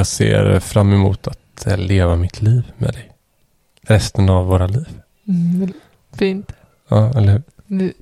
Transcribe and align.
jag 0.00 0.06
ser 0.06 0.60
fram 0.60 0.92
emot 0.92 1.26
att 1.26 1.66
eh, 1.66 1.76
leva 1.78 2.16
mitt 2.16 2.42
liv 2.42 2.62
med 2.78 2.92
dig. 2.92 3.10
Resten 3.82 4.30
av 4.30 4.46
våra 4.46 4.66
liv. 4.66 4.88
mm, 5.28 5.72
fint. 6.12 6.52
Ja, 6.88 7.12
eller 7.18 7.32
hur? 7.32 7.42
Det, 7.66 7.92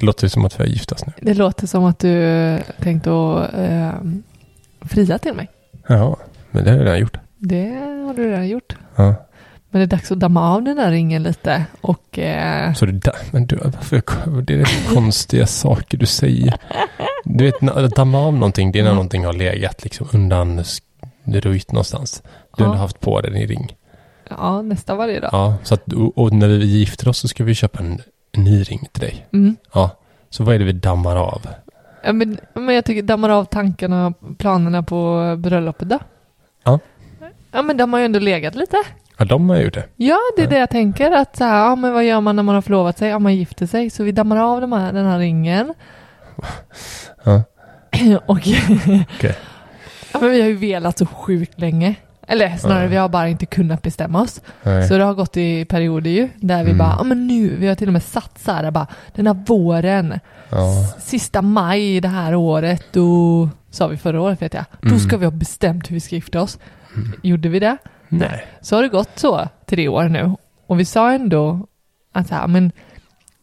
Det 0.00 0.06
låter 0.06 0.28
som 0.28 0.44
att 0.44 0.60
vi 0.60 0.64
har 0.64 0.68
gift 0.70 0.92
oss 0.92 1.06
nu. 1.06 1.12
det 1.20 1.34
låter 1.34 1.66
som 1.66 1.84
att 1.84 1.98
du 1.98 2.58
tänkte 2.80 3.10
att 3.10 3.54
eh, 3.54 3.92
fria 4.80 5.18
till 5.18 5.34
mig. 5.34 5.48
Ja, 5.86 6.16
men 6.50 6.64
det 6.64 6.70
har 6.70 6.76
jag 6.78 6.84
redan 6.86 6.98
gjort. 7.00 7.16
Det 7.38 7.70
har 8.06 8.14
du 8.14 8.30
redan 8.30 8.48
gjort. 8.48 8.76
Ja. 8.96 9.14
Men 9.70 9.80
det 9.80 9.84
är 9.84 9.86
dags 9.86 10.12
att 10.12 10.20
damma 10.20 10.54
av 10.54 10.62
den 10.62 10.76
där 10.76 10.90
ringen 10.90 11.22
lite 11.22 11.64
och 11.80 12.18
eh, 12.18 12.72
Så 12.74 12.86
det 12.86 12.92
där, 12.92 13.14
men 13.30 13.46
du, 13.46 13.56
varför, 13.56 14.02
det 14.42 14.54
är 14.54 14.94
konstiga 14.94 15.46
saker 15.46 15.98
du 15.98 16.06
säger. 16.06 16.54
Du 17.24 17.44
vet, 17.44 17.94
damma 17.94 18.18
av 18.18 18.34
någonting, 18.34 18.72
det 18.72 18.78
är 18.78 18.82
när 18.82 18.90
Mm. 18.90 18.96
någonting 18.96 19.24
har 19.24 19.32
legat 19.32 19.84
liksom 19.84 20.08
undan 20.12 20.64
röjt 21.24 21.72
någonstans. 21.72 22.22
Du 22.56 22.64
har 22.64 22.74
Ja. 22.74 22.80
haft 22.80 23.00
på 23.00 23.20
dig 23.20 23.30
din 23.32 23.46
ring. 23.48 23.76
ja, 24.30 24.62
nästa 24.62 24.94
varje 24.94 25.20
dag. 25.20 25.30
Ja, 25.32 25.54
så 25.62 25.74
att, 25.74 25.92
och, 26.14 26.32
när 26.32 26.48
vi 26.48 26.64
gifter 26.66 27.08
oss 27.08 27.18
så 27.18 27.28
ska 27.28 27.44
vi 27.44 27.54
köpa 27.54 27.78
en, 27.78 28.00
ny 28.36 28.62
ring 28.62 28.88
till 28.92 29.00
dig. 29.00 29.26
Mm. 29.32 29.56
Ja, 29.74 29.90
så 30.30 30.44
vad 30.44 30.54
är 30.54 30.58
det 30.58 30.64
vi 30.64 30.72
dammar 30.72 31.16
av? 31.16 31.46
Ja, 32.04 32.12
men, 32.12 32.38
men 32.54 32.74
jag 32.74 32.84
tycker 32.84 33.02
dammar 33.02 33.28
av 33.30 33.44
tankarna, 33.44 34.12
planerna 34.38 34.82
på 34.82 35.34
bröllopet 35.38 35.88
då. 35.88 35.98
Ja. 36.64 36.78
Ja, 37.52 37.62
men 37.62 37.76
de 37.76 37.92
har 37.92 38.00
ju 38.00 38.04
ändå 38.06 38.18
legat 38.18 38.54
lite. 38.54 38.76
Ja, 39.18 39.24
de 39.24 39.48
har 39.50 39.56
gjort 39.56 39.74
det. 39.74 39.84
Ja, 39.96 40.18
det 40.36 40.42
är 40.42 40.46
Ja. 40.46 40.50
det 40.50 40.58
jag 40.58 40.70
tänker. 40.70 41.10
Att 41.12 41.36
så 41.36 41.44
här, 41.44 41.58
ja, 41.64 41.76
men 41.76 41.92
vad 41.92 42.04
gör 42.04 42.20
man 42.20 42.36
när 42.36 42.42
man 42.42 42.54
har 42.54 42.62
förlovat 42.62 42.98
sig? 42.98 43.08
Ja, 43.08 43.18
man 43.18 43.34
gifter 43.36 43.66
sig. 43.66 43.90
Så 43.90 44.02
vi 44.04 44.12
dammar 44.12 44.36
av 44.36 44.60
de 44.60 44.72
här, 44.72 44.92
den 44.92 45.06
här 45.06 45.18
ringen. 45.18 45.74
Ja. 47.24 47.42
och 48.26 48.38
Okej. 49.16 49.36
Ja, 50.12 50.20
men 50.20 50.30
vi 50.30 50.40
har 50.40 50.48
ju 50.48 50.56
velat 50.56 50.98
så 50.98 51.06
sjukt 51.06 51.60
länge. 51.60 51.94
Eller 52.26 52.56
snarare, 52.56 52.86
vi 52.88 52.96
har 52.96 53.08
bara 53.08 53.28
inte 53.28 53.46
kunnat 53.46 53.82
bestämma 53.82 54.22
oss. 54.22 54.40
Nej. 54.62 54.88
Så 54.88 54.98
det 54.98 55.04
har 55.04 55.14
gått 55.14 55.36
i 55.36 55.64
perioder 55.64 56.10
ju, 56.10 56.28
där 56.36 56.64
vi 56.64 56.70
Mm. 56.70 56.78
bara, 56.78 56.94
ja 56.98 57.02
men 57.04 57.26
nu, 57.26 57.56
vi 57.56 57.68
har 57.68 57.74
till 57.74 57.86
och 57.88 57.92
med 57.92 58.02
satt 58.02 58.38
så 58.38 58.52
här, 58.52 58.70
bara, 58.70 58.86
den 59.14 59.26
här 59.26 59.36
våren, 59.46 60.20
Ja. 60.50 60.86
sista 61.00 61.42
maj 61.42 62.00
det 62.00 62.08
här 62.08 62.34
året, 62.34 62.84
då, 62.92 63.48
sa 63.70 63.86
vi 63.86 63.96
förra 63.96 64.20
året 64.20 64.42
vet 64.42 64.54
jag, 64.54 64.64
då 64.82 64.88
Mm. 64.88 65.00
ska 65.00 65.16
vi 65.16 65.24
ha 65.24 65.30
bestämt 65.32 65.90
hur 65.90 65.94
vi 65.94 66.00
ska 66.00 66.14
gifta 66.14 66.42
oss. 66.42 66.58
Gjorde 67.22 67.48
vi 67.48 67.58
det? 67.58 67.76
Nej. 68.08 68.46
Så 68.60 68.76
har 68.76 68.82
det 68.82 68.88
gått 68.88 69.10
så 69.18 69.48
tre 69.66 69.88
år 69.88 70.04
nu. 70.08 70.32
Och 70.66 70.80
vi 70.80 70.84
sa 70.84 71.12
ändå 71.12 71.66
att 72.12 72.28
så 72.28 72.34
här, 72.34 72.46
men 72.46 72.72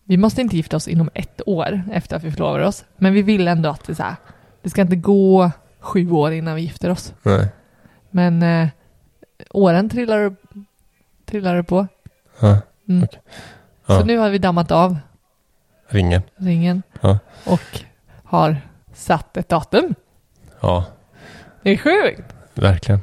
vi 0.03 0.17
måste 0.17 0.41
inte 0.41 0.55
gifta 0.55 0.77
oss 0.77 0.87
inom 0.87 1.09
ett 1.13 1.41
år 1.45 1.81
efter 1.91 2.15
att 2.15 2.23
vi 2.23 2.31
förlovar 2.31 2.59
oss. 2.59 2.85
Men 2.97 3.13
vi 3.13 3.21
vill 3.21 3.47
ändå 3.47 3.69
att 3.69 3.83
det, 3.87 3.95
så 3.95 4.03
här, 4.03 4.15
det 4.63 4.69
ska 4.69 4.81
inte 4.81 4.95
gå 4.95 5.51
sju 5.87 6.11
år 6.11 6.31
innan 6.31 6.55
vi 6.55 6.61
gifter 6.61 6.89
oss. 6.89 7.13
Nej. 7.23 7.47
Men 8.09 8.43
eh, 8.43 8.67
åren 9.49 9.89
trillar, 9.89 10.35
trillar 11.25 11.61
på. 11.61 11.87
Ja. 12.39 12.57
Mm. 12.89 13.03
Okej. 13.03 13.21
Ja. 13.85 13.99
Så 13.99 14.05
nu 14.05 14.17
har 14.17 14.29
vi 14.29 14.37
dammat 14.37 14.71
av 14.71 14.97
Ringen. 15.89 16.21
ringen 16.35 16.83
Ja. 17.01 17.19
och 17.45 17.81
har 18.23 18.57
satt 18.93 19.37
ett 19.37 19.49
datum. 19.49 19.95
Ja, 20.61 20.85
Det 21.63 21.71
är 21.71 21.77
sjukt! 21.77 22.33
verkligen. 22.53 22.99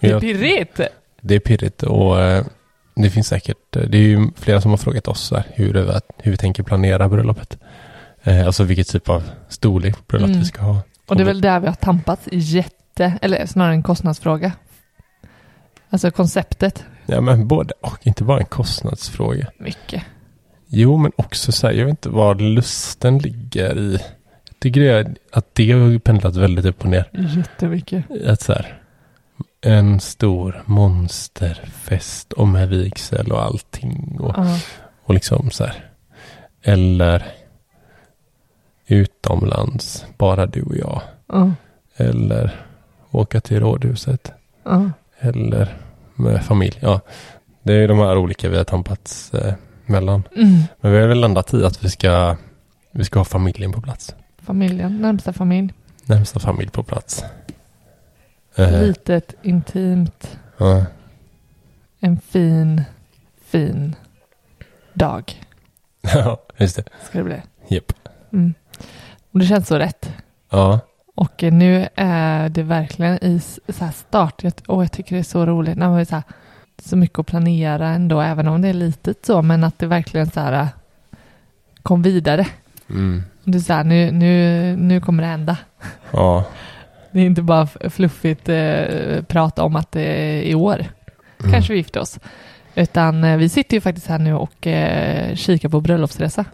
Det 0.00 0.10
är 0.10 0.20
pirrigt! 0.20 0.80
Det 1.20 1.34
är 1.34 1.40
pirrigt 1.40 1.82
och 1.82 2.20
eh, 2.20 2.44
det 2.94 3.10
finns 3.10 3.28
säkert, 3.28 3.76
eh, 3.76 3.82
det 3.82 3.98
är 3.98 4.02
ju 4.02 4.28
flera 4.36 4.60
som 4.60 4.70
har 4.70 4.78
frågat 4.78 5.08
oss 5.08 5.30
här, 5.30 5.44
hur, 5.52 5.72
det, 5.74 6.00
hur 6.18 6.30
vi 6.30 6.36
tänker 6.36 6.62
planera 6.62 7.08
bröllopet. 7.08 7.58
Eh, 8.22 8.46
alltså 8.46 8.64
vilket 8.64 8.88
typ 8.88 9.08
av 9.08 9.22
storlek 9.48 9.96
på 9.96 10.02
bröllop 10.06 10.28
Mm. 10.28 10.38
vi 10.40 10.44
ska 10.46 10.62
ha. 10.62 10.80
Och 11.06 11.16
det 11.16 11.22
är 11.22 11.26
väl 11.26 11.40
där 11.40 11.60
vi 11.60 11.66
har 11.66 11.74
tampats 11.74 12.28
jätte, 12.32 13.18
eller 13.22 13.46
snarare 13.46 13.72
en 13.74 13.82
kostnadsfråga. 13.82 14.52
Alltså 15.90 16.10
konceptet, 16.10 16.84
Ja 17.06 17.20
men 17.20 17.48
både 17.48 17.74
och, 17.80 17.98
inte 18.06 18.24
bara 18.24 18.38
en 18.40 18.46
kostnadsfråga. 18.46 19.46
mycket. 19.58 20.02
Jo 20.66 20.96
men 20.96 21.12
också 21.16 21.52
så 21.52 21.66
här, 21.66 21.74
jag 21.74 21.84
vet 21.84 21.90
inte 21.90 22.08
var 22.08 22.34
lusten 22.34 23.18
ligger 23.18 23.78
i. 23.78 23.92
Jag 24.48 24.60
tycker 24.60 24.80
det 24.80 24.90
är 24.90 25.14
att 25.32 25.54
det 25.54 25.72
har 25.72 25.98
pendlat 25.98 26.36
väldigt 26.36 26.64
upp 26.64 26.84
och 26.84 26.90
ner. 26.90 27.10
Jättemycket. 27.36 28.04
Att 28.26 28.40
så 28.40 28.52
här, 28.52 28.80
en 29.60 30.00
stor 30.00 30.62
monsterfest 30.66 32.32
och 32.32 32.48
med 32.48 32.68
vigsel 32.68 33.32
och 33.32 33.42
allting. 33.42 34.16
Och, 34.20 34.34
Ja. 34.36 34.58
Och 35.04 35.14
liksom 35.14 35.50
så 35.50 35.64
här. 35.64 35.90
Eller 36.62 37.26
utomlands, 38.86 40.06
bara 40.18 40.46
du 40.46 40.62
och 40.62 40.76
jag. 40.76 41.02
Ja. 41.26 41.50
Eller 41.96 42.66
åka 43.10 43.40
till 43.40 43.60
rådhuset. 43.60 44.32
Ja. 44.64 44.90
Eller 45.18 45.76
med 46.14 46.44
familj. 46.44 46.78
Ja, 46.80 47.00
det 47.62 47.72
är 47.74 47.88
de 47.88 47.98
här 47.98 48.16
olika 48.16 48.48
vi 48.48 48.56
har 48.56 48.64
tampats 48.64 49.34
eh, 49.34 49.54
mellan. 49.86 50.22
Mm. 50.36 50.62
Men 50.80 50.92
vi 50.92 50.98
har 51.00 51.08
väl 51.08 51.20
landat 51.20 51.54
i 51.54 51.64
att 51.64 51.84
vi 51.84 51.90
ska, 51.90 52.36
vi 52.92 53.04
ska 53.04 53.20
ha 53.20 53.24
familjen 53.24 53.72
på 53.72 53.80
plats. 53.80 54.14
Familjen, 54.38 55.00
närmsta 55.02 55.32
familj. 55.32 55.72
Närmsta 56.04 56.40
familj 56.40 56.70
på 56.70 56.82
plats. 56.82 57.24
Eh, 58.56 58.82
Litet, 58.82 59.34
intimt, 59.42 60.38
ja, 60.58 60.84
en 62.00 62.20
fin, 62.20 62.82
fin 63.44 63.96
dag 64.92 65.32
ja, 66.14 66.42
just 66.56 66.76
det. 66.76 66.84
ska 67.08 67.18
det 67.18 67.24
bli. 67.24 67.42
Japp. 67.68 67.92
Mm. 68.32 68.54
Och 69.34 69.40
det 69.40 69.46
känns 69.46 69.68
så 69.68 69.78
rätt. 69.78 70.12
Ja, 70.50 70.80
Och 71.14 71.42
nu 71.42 71.88
är 71.94 72.48
det 72.48 72.62
verkligen 72.62 73.24
i 73.24 73.40
så 73.68 73.84
här 73.84 73.92
start. 73.92 74.42
Jag, 74.42 74.52
och 74.66 74.82
jag 74.82 74.92
tycker 74.92 75.14
det 75.14 75.20
är 75.20 75.22
så 75.22 75.46
roligt 75.46 75.76
när 75.78 75.88
man 75.88 75.98
är 76.00 76.04
så, 76.04 76.14
här, 76.14 76.22
så 76.82 76.96
mycket 76.96 77.18
att 77.18 77.26
planera 77.26 77.88
ändå, 77.88 78.20
även 78.20 78.48
om 78.48 78.62
det 78.62 78.68
är 78.68 78.72
litet 78.74 79.26
så, 79.26 79.42
men 79.42 79.64
att 79.64 79.78
det 79.78 79.86
verkligen 79.86 80.30
så 80.30 80.40
här 80.40 80.68
kom 81.82 82.02
vidare. 82.02 82.46
mm. 82.90 83.22
Det 83.44 83.58
är 83.58 83.62
så 83.62 83.72
här, 83.72 83.84
nu, 83.84 84.10
nu, 84.12 84.76
nu 84.76 85.00
kommer 85.00 85.22
det 85.22 85.28
hända. 85.28 85.56
ja. 86.10 86.44
Det 87.12 87.20
är 87.20 87.26
inte 87.26 87.42
bara 87.42 87.66
fluffigt 87.66 88.48
eh, 88.48 89.22
prata 89.28 89.62
om 89.64 89.76
att 89.76 89.92
det 89.92 90.02
är 90.02 90.42
i 90.42 90.54
år 90.54 90.84
Mm. 91.40 91.52
kanske 91.52 91.72
vi 91.72 91.78
gifter 91.78 92.00
oss. 92.00 92.18
Utan 92.74 93.24
eh, 93.24 93.36
vi 93.36 93.48
sitter 93.48 93.76
ju 93.76 93.80
faktiskt 93.80 94.06
här 94.06 94.18
nu 94.18 94.34
och 94.34 94.66
eh, 94.66 95.34
kikar 95.34 95.68
på 95.68 95.80
bröllopsresa. 95.80 96.44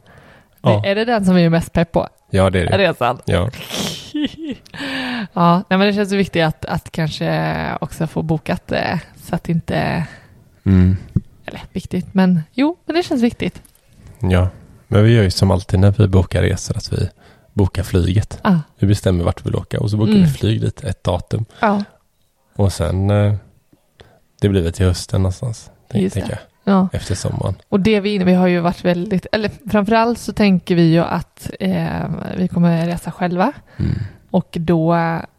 Ja. 0.62 0.85
Är 0.87 0.95
det 0.95 1.05
den 1.05 1.25
som 1.25 1.35
vi 1.35 1.45
är 1.45 1.51
mest 1.51 1.73
pepp 1.73 1.93
på? 1.93 2.09
Ja, 2.31 2.51
det 2.51 2.61
är 2.61 2.67
det. 2.67 2.79
Resan? 2.79 3.19
Ja. 3.25 3.51
ja, 5.33 5.55
nej, 5.69 5.79
men 5.79 5.81
det 5.81 5.93
känns 5.93 6.12
viktigt 6.12 6.43
att, 6.45 6.65
att 6.65 6.91
kanske 6.91 7.59
också 7.81 8.07
få 8.07 8.23
bokat 8.23 8.73
så 9.17 9.35
att 9.35 9.49
inte, 9.49 10.07
Mm. 10.67 10.97
eller 11.47 11.61
viktigt, 11.73 12.15
men 12.15 12.41
jo, 12.53 12.77
men 12.87 12.97
det 12.97 13.03
känns 13.03 13.23
viktigt. 13.23 13.62
ja. 14.19 14.49
Men 14.93 15.05
vi 15.05 15.12
gör 15.15 15.23
ju 15.23 15.31
som 15.31 15.51
alltid 15.51 15.81
när 15.81 15.91
vi 15.99 16.09
bokar 16.09 16.43
resor 16.43 16.77
att 16.77 16.93
vi 16.93 17.09
bokar 17.53 17.83
flyget. 17.83 18.39
Ah, 18.43 18.57
Vi 18.79 18.87
bestämmer 18.87 19.25
vart 19.25 19.41
vi 19.41 19.45
vill 19.45 19.57
åka 19.57 19.81
och 19.81 19.91
så 19.91 19.97
bokar 19.97 20.12
Mm. 20.12 20.23
vi 20.25 20.29
flyg 20.31 20.61
dit 20.61 20.85
ett 20.85 21.05
datum. 21.05 21.45
ja, 21.61 21.85
Och 22.57 22.73
sen 22.73 23.11
eh, 23.11 23.35
det 24.41 24.49
blir 24.49 24.62
väl 24.62 24.73
till 24.73 24.87
hösten 24.87 25.23
någonstans. 25.23 25.71
Just 25.93 26.15
det. 26.15 26.39
Ja. 26.71 26.89
Efter 26.93 27.15
sommaren. 27.15 27.55
Och 27.69 27.81
det 27.81 28.01
vi, 28.01 28.19
vi 28.19 28.35
har 28.35 28.47
ju 28.47 28.61
varit 28.61 28.85
väldigt, 28.85 29.27
eller 29.33 29.51
framförallt 29.71 30.19
så 30.19 30.33
tänker 30.33 30.75
vi 30.75 30.83
ju 30.83 31.01
att 31.01 31.51
eh, 31.61 32.11
vi 32.37 32.49
kommer 32.49 32.87
resa 32.87 33.11
själva. 33.11 33.53
Mm. 33.77 33.99
Och 34.31 34.57
då 34.61 34.95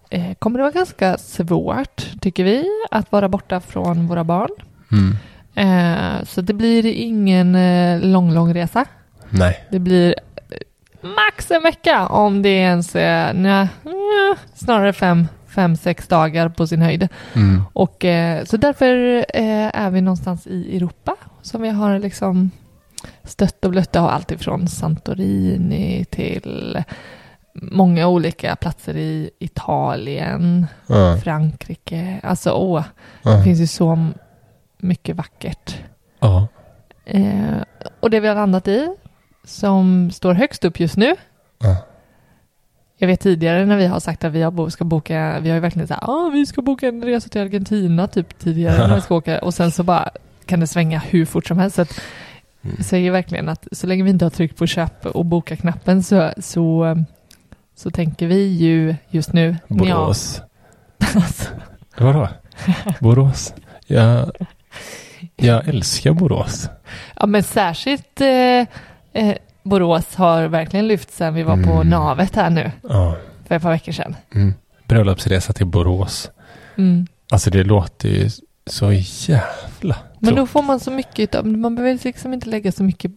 eh, 0.10 0.33
kommer 0.39 0.57
det 0.60 0.63
vara 0.63 0.72
ganska 0.72 1.18
svårt, 1.18 2.22
tycker 2.22 2.44
vi, 2.44 2.66
att 2.92 3.12
vara 3.12 3.30
borta 3.30 3.60
från 3.60 4.07
våra 4.07 4.24
barn. 4.24 4.50
Mm. 4.92 5.18
Eh, 5.56 6.24
så 6.25 6.42
det 6.42 6.54
blir 6.54 6.86
ingen 6.86 7.56
eh, 7.56 8.00
lång, 8.00 8.33
lång 8.33 8.54
resa. 8.54 8.86
Nej. 9.30 9.68
Det 9.72 9.80
blir 9.80 10.16
eh, 10.50 10.57
max 11.10 11.51
en 11.51 11.63
vecka 11.63 12.07
om 12.07 12.42
det 12.42 12.50
ens 12.50 12.95
är 12.95 13.33
nja, 13.33 13.69
nja, 13.83 14.36
snarare 14.54 14.94
fem, 14.94 15.28
fem, 15.51 15.75
sex 15.75 16.07
dagar 16.07 16.50
på 16.50 16.68
sin 16.68 16.81
höjd. 16.81 17.07
Mm. 17.33 17.63
Och 17.74 18.06
eh, 18.06 18.44
så 18.45 18.57
därför 18.57 19.18
eh, 19.33 19.69
är 19.81 19.89
vi 19.89 20.01
någonstans 20.01 20.48
i 20.48 20.77
Europa 20.77 21.15
som 21.42 21.62
vi 21.62 21.69
har 21.69 22.00
liksom 22.00 22.51
stött 23.24 23.65
och 23.65 23.71
blött. 23.71 23.95
Har 23.95 24.09
allt 24.09 24.31
ifrån 24.31 24.68
Santorini 24.68 26.06
till 26.09 26.83
många 27.53 28.07
olika 28.07 28.56
platser 28.56 28.98
i 28.98 29.30
Italien, 29.39 30.68
Ja. 30.88 31.18
Frankrike. 31.24 32.19
Alltså 32.24 32.51
åh, 32.51 32.83
Ja. 33.24 33.31
det 33.31 33.44
finns 33.44 33.59
ju 33.59 33.68
så 33.68 34.07
mycket 34.77 35.15
vackert. 35.15 35.77
Ja. 36.19 36.47
Eh, 37.06 37.62
och 38.00 38.09
det 38.09 38.19
vi 38.19 38.27
har 38.27 38.36
landat 38.36 38.68
i, 38.68 38.88
som 39.44 40.12
står 40.12 40.33
högst 40.33 40.65
upp 40.65 40.80
just 40.80 40.97
nu. 40.97 41.15
Jag 43.01 43.07
vet 43.07 43.19
tidigare 43.19 43.65
när 43.65 43.77
vi 43.77 43.86
har 43.88 44.00
sagt 44.00 44.24
att 44.24 44.31
vi 44.33 44.42
har 44.42 44.69
ska 44.69 44.83
boka, 44.83 45.39
vi 45.39 45.50
har 45.50 45.56
ju 45.56 45.62
verkligen 45.62 45.88
sagt 45.88 46.03
ah, 46.03 46.30
vi 46.33 46.45
ska 46.45 46.62
boka 46.62 46.88
en 46.88 47.03
resa 47.03 47.30
till 47.30 47.42
Argentina 47.42 48.07
typ 48.07 48.39
tidigare 48.39 48.88
när 48.88 48.95
vi 48.95 49.01
ska 49.01 49.15
åka 49.15 49.39
och 49.39 49.53
sen 49.53 49.71
så 49.71 49.83
bara 49.83 50.09
kan 50.45 50.59
det 50.59 50.68
svänga 50.68 51.00
hur 51.00 51.25
fort 51.25 51.48
som 51.48 51.59
helst. 51.59 51.75
Så 51.75 51.81
att, 51.81 52.01
Mm. 52.63 52.83
säger 52.83 53.12
verkligen 53.12 53.50
att 53.50 53.68
så 53.71 53.88
länge 53.88 54.03
vi 54.03 54.09
inte 54.09 54.25
har 54.25 54.30
tryckt 54.30 54.57
på 54.57 54.68
köp 54.68 55.06
och 55.06 55.25
boka-knappen 55.25 56.03
så, 56.03 56.31
så, 56.38 56.95
så 57.75 57.92
tänker 57.92 58.27
vi 58.27 58.44
ju 58.48 58.95
just 59.09 59.33
nu, 59.33 59.56
Borås. 59.68 60.42
Ja, 60.97 61.06
alltså, 61.15 61.50
Vadå? 61.97 62.30
Borås? 63.00 63.54
Jag, 63.88 64.31
jag 65.36 65.68
älskar 65.68 66.12
Borås. 66.13 66.69
ja 67.15 67.25
men 67.25 67.44
särskilt 67.44 68.21
eh, 68.21 68.27
eh, 69.13 69.36
Borås 69.63 70.15
har 70.15 70.43
verkligen 70.47 70.87
lyft 70.87 71.11
sen 71.11 71.33
vi 71.33 71.43
var 71.43 71.63
på 71.63 71.71
Mm. 71.71 71.89
navet 71.89 72.35
här 72.35 72.49
nu 72.49 72.71
Ja. 72.89 73.15
för 73.47 73.55
ett 73.55 73.61
par 73.61 73.69
veckor 73.71 73.91
sedan. 73.91 74.15
Mm. 74.35 74.53
Bröllopsresa 74.87 75.53
till 75.53 75.65
Borås. 75.65 76.31
Mm. 76.77 77.07
Alltså 77.31 77.49
det 77.49 77.63
låter 77.63 78.09
ju 78.09 78.29
så 78.65 78.91
jävla 78.91 79.97
Men 80.19 80.35
då 80.35 80.47
får 80.47 80.61
man 80.61 80.79
så 80.79 80.91
mycket 80.91 81.19
utav, 81.19 81.47
man 81.47 81.75
behöver 81.75 81.99
liksom 82.03 82.33
inte 82.33 82.49
lägga 82.49 82.71
så 82.71 82.83
mycket 82.83 83.11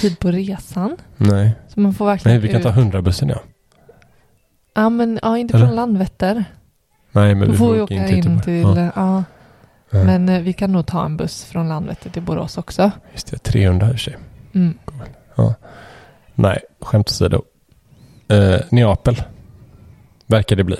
tid 0.00 0.18
på 0.18 0.30
resan. 0.30 0.96
Nej. 1.16 1.52
Så 1.68 1.80
man 1.80 1.94
får 1.94 2.06
verkligen 2.06 2.38
Nej, 2.40 2.46
vi 2.48 2.52
kan 2.52 2.62
ta 2.62 2.70
hundrabussen 2.70 3.28
ja. 3.28 3.38
Ja 4.74 4.88
men 4.88 5.18
ja, 5.22 5.38
inte 5.38 5.56
Eller? 5.56 5.66
från 5.66 5.76
Landvetter. 5.76 6.44
Nej, 7.12 7.34
men 7.34 7.46
Då 7.48 7.52
vi 7.52 7.58
får 7.58 7.74
vi 7.74 7.80
åka 7.80 7.94
in 7.94 8.06
till, 8.06 8.16
in 8.30 8.40
till, 8.40 8.60
Ja. 8.62 8.90
ja. 8.94 9.24
Men 9.90 10.28
eh, 10.28 10.40
vi 10.40 10.52
kan 10.52 10.72
nog 10.72 10.86
ta 10.86 11.04
en 11.04 11.16
buss 11.16 11.44
från 11.44 11.68
Landvetter 11.68 12.10
till 12.10 12.22
Borås 12.22 12.58
också. 12.58 12.90
Just 13.12 13.30
det, 13.30 13.38
300 13.38 13.86
i 13.86 13.90
och 13.90 13.92
för 13.92 13.98
sig. 13.98 14.16
Mm. 15.42 15.54
Nej, 16.34 16.58
skämt 16.80 17.08
åsido. 17.08 17.42
Eh, 18.28 18.60
Neapel. 18.70 19.22
Verkar 20.26 20.56
det 20.56 20.64
bli. 20.64 20.76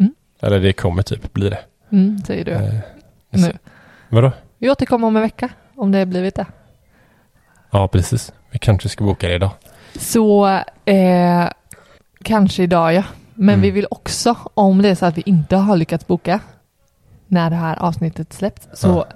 Mm. 0.00 0.14
Eller 0.40 0.60
det 0.60 0.72
kommer 0.72 1.02
typ 1.02 1.32
bli 1.32 1.48
det. 1.48 1.58
Mm, 1.92 2.18
säger 2.26 2.44
du. 2.44 2.50
Eh, 2.52 2.74
nu. 3.30 3.58
vadå? 4.08 4.32
Vi 4.58 4.70
återkommer 4.70 5.06
om 5.08 5.16
en 5.16 5.22
vecka 5.22 5.48
om 5.76 5.92
det 5.92 5.98
har 5.98 6.06
blivit 6.06 6.34
det. 6.34 6.46
Ja, 7.70 7.88
precis. 7.88 8.32
Vi 8.50 8.58
kanske 8.58 8.88
ska 8.88 9.04
boka 9.04 9.28
det 9.28 9.34
idag. 9.34 9.50
Så 9.98 10.46
eh, 10.84 11.48
kanske 12.22 12.62
idag 12.62 12.94
ja. 12.94 13.04
Men 13.34 13.48
Mm. 13.54 13.60
vi 13.60 13.70
vill 13.70 13.86
också, 13.90 14.36
om 14.54 14.82
det 14.82 14.88
är 14.88 14.94
så 14.94 15.06
att 15.06 15.18
vi 15.18 15.22
inte 15.26 15.56
har 15.56 15.76
lyckats 15.76 16.06
boka 16.06 16.40
när 17.26 17.50
det 17.50 17.56
här 17.56 17.76
avsnittet 17.78 18.32
släpps, 18.32 18.68
så 18.72 18.88
Ja. 18.88 19.06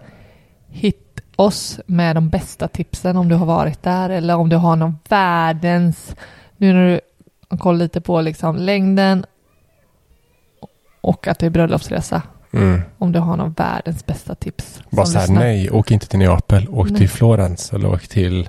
hit 0.68 1.03
oss 1.36 1.80
med 1.86 2.16
de 2.16 2.28
bästa 2.28 2.68
tipsen 2.68 3.16
om 3.16 3.28
du 3.28 3.34
har 3.34 3.46
varit 3.46 3.82
där 3.82 4.10
eller 4.10 4.36
om 4.36 4.48
du 4.48 4.56
har 4.56 4.76
någon 4.76 4.98
världens, 5.08 6.16
nu 6.56 6.72
när 6.72 6.86
du 6.90 7.00
har 7.48 7.58
koll 7.58 7.78
lite 7.78 8.00
på 8.00 8.20
liksom 8.20 8.56
längden 8.56 9.24
och 11.00 11.28
att 11.28 11.38
det 11.38 11.46
är 11.46 11.50
bröllopsresa, 11.50 12.22
Mm. 12.52 12.82
om 12.98 13.12
du 13.12 13.18
har 13.18 13.36
någon 13.36 13.52
världens 13.52 14.06
bästa 14.06 14.34
tips. 14.34 14.80
Bara 14.90 15.06
så 15.06 15.18
här, 15.18 15.28
nej, 15.28 15.70
åk 15.70 15.90
inte 15.90 16.06
till 16.08 16.18
Neapel. 16.18 16.68
Åk 16.68 16.90
Nej. 16.90 16.98
till 17.00 17.08
Florens 17.10 17.72
eller 17.72 17.88
åk 17.92 18.08
till 18.08 18.48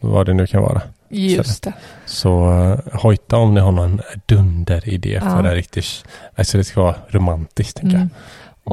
vad 0.00 0.26
det 0.26 0.34
nu 0.34 0.46
kan 0.46 0.62
vara. 0.62 0.82
Just 1.08 1.62
det. 1.62 1.72
Så 2.06 2.50
uh, 2.52 2.78
hojta 2.92 3.36
om 3.36 3.54
ni 3.54 3.60
har 3.60 3.72
någon 3.72 4.00
dunderidé 4.26 5.12
Ja. 5.12 5.20
för 5.20 5.42
det 5.42 5.54
riktigt. 5.54 6.04
Alltså 6.36 6.58
det 6.58 6.64
ska 6.64 6.82
vara 6.82 6.94
romantiskt, 7.08 7.76
tänker 7.76 7.96
Mm. 7.96 8.08
jag. 8.12 8.18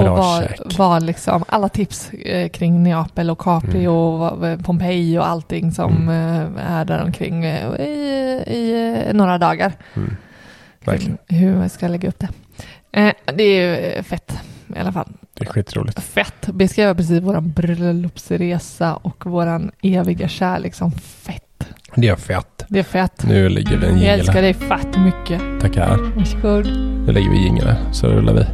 Bra 0.04 0.12
och 0.12 0.18
var, 0.18 0.78
var 0.78 1.00
liksom 1.00 1.44
alla 1.48 1.70
tips 1.70 2.10
eh, 2.14 2.50
kring 2.50 2.84
Neapel 2.84 3.30
och 3.30 3.40
Capri 3.40 3.80
Mm. 3.86 3.92
och 3.94 4.64
Pompeji 4.66 5.18
och 5.18 5.28
allting 5.28 5.72
som 5.72 6.10
eh, 6.10 6.72
är 6.80 6.86
där 6.86 7.04
omkring 7.04 7.46
eh, 7.46 7.74
i, 7.82 8.44
i 8.48 9.14
några 9.14 9.38
dagar. 9.38 9.74
Mm. 9.94 10.16
Verkligen. 10.86 11.18
Hur 11.28 11.62
jag 11.62 11.72
ska 11.72 11.88
lägga 11.88 12.10
upp 12.10 12.20
det. 12.20 12.30
Det 13.36 13.44
är 13.44 13.96
ju 13.98 14.04
fett 14.04 14.40
i 14.76 14.80
alla 14.80 14.92
fall. 14.92 15.08
Det 15.34 15.44
är 15.46 15.50
skitroligt. 15.50 16.00
Fett. 16.00 16.48
Beskriva 16.54 16.96
precis 16.96 17.22
våran 17.24 17.52
bröllopsresa 17.52 18.96
och 18.96 19.26
våran 19.26 19.72
eviga 19.82 20.28
kärlek 20.28 20.74
som 20.76 20.92
fett. 20.92 21.44
Det 21.96 22.08
är 22.08 22.16
fett. 22.16 22.66
Det 22.68 22.80
är 22.80 22.84
fett. 22.84 23.24
Nu 23.28 23.50
lägger 23.50 23.78
vi 23.78 23.86
en 23.88 23.92
Jag 23.92 23.92
jingel 24.00 24.20
älskar 24.20 24.34
här. 24.34 24.42
dig 24.42 24.54
fett 24.54 24.98
mycket. 25.00 25.42
Tackar. 25.62 25.98
Varsågod. 26.16 26.66
Nu 27.06 27.12
lägger 27.12 27.30
vi 27.30 27.44
jingel 27.44 27.76
så 27.92 28.08
rullar 28.08 28.34
vi. 28.34 28.46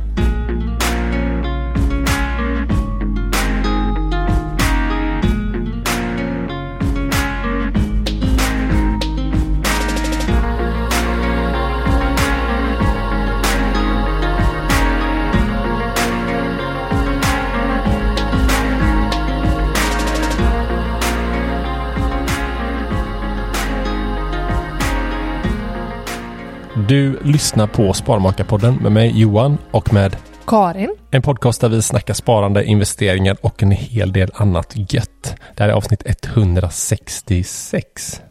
Du 26.87 27.19
lyssnar 27.23 27.67
på 27.67 27.93
Sparmakarpodden 27.93 28.75
med 28.75 28.91
mig 28.91 29.21
Johan 29.21 29.57
och 29.71 29.93
med 29.93 30.15
Karin. 30.47 30.95
en 31.11 31.21
podcast 31.21 31.61
där 31.61 31.69
vi 31.69 31.81
snackar 31.81 32.13
sparande, 32.13 32.65
investeringar 32.65 33.37
och 33.41 33.63
en 33.63 33.71
hel 33.71 34.13
del 34.13 34.31
annat 34.33 34.93
gött. 34.93 35.35
Det 35.55 35.63
här 35.63 35.69
är 35.69 35.73
avsnitt 35.73 36.03
166. 36.05 38.21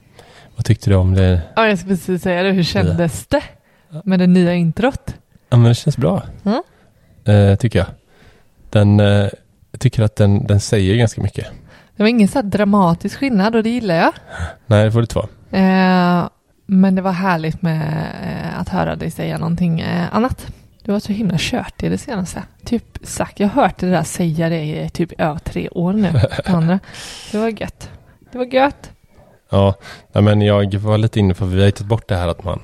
Vad 0.56 0.64
tyckte 0.64 0.90
du 0.90 0.97
om 0.97 1.14
det? 1.14 1.42
Ja, 1.56 1.68
jag 1.68 1.78
ska 1.78 1.88
precis 1.88 2.23
säga 2.23 2.42
det. 2.42 2.50
Hur 2.50 2.62
kändes 2.62 3.26
det 3.26 3.42
med 4.04 4.18
det 4.18 4.26
nya 4.26 4.54
introt? 4.54 5.14
Ja, 5.50 5.56
men 5.56 5.68
det 5.68 5.75
känns 5.75 5.97
bra. 5.97 6.23
Mm. 6.44 6.62
Eh, 7.25 7.56
tycker 7.56 7.78
jag. 7.78 7.88
Den, 8.71 9.00
eh, 9.00 9.28
jag 9.71 9.80
tycker 9.80 10.02
att 10.02 10.16
den, 10.16 10.47
den 10.47 10.61
säger 10.61 10.97
ganska 10.97 11.23
mycket. 11.23 11.47
Det 11.97 12.02
var 12.02 12.09
ingen 12.09 12.28
så 12.28 12.38
här 12.38 12.42
dramatisk 12.42 13.18
skillnad 13.18 13.56
och 13.56 13.62
det 13.62 13.71
gillar 13.71 13.94
jag. 13.94 14.12
Nej, 14.66 14.85
det 14.85 14.92
får 14.92 15.00
det 15.00 15.04
inte 15.04 15.18
vara. 15.18 15.28
Eh, 15.50 16.28
men 16.66 16.95
det 16.95 17.02
var 17.02 17.12
härligt 17.12 17.62
med 17.62 17.83
eh, 18.25 18.61
att 18.61 18.69
höra 18.69 18.97
dig 18.97 19.11
säga 19.11 19.38
någonting 19.38 19.81
eh, 19.81 20.14
annat. 20.14 20.47
Du 20.85 20.92
var 20.92 21.00
så 21.00 21.12
himla 21.12 21.37
kört 21.38 21.83
i 21.83 21.88
det 21.88 21.99
senaste. 21.99 22.42
Typ 22.64 22.99
sagt, 23.02 23.40
jag 23.40 23.49
har 23.49 23.62
hört 23.62 23.78
det 23.78 23.90
där 23.90 24.02
säga 24.02 24.49
det 24.49 24.64
i 24.64 24.90
typ 24.90 25.12
över 25.21 25.38
tre 25.38 25.69
år 25.69 25.92
nu. 25.92 26.12
Andra. 26.45 26.78
Det 27.33 27.38
var 27.38 27.49
gött. 27.61 27.90
Det 28.33 28.38
var 28.38 28.45
gött. 28.45 28.90
Ja, 29.50 29.75
men 30.12 30.40
jag 30.40 30.75
var 30.75 30.99
lite 30.99 31.21
inne 31.21 31.35
på, 31.35 31.45
vi 31.45 31.62
har 31.62 31.71
tagit 31.71 31.88
bort 31.88 32.09
det 32.09 32.16
här 32.16 32.28
att 32.28 32.45
man 32.45 32.61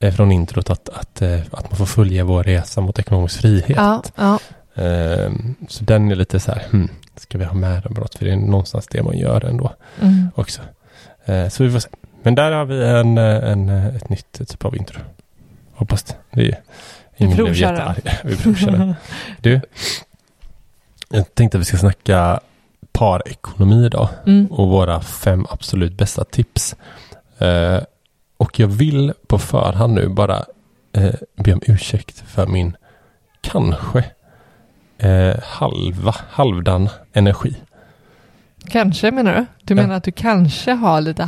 eh, 0.00 0.14
från 0.14 0.32
introt 0.32 0.70
att, 0.70 0.88
att, 0.88 1.22
att 1.50 1.70
man 1.70 1.78
får 1.78 1.86
följa 1.86 2.24
vår 2.24 2.42
resa 2.42 2.80
mot 2.80 2.98
ekonomisk 2.98 3.40
frihet. 3.40 3.76
Ja, 3.76 4.02
ja. 4.16 4.38
Ehm, 4.82 5.54
så 5.68 5.84
den 5.84 6.10
är 6.10 6.14
lite 6.14 6.40
så 6.40 6.52
här, 6.52 6.62
hmm, 6.70 6.88
ska 7.16 7.38
vi 7.38 7.44
ha 7.44 7.54
med 7.54 7.82
den 7.82 7.94
brott? 7.94 8.14
För 8.14 8.24
det 8.24 8.32
är 8.32 8.36
någonstans 8.36 8.86
det 8.86 9.02
man 9.02 9.18
gör 9.18 9.44
ändå 9.44 9.72
Mm. 10.00 10.28
också. 10.34 10.62
Så 11.50 11.64
vi 11.64 11.70
får 11.70 11.78
se. 11.78 11.88
Men 12.24 12.34
där 12.34 12.52
har 12.52 12.64
vi 12.64 12.84
en, 12.84 13.18
eh, 13.18 13.50
en, 13.52 13.68
eh, 13.68 13.86
ett 13.96 14.08
nytt 14.08 14.32
typ 14.48 14.64
av 14.64 14.76
intro. 14.76 15.00
Hoppas 15.74 16.04
det. 16.04 16.14
det 16.30 16.56
ingen 17.16 17.36
blev 17.36 17.54
jättearg. 17.54 17.98
Vi 18.24 18.36
provkör 18.36 18.70
den. 18.70 18.94
Du, 19.40 19.60
jag 21.10 21.34
tänkte 21.34 21.58
att 21.58 21.60
vi 21.60 21.64
ska 21.64 21.76
snacka 21.76 22.40
parekonomi 22.92 23.86
idag 23.86 24.08
Mm. 24.26 24.46
och 24.46 24.68
våra 24.68 25.00
fem 25.00 25.46
absolut 25.50 25.92
bästa 25.92 26.24
tips. 26.24 26.76
Eh, 27.38 27.78
och 28.36 28.60
jag 28.60 28.68
vill 28.68 29.12
på 29.26 29.38
förhand 29.38 29.94
nu 29.94 30.08
bara 30.08 30.44
eh, 30.92 31.14
be 31.36 31.52
om 31.52 31.60
ursäkt 31.66 32.24
för 32.26 32.46
min 32.46 32.76
kanske 33.40 34.04
eh, 34.98 35.34
halva, 35.42 36.14
halvdan 36.30 36.88
energi. 37.12 37.56
Kanske 38.68 39.10
menar 39.10 39.34
du? 39.34 39.46
Du 39.62 39.74
Ja. 39.74 39.82
menar 39.82 39.94
att 39.96 40.04
du 40.04 40.12
kanske 40.12 40.72
har 40.72 41.00
lite 41.00 41.24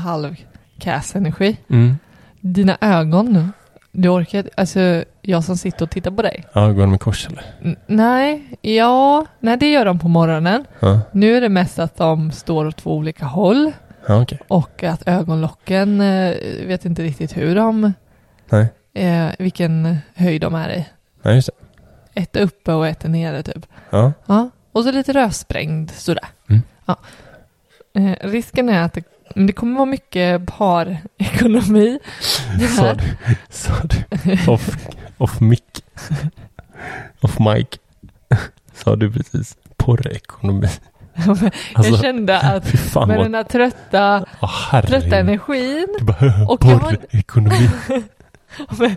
halvkass-energi? 0.85 1.57
Mm. 1.71 1.99
Dina 2.41 2.79
ögon, 2.81 3.53
du 3.93 4.09
orkar 4.09 4.51
Alltså, 4.57 5.05
jag 5.23 5.45
som 5.45 5.57
sitter 5.57 5.83
och 5.85 5.91
tittar 5.91 6.11
på 6.11 6.23
dig. 6.23 6.45
Ja, 6.53 6.69
går 6.73 6.81
de 6.83 6.95
i 6.95 6.99
kors 6.99 7.27
eller? 7.27 7.43
N- 7.63 7.77
nej, 7.87 8.45
ja, 8.61 9.27
nej 9.41 9.57
det 9.57 9.71
gör 9.73 9.85
de 9.85 9.99
på 9.99 10.09
morgonen. 10.09 10.65
Ja, 10.81 11.01
Nu 11.13 11.37
är 11.37 11.41
det 11.41 11.49
mest 11.49 11.79
att 11.79 11.97
de 11.97 12.33
står 12.33 12.67
åt 12.67 12.77
två 12.77 12.95
olika 12.97 13.25
håll 13.25 13.73
ja 14.07 14.23
okej. 14.23 14.39
och 14.49 14.83
att 14.83 15.09
ögonlocken, 15.09 16.01
eh, 16.01 16.35
vet 16.67 16.85
inte 16.85 17.03
riktigt 17.03 17.37
hur 17.37 17.55
de, 17.55 17.93
Nej. 18.51 18.67
eh, 18.95 19.29
vilken 19.39 19.97
höjd 20.15 20.41
de 20.41 20.55
är 20.55 20.69
i. 20.71 20.87
Nej, 21.23 21.35
just 21.35 21.49
det. 22.15 22.21
Ett 22.21 22.37
är 22.37 22.41
uppe 22.41 22.73
och 22.73 22.87
ett 22.87 23.05
är 23.05 23.09
nere 23.09 23.43
typ. 23.43 23.67
Ja. 23.91 24.13
Ja, 24.27 24.51
och 24.73 24.85
så 24.85 24.93
lite 24.93 25.13
rödsprängd 25.13 25.91
sådär. 25.91 26.25
Mm. 26.49 26.63
Ja. 26.87 26.97
Eh, 27.95 28.13
risken 28.29 28.69
är 28.69 28.83
att 28.83 28.93
det, 28.93 29.03
men 29.37 29.47
det 29.47 29.53
kommer 29.53 29.75
vara 29.75 29.87
mycket 29.87 30.47
parekonomi. 30.47 31.99
Sa 32.77 32.95
du, 32.95 33.05
sa 33.51 33.73
du 33.85 34.51
off, 34.53 34.77
off 35.19 35.41
mic? 35.41 35.61
Off 37.21 37.39
mic? 37.39 37.67
Sa 38.75 38.97
du 38.97 39.13
precis 39.13 39.57
porrekonomi? 39.77 40.69
jag 41.27 41.39
Alltså, 41.75 41.99
kände 42.03 42.41
att 42.41 42.65
med 42.95 43.07
vad... 43.07 43.19
den 43.19 43.35
här 43.35 43.43
trötta, 43.45 44.25
herregud. 44.71 45.01
trötta 45.03 45.17
energin. 45.19 45.87
Du 45.99 46.05
bara, 46.05 46.47
Och 46.49 46.65
har- 46.65 46.79
porrekonomi. 46.79 47.71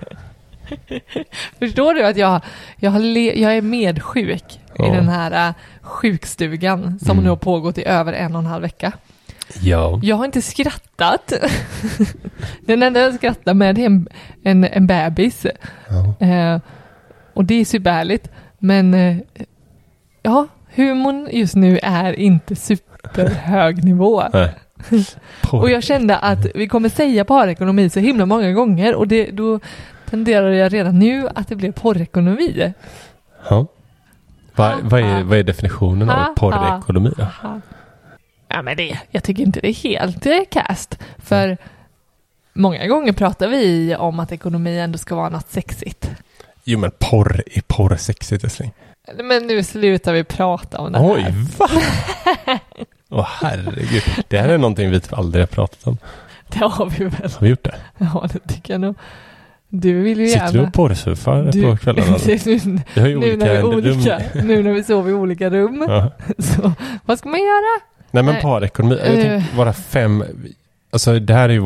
Förstår 1.59 1.93
du 1.93 2.03
att 2.05 2.17
jag, 2.17 2.41
jag, 2.77 2.91
har 2.91 2.99
le, 2.99 3.41
jag 3.41 3.57
är 3.57 3.61
medsjuk 3.61 4.59
Ja. 4.75 4.87
i 4.87 4.95
den 4.95 5.09
här 5.09 5.47
äh, 5.49 5.53
sjukstugan 5.81 6.99
som 6.99 7.11
Mm. 7.11 7.23
nu 7.23 7.29
har 7.29 7.35
pågått 7.37 7.77
i 7.77 7.85
över 7.85 8.13
en 8.13 8.35
och 8.35 8.39
en 8.41 8.45
halv 8.45 8.61
vecka. 8.61 8.91
Ja. 9.61 9.99
Jag 10.03 10.15
har 10.15 10.25
inte 10.25 10.41
skrattat. 10.41 11.33
den 12.65 12.83
enda 12.83 12.99
jag 12.99 13.13
skrattar 13.13 13.53
med 13.53 13.79
är 13.79 13.85
en, 13.85 14.07
en, 14.43 14.63
en 14.63 14.87
bebis. 14.87 15.45
ja. 15.89 16.27
Eh, 16.27 16.59
och 17.33 17.45
det 17.45 17.53
är 17.61 17.65
superhärligt. 17.65 18.27
Men 18.59 18.93
eh, 18.93 19.17
ja, 20.21 20.47
humorn 20.75 21.27
just 21.31 21.55
nu 21.55 21.79
är 21.83 22.19
inte 22.19 22.55
superhög 22.55 23.83
nivå. 23.83 24.23
Och 25.51 25.69
jag 25.69 25.83
kände 25.83 26.17
att 26.17 26.45
vi 26.55 26.67
kommer 26.67 26.89
säga 26.89 27.25
parekonomi 27.25 27.89
så 27.89 27.99
himla 27.99 28.25
många 28.25 28.51
gånger 28.51 28.95
och 28.95 29.07
det, 29.07 29.31
då 29.31 29.59
tenderar 30.09 30.49
jag 30.49 30.73
redan 30.73 30.99
nu 30.99 31.29
att 31.35 31.47
det 31.47 31.55
blir 31.55 31.71
porrekonomi. 31.71 32.73
Ja. 33.49 33.65
Va, 34.55 34.73
vad, 34.81 34.99
är, 35.01 35.13
Ha. 35.13 35.23
vad 35.23 35.37
är 35.37 35.43
definitionen 35.43 36.09
av 36.09 36.35
porrekonomi 36.35 37.13
då? 37.17 37.27
Ja 38.49 38.61
men 38.61 38.77
det, 38.77 38.99
jag 39.11 39.23
tycker 39.23 39.43
inte 39.43 39.59
det 39.59 39.67
är 39.67 39.73
helt 39.73 40.51
cast. 40.51 40.97
För 41.17 41.57
många 42.53 42.87
gånger 42.87 43.13
pratar 43.13 43.47
vi 43.47 43.95
om 43.95 44.19
att 44.19 44.31
ekonomi 44.31 44.79
ändå 44.79 44.97
ska 44.97 45.15
vara 45.15 45.29
något 45.29 45.49
sexigt. 45.51 46.09
Jo 46.63 46.79
men 46.79 46.91
porr, 46.99 47.43
är 47.51 47.61
porr 47.67 47.95
sexigt 47.95 48.43
älskling? 48.43 48.71
Men 49.23 49.47
nu 49.47 49.63
slutar 49.63 50.13
vi 50.13 50.23
prata 50.23 50.77
om 50.77 50.91
det 50.91 50.99
Oj, 50.99 51.21
här. 51.21 51.31
va? 51.57 51.69
Åh 53.09 53.27
herregud. 53.41 54.03
Det 54.27 54.37
här 54.37 54.49
är 54.49 54.57
någonting 54.57 54.89
vi 54.91 54.99
typ 54.99 55.13
aldrig 55.13 55.41
har 55.41 55.47
pratat 55.47 55.87
om. 55.87 55.97
Det 56.47 56.59
har 56.59 56.85
vi 56.89 57.03
väl. 57.03 57.31
Har 57.31 57.41
vi 57.41 57.49
gjort 57.49 57.63
det? 57.63 57.75
Ja, 57.97 58.29
det 58.33 58.53
tycker 58.53 58.73
jag 58.73 58.81
nog. 58.81 58.95
Du 59.71 60.01
vill 60.01 60.19
ju 60.19 60.27
Sitter 60.27 60.47
du 60.51 60.57
gärna... 60.57 60.67
och 60.67 60.73
porrsurfar 60.73 61.43
på 61.43 61.77
kvällarna? 61.77 62.17
nu, 62.25 62.81
Vi 62.93 63.01
har 63.01 63.07
ju 63.07 63.19
nu, 63.19 63.37
när 63.37 63.57
vi 63.57 63.63
olika 63.63 63.89
olika, 63.91 64.19
rum. 64.19 64.47
nu 64.47 64.63
när 64.63 64.73
vi 64.73 64.83
sover 64.83 65.11
i 65.11 65.13
olika 65.13 65.49
rum. 65.49 65.85
Ja. 65.87 66.11
Så 66.37 66.71
vad 67.05 67.19
ska 67.19 67.29
man 67.29 67.39
göra? 67.39 67.81
Nej 68.11 68.23
men 68.23 68.41
parekonomi, 68.41 68.97
jag 69.05 69.13
Eh. 69.13 69.21
tänkte 69.21 69.55
våra 69.57 69.73
fem, 69.73 70.23
alltså 70.91 71.19
det 71.19 71.33
här 71.33 71.49
är 71.49 71.53
ju 71.53 71.59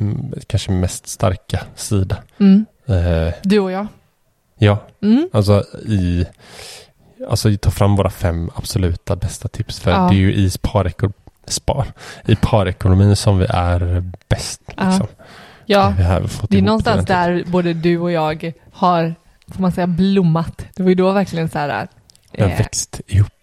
mm, 0.00 0.32
kanske 0.46 0.72
mest 0.72 1.06
starka 1.08 1.60
sida. 1.74 2.16
Mm. 2.40 2.66
Eh, 2.86 3.34
Du 3.42 3.58
och 3.58 3.72
jag. 3.72 3.86
ja, 4.58 4.78
Mm. 5.02 5.28
alltså 5.32 5.64
i, 5.88 6.26
alltså 7.28 7.56
ta 7.56 7.70
fram 7.70 7.96
våra 7.96 8.10
fem 8.10 8.50
absoluta 8.54 9.16
bästa 9.16 9.48
tips. 9.48 9.80
För 9.80 9.90
Ja. 9.90 9.96
det 10.10 10.14
är 10.14 10.18
ju 10.18 10.34
i 10.34 10.50
pareko, 10.62 11.10
spar, 11.46 11.86
i 12.26 12.36
parekonomin 12.36 13.16
som 13.16 13.38
vi 13.38 13.46
är 13.48 14.10
bäst. 14.28 14.60
Ja. 14.76 14.88
Liksom. 14.88 15.06
Ja, 15.66 15.80
har 15.88 16.20
fått 16.26 16.50
det 16.50 16.58
är 16.58 16.62
någonstans 16.62 17.06
där 17.06 17.44
både 17.46 17.72
du 17.72 17.98
och 17.98 18.12
jag 18.12 18.52
har, 18.72 19.14
får 19.48 19.62
man 19.62 19.72
säga, 19.72 19.86
blommat. 19.86 20.66
Det 20.74 20.82
var 20.82 20.88
ju 20.88 20.94
då 20.94 21.12
verkligen 21.12 21.48
så 21.48 21.58
här... 21.58 21.88
Eh, 22.32 22.46
växt 22.58 23.00
ihop. 23.06 23.41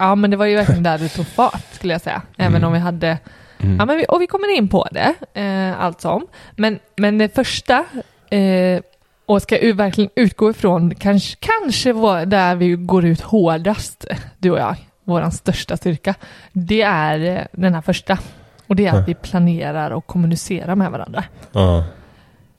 Ja, 0.00 0.14
men 0.14 0.30
det 0.30 0.36
var 0.36 0.46
ju 0.46 0.56
verkligen 0.56 0.82
där 0.82 0.98
det 0.98 1.08
tog 1.08 1.26
fart, 1.26 1.64
skulle 1.72 1.94
jag 1.94 2.00
säga. 2.00 2.22
Även 2.36 2.54
Mm. 2.56 2.64
om 2.66 2.72
vi 2.72 2.78
hade... 2.78 3.18
Mm. 3.58 3.76
Ja, 3.78 3.84
men 3.86 3.96
vi, 3.96 4.04
och 4.08 4.20
vi 4.22 4.26
kommer 4.26 4.56
in 4.56 4.68
på 4.68 4.88
det, 4.92 5.14
eh, 5.40 5.80
allt 5.84 6.00
som. 6.00 6.26
Men, 6.56 6.78
men 6.96 7.18
det 7.18 7.34
första, 7.34 7.84
eh, 8.30 8.80
och 9.26 9.42
ska 9.42 9.58
u- 9.58 9.72
verkligen 9.72 10.10
utgå 10.16 10.50
ifrån, 10.50 10.94
kanske, 10.94 11.36
kanske 11.40 11.92
var 11.92 12.26
där 12.26 12.54
vi 12.56 12.70
går 12.74 13.04
ut 13.04 13.20
hårdast, 13.20 14.04
du 14.38 14.50
och 14.50 14.58
jag, 14.58 14.76
vår 15.04 15.30
största 15.30 15.76
styrka, 15.76 16.14
det 16.52 16.82
är 16.82 17.36
eh, 17.36 17.42
den 17.52 17.74
här 17.74 17.80
första. 17.82 18.18
Och 18.66 18.76
det 18.76 18.86
är 18.86 18.98
att 19.00 19.08
vi 19.08 19.14
planerar 19.14 19.90
och 19.90 20.06
kommunicerar 20.06 20.74
med 20.74 20.90
varandra. 20.90 21.24
Ja. 21.52 21.84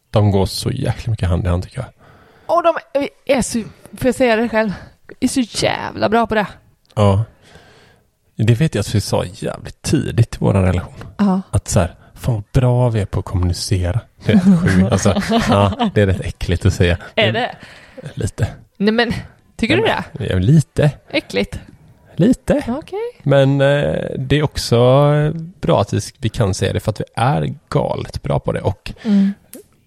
De 0.09 0.31
går 0.31 0.45
så 0.45 0.71
jäkla 0.71 1.11
mycket 1.11 1.29
hand 1.29 1.45
i 1.45 1.47
hand 1.47 1.63
tycker 1.63 1.77
jag. 1.79 1.87
Och 2.55 2.63
de 2.63 2.73
är 3.25 3.41
så, 3.41 3.59
får 3.97 4.05
jag 4.07 4.15
säga 4.15 4.35
det 4.35 4.49
själv, 4.49 4.73
är 5.19 5.27
så 5.27 5.39
jävla 5.65 6.09
bra 6.09 6.27
på 6.27 6.35
det. 6.35 6.47
Ja. 6.95 7.23
Det 8.35 8.53
vet 8.53 8.75
jag 8.75 8.79
att 8.79 8.95
vi 8.95 9.01
sa 9.01 9.25
jävligt 9.25 9.81
tidigt 9.81 10.35
i 10.35 10.37
vår 10.39 10.53
relation. 10.53 10.93
Ja. 11.17 11.41
Att 11.51 11.67
så 11.67 11.79
här, 11.79 11.95
fan 12.15 12.33
vad 12.35 12.43
bra 12.53 12.89
vi 12.89 12.99
är 13.01 13.05
på 13.05 13.19
att 13.19 13.25
kommunicera. 13.25 13.99
Det 14.25 14.31
är 14.31 14.35
rätt 14.35 14.61
sjukt. 14.61 14.91
Alltså, 14.91 15.21
ja, 15.49 15.89
det 15.95 16.01
är 16.01 16.05
rätt 16.07 16.21
äckligt 16.21 16.65
att 16.65 16.73
säga. 16.73 16.97
Är 17.15 17.31
det? 17.31 17.55
Lite. 18.13 18.47
Nej 18.77 18.93
men, 18.93 19.13
tycker 19.57 19.77
du 19.77 19.83
det? 19.83 20.03
Ja, 20.29 20.37
lite. 20.37 20.91
Äckligt? 21.09 21.59
Lite. 22.15 22.63
Okej. 22.67 22.99
Men 23.23 23.61
eh, 23.61 23.95
det 24.19 24.35
är 24.39 24.43
också 24.43 24.77
bra 25.61 25.81
att 25.81 25.93
vi, 25.93 25.99
vi 26.17 26.29
kan 26.29 26.53
säga 26.53 26.73
det 26.73 26.79
för 26.79 26.91
att 26.91 26.99
vi 26.99 27.03
är 27.15 27.53
galet 27.69 28.21
bra 28.23 28.39
på 28.39 28.51
det. 28.51 28.61
Och, 28.61 28.93
Mm. 29.03 29.33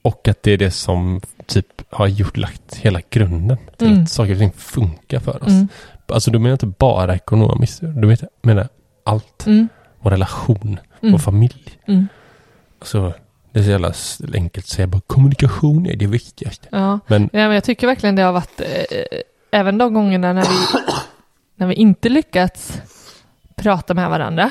och 0.03 0.29
att 0.29 0.43
det 0.43 0.51
är 0.53 0.59
det 0.59 0.71
som 0.71 1.21
typ 1.47 1.67
har 1.91 2.07
gjort, 2.07 2.37
lagt 2.37 2.75
hela 2.77 3.01
grunden 3.11 3.57
till 3.79 3.87
Mm. 3.87 4.03
att 4.03 4.11
saker 4.11 4.33
och 4.33 4.39
ting 4.39 4.53
funkar 4.53 5.21
för 5.21 5.43
oss. 5.43 5.49
Mm. 5.49 5.69
Alltså 6.07 6.31
du 6.31 6.39
menar 6.39 6.53
inte 6.53 6.67
bara 6.67 7.15
ekonomiskt. 7.15 7.81
Du 7.81 8.17
menar, 8.43 8.69
allt. 9.05 9.47
Mm. 9.47 9.69
Vår 10.01 10.11
relation, 10.11 10.79
Mm. 11.01 11.13
vår 11.13 11.19
familj. 11.19 11.79
Mm. 11.87 12.09
Alltså, 12.79 13.13
det 13.53 13.59
är 13.59 13.63
så 13.63 13.71
jävla 13.71 13.93
enkelt 14.35 14.65
att 14.67 14.71
säga 14.71 14.87
bara 14.87 15.01
kommunikation 15.07 15.87
är 15.87 15.97
det 15.97 16.07
viktigaste. 16.07 16.69
Ja. 16.73 16.99
Men 17.07 17.23
ja, 17.23 17.29
men 17.47 17.53
jag 17.55 17.65
tycker 17.65 17.87
verkligen 17.87 18.17
det 18.17 18.23
har 18.23 18.33
varit, 18.33 18.61
eh, 18.61 19.19
även 19.51 19.79
de 19.79 19.95
gångerna 19.95 20.33
när 20.33 20.43
vi, 20.43 20.81
när 21.57 21.67
vi 21.67 21.75
inte 21.75 22.09
lyckats 22.09 22.81
prata 23.57 23.95
med 23.95 24.11
varandra, 24.11 24.51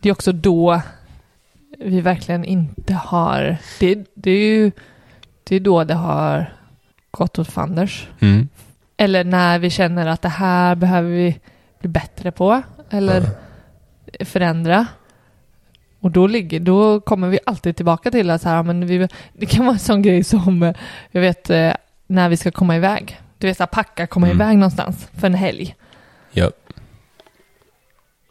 det 0.00 0.08
är 0.08 0.12
också 0.12 0.32
då 0.32 0.80
vi 1.78 2.00
verkligen 2.00 2.44
inte 2.44 2.94
har, 2.94 3.56
det, 3.80 4.04
det 4.14 4.30
är 4.30 4.54
ju, 4.54 4.72
det 5.44 5.56
är 5.56 5.60
då 5.60 5.84
det 5.84 5.94
har 5.94 6.52
gått 7.10 7.38
åt 7.38 7.48
fanders. 7.48 8.08
mm. 8.20 8.48
Eller 9.00 9.24
när 9.24 9.58
vi 9.58 9.70
känner 9.70 10.06
att 10.06 10.22
det 10.22 10.28
här 10.28 10.74
behöver 10.74 11.10
vi 11.10 11.40
bli 11.80 11.88
bättre 11.88 12.30
på, 12.32 12.62
eller 12.90 13.22
förändra. 14.24 14.86
Och 16.00 16.10
då, 16.10 16.26
ligger, 16.26 16.60
då 16.60 17.00
kommer 17.00 17.28
vi 17.28 17.38
alltid 17.46 17.76
tillbaka 17.76 18.10
till 18.10 18.30
att 18.30 18.42
så 18.42 18.48
här, 18.48 18.62
men 18.62 18.86
vi, 18.86 19.08
det 19.32 19.46
kan 19.46 19.64
vara 19.64 19.72
en 19.74 19.78
sån 19.78 20.02
grej 20.02 20.24
som, 20.24 20.62
eh, 20.62 20.74
jag 21.10 21.20
vet, 21.20 21.50
eh, 21.50 21.72
när 22.06 22.28
vi 22.28 22.36
ska 22.36 22.50
komma 22.50 22.76
iväg. 22.76 23.20
Du 23.38 23.46
vet, 23.46 23.56
så 23.56 23.62
här, 23.62 23.68
packa, 23.68 24.06
komma 24.06 24.26
Mm. 24.26 24.36
iväg 24.40 24.58
någonstans 24.58 25.08
för 25.18 25.26
en 25.26 25.34
helg. 25.34 25.74
ja, 26.32 26.50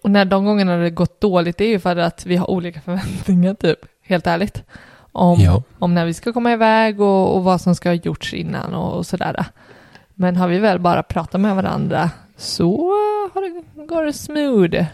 Och 0.03 0.11
när 0.11 0.25
de 0.25 0.45
gångerna 0.45 0.77
det 0.77 0.89
gått 0.89 1.21
dåligt, 1.21 1.57
det 1.57 1.63
är 1.65 1.69
ju 1.69 1.79
för 1.79 1.95
att 1.95 2.25
vi 2.25 2.35
har 2.35 2.49
olika 2.49 2.81
förväntningar, 2.81 3.53
typ. 3.53 3.79
Helt 4.01 4.27
ärligt. 4.27 4.63
Om, 5.11 5.39
ja, 5.39 5.63
om 5.79 5.93
när 5.95 6.05
vi 6.05 6.13
ska 6.13 6.33
komma 6.33 6.53
iväg 6.53 7.01
och, 7.01 7.35
och 7.35 7.43
vad 7.43 7.61
som 7.61 7.75
ska 7.75 7.89
ha 7.89 7.93
gjorts 7.93 8.33
innan 8.33 8.73
och, 8.73 8.97
och 8.97 9.05
sådär. 9.05 9.45
Men 10.21 10.35
har 10.35 10.47
vi 10.47 10.59
väl 10.59 10.79
bara 10.79 11.03
pratat 11.03 11.41
med 11.41 11.55
varandra 11.55 12.09
så 12.37 12.91
har 13.33 13.41
det, 13.41 13.85
går 13.85 14.05
det 14.05 14.13
smooth. 14.13 14.85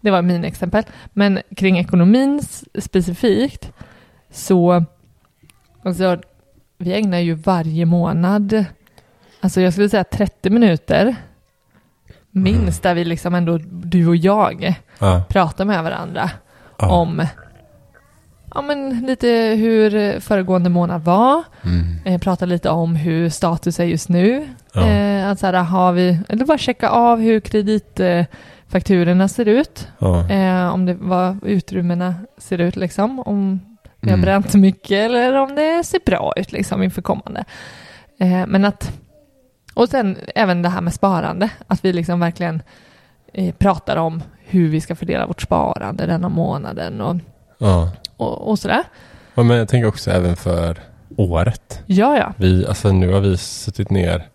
Det 0.00 0.10
var 0.10 0.22
min 0.22 0.44
exempel. 0.44 0.84
Men 1.12 1.38
kring 1.56 1.78
ekonomin 1.78 2.40
specifikt 2.78 3.72
Så, 4.30 4.84
alltså, 5.84 6.18
vi 6.78 6.94
ägnar 6.94 7.18
ju 7.18 7.34
varje 7.34 7.84
månad, 7.84 8.64
alltså 9.40 9.60
jag 9.60 9.72
skulle 9.72 9.88
säga 9.88 10.04
30 10.04 10.50
minuter, 10.50 11.16
minst, 12.30 12.82
där 12.82 12.94
vi 12.94 13.04
liksom 13.04 13.34
ändå, 13.34 13.58
du 13.66 14.06
och 14.08 14.16
jag, 14.16 14.74
Ja. 14.98 15.24
pratar 15.28 15.64
med 15.64 15.84
varandra 15.84 16.30
Ja. 16.78 16.90
om 16.90 17.26
ja, 18.54 18.62
men 18.62 19.00
lite 19.06 19.28
hur 19.58 20.20
föregående 20.20 20.70
månad 20.70 21.02
var, 21.04 21.42
Mm. 21.64 21.84
eh, 22.04 22.20
prata 22.20 22.44
lite 22.46 22.70
om 22.70 22.96
hur 22.96 23.28
status 23.28 23.80
är 23.80 23.84
just 23.84 24.08
nu. 24.08 24.48
Ja. 24.74 24.86
Eh, 24.86 25.28
att 25.30 25.38
så 25.38 25.46
här, 25.46 25.52
har 25.54 25.92
vi, 25.92 26.18
eller 26.28 26.44
bara 26.44 26.58
checka 26.58 26.88
av 26.88 27.18
hur 27.20 27.40
kreditfakturorna 27.40 29.28
ser 29.28 29.48
ut. 29.48 29.88
Ja. 29.98 30.30
Eh, 30.30 30.68
om 30.74 30.86
det 30.86 30.94
vad 30.94 31.44
utrymmena 31.44 32.14
ser 32.38 32.58
ut 32.58 32.76
liksom. 32.76 33.20
Om 33.20 33.60
vi 34.00 34.10
har 34.10 34.16
Mm. 34.18 34.24
bränt 34.24 34.54
mycket 34.54 34.92
eller 35.04 35.34
om 35.34 35.54
det 35.54 35.84
ser 35.84 36.00
bra 36.06 36.32
ut 36.36 36.52
liksom 36.52 36.82
inför 36.82 37.02
kommande. 37.02 37.44
Eh, 38.18 38.46
men 38.46 38.64
att, 38.64 38.98
och 39.74 39.88
sen 39.88 40.16
även 40.34 40.62
det 40.62 40.68
här 40.68 40.80
med 40.80 40.94
sparande, 40.94 41.48
att 41.66 41.84
vi 41.84 41.92
liksom 41.92 42.20
verkligen 42.20 42.62
eh, 43.32 43.54
pratar 43.54 43.96
om 43.96 44.22
hur 44.46 44.68
vi 44.68 44.80
ska 44.80 44.94
fördela 44.96 45.26
vårt 45.26 45.42
sparande 45.42 46.06
denna 46.06 46.28
månaden 46.28 47.00
och, 47.00 47.16
Ja. 47.58 47.90
och, 48.16 48.48
och 48.50 48.58
sådär. 48.58 48.82
Ja, 49.34 49.42
men 49.42 49.56
jag 49.56 49.68
tänker 49.68 49.88
också 49.88 50.10
även 50.10 50.36
för 50.36 50.78
året. 51.16 51.82
Ja, 51.86 52.16
ja. 52.18 52.32
Vi, 52.36 52.66
alltså 52.66 52.92
nu 52.92 53.12
har 53.12 53.20
vi 53.20 53.36
suttit 53.36 53.90
ner 53.90 54.28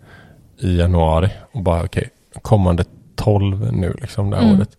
i 0.57 0.77
januari 0.77 1.29
och 1.51 1.63
bara 1.63 1.83
okej, 1.83 2.09
kommande 2.41 2.83
12 3.15 3.73
nu 3.73 3.95
liksom 4.01 4.29
det 4.29 4.37
här 4.37 4.43
Mm. 4.43 4.57
året. 4.57 4.69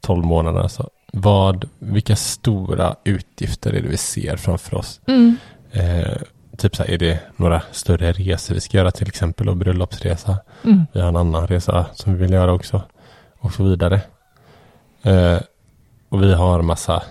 12 0.00 0.24
månader 0.24 0.60
alltså. 0.60 0.90
Vad, 1.12 1.68
vilka 1.78 2.16
stora 2.16 2.94
utgifter 3.04 3.72
är 3.72 3.82
det 3.82 3.88
vi 3.88 3.96
ser 3.96 4.36
framför 4.36 4.76
oss? 4.76 5.00
Mm. 5.06 5.36
Eh, 5.72 6.16
typ 6.58 6.76
så 6.76 6.82
här, 6.82 6.90
är 6.90 6.98
det 6.98 7.20
några 7.36 7.62
större 7.72 8.12
resor 8.12 8.54
vi 8.54 8.60
ska 8.60 8.76
göra 8.78 8.90
till 8.90 9.08
exempel 9.08 9.48
och 9.48 9.56
bröllopsresa? 9.56 10.38
Mm. 10.64 10.86
Vi 10.92 11.00
har 11.00 11.08
en 11.08 11.16
annan 11.16 11.46
resa 11.46 11.86
som 11.94 12.12
vi 12.14 12.18
vill 12.18 12.32
göra 12.32 12.52
också. 12.52 12.82
Och 13.40 13.52
så 13.52 13.62
vidare. 13.64 14.00
Eh, 15.02 15.38
och 16.08 16.22
vi 16.22 16.34
har 16.34 16.62
massa 16.62 17.02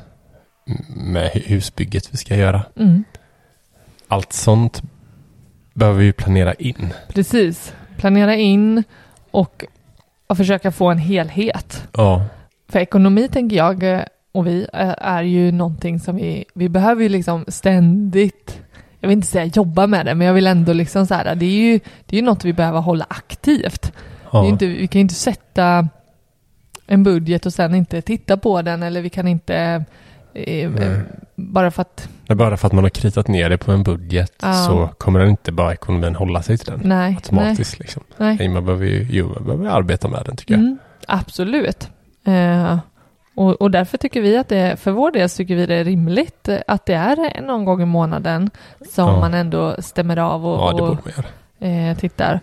med 0.95 1.31
hu- 1.31 1.48
husbygget 1.48 2.13
vi 2.13 2.17
ska 2.17 2.36
göra. 2.36 2.65
Mm. 2.75 3.03
Allt 4.07 4.34
sånt 4.34 4.81
behöver 5.74 6.00
vi 6.00 6.13
planera 6.13 6.53
in. 6.53 6.93
Precis. 7.07 7.74
Planera 7.98 8.36
in 8.36 8.84
och, 9.31 9.65
och 10.27 10.38
försöka 10.38 10.72
få 10.72 10.89
en 10.91 10.98
helhet. 10.98 11.88
Ja. 11.91 12.25
För 12.69 12.79
ekonomi 12.79 13.27
tänker 13.27 13.55
jag 13.55 13.84
eh, 13.84 14.01
och 14.31 14.48
vi 14.48 14.67
eh, 14.74 14.95
är 14.98 15.24
ju 15.24 15.51
någonting 15.51 16.00
som 16.00 16.15
vi, 16.15 16.45
vi 16.53 16.69
behöver 16.69 17.03
ju 17.03 17.10
liksom 17.10 17.45
ständigt, 17.48 18.62
jag 19.00 19.10
vill 19.10 19.17
inte 19.17 19.27
säga 19.27 19.45
jobba 19.45 19.88
med 19.88 20.05
det, 20.05 20.15
men 20.15 20.27
jag 20.27 20.34
vill 20.34 20.48
ändå 20.48 20.74
liksom 20.74 21.07
så 21.07 21.13
här, 21.13 21.36
det 21.36 21.45
är 21.45 21.50
ju, 21.50 21.79
det 22.05 22.15
är 22.15 22.19
ju 22.19 22.25
något 22.25 22.45
vi 22.45 22.53
behöver 22.53 22.79
hålla 22.79 23.05
aktivt. 23.10 23.91
Ja. 24.31 24.45
inte, 24.48 24.65
vi 24.67 24.88
kan 24.88 25.00
ju 25.00 25.01
inte 25.01 25.13
sätta 25.13 25.88
en 26.88 27.03
budget 27.03 27.45
och 27.45 27.53
sen 27.53 27.75
inte 27.75 28.01
titta 28.01 28.38
på 28.38 28.62
den 28.62 28.84
eller 28.84 29.01
vi 29.01 29.10
kan 29.10 29.27
inte 29.27 29.86
eh, 30.35 30.99
bara 31.35 31.71
för 31.71 31.81
att, 31.81 32.09
Det 32.27 32.33
är 32.33 32.35
bara 32.35 32.57
för 32.57 32.67
att 32.67 32.73
man 32.73 32.83
har 32.83 32.89
kritat 32.89 33.27
ner 33.27 33.49
det 33.49 33.57
på 33.57 33.71
en 33.71 33.83
budget 33.83 34.33
Ja. 34.41 34.53
så 34.53 34.89
kommer 34.97 35.19
den 35.19 35.29
inte 35.29 35.51
bara 35.51 35.73
ekonomin 35.73 36.15
hålla 36.15 36.41
sig 36.41 36.57
till 36.57 36.71
den 36.71 36.79
nej, 36.83 36.97
nej, 36.97 37.15
automatiskt. 37.15 37.79
Liksom. 37.79 38.03
nej. 38.17 38.35
Nej, 38.39 38.49
man 38.49 38.65
behöver 38.65 38.85
ju 38.85 39.07
jo, 39.11 39.27
man 39.35 39.43
behöver 39.45 39.69
arbeta 39.69 40.07
med 40.07 40.21
den 40.25 40.35
tycker 40.35 40.53
jag. 40.53 40.61
Mm, 40.61 40.77
absolut. 41.07 41.89
Eh, 42.25 42.77
och, 43.35 43.61
och 43.61 43.71
därför 43.71 43.97
tycker 43.97 44.21
vi 44.21 44.37
att 44.37 44.49
det, 44.49 44.79
för 44.79 44.91
vår 44.91 45.11
del 45.11 45.29
tycker 45.29 45.55
vi 45.55 45.65
det 45.65 45.75
är 45.75 45.83
rimligt 45.83 46.47
eh, 46.47 46.57
att 46.67 46.85
det 46.85 46.93
är 46.93 47.41
någon 47.41 47.65
gång 47.65 47.81
i 47.81 47.85
månaden 47.85 48.49
som 48.91 49.09
Ja. 49.09 49.19
man 49.19 49.33
ändå 49.33 49.75
stämmer 49.79 50.17
av 50.17 50.45
och, 50.47 50.59
Ja, 50.79 50.81
och 51.59 51.65
eh, 51.67 51.97
tittar. 51.97 52.39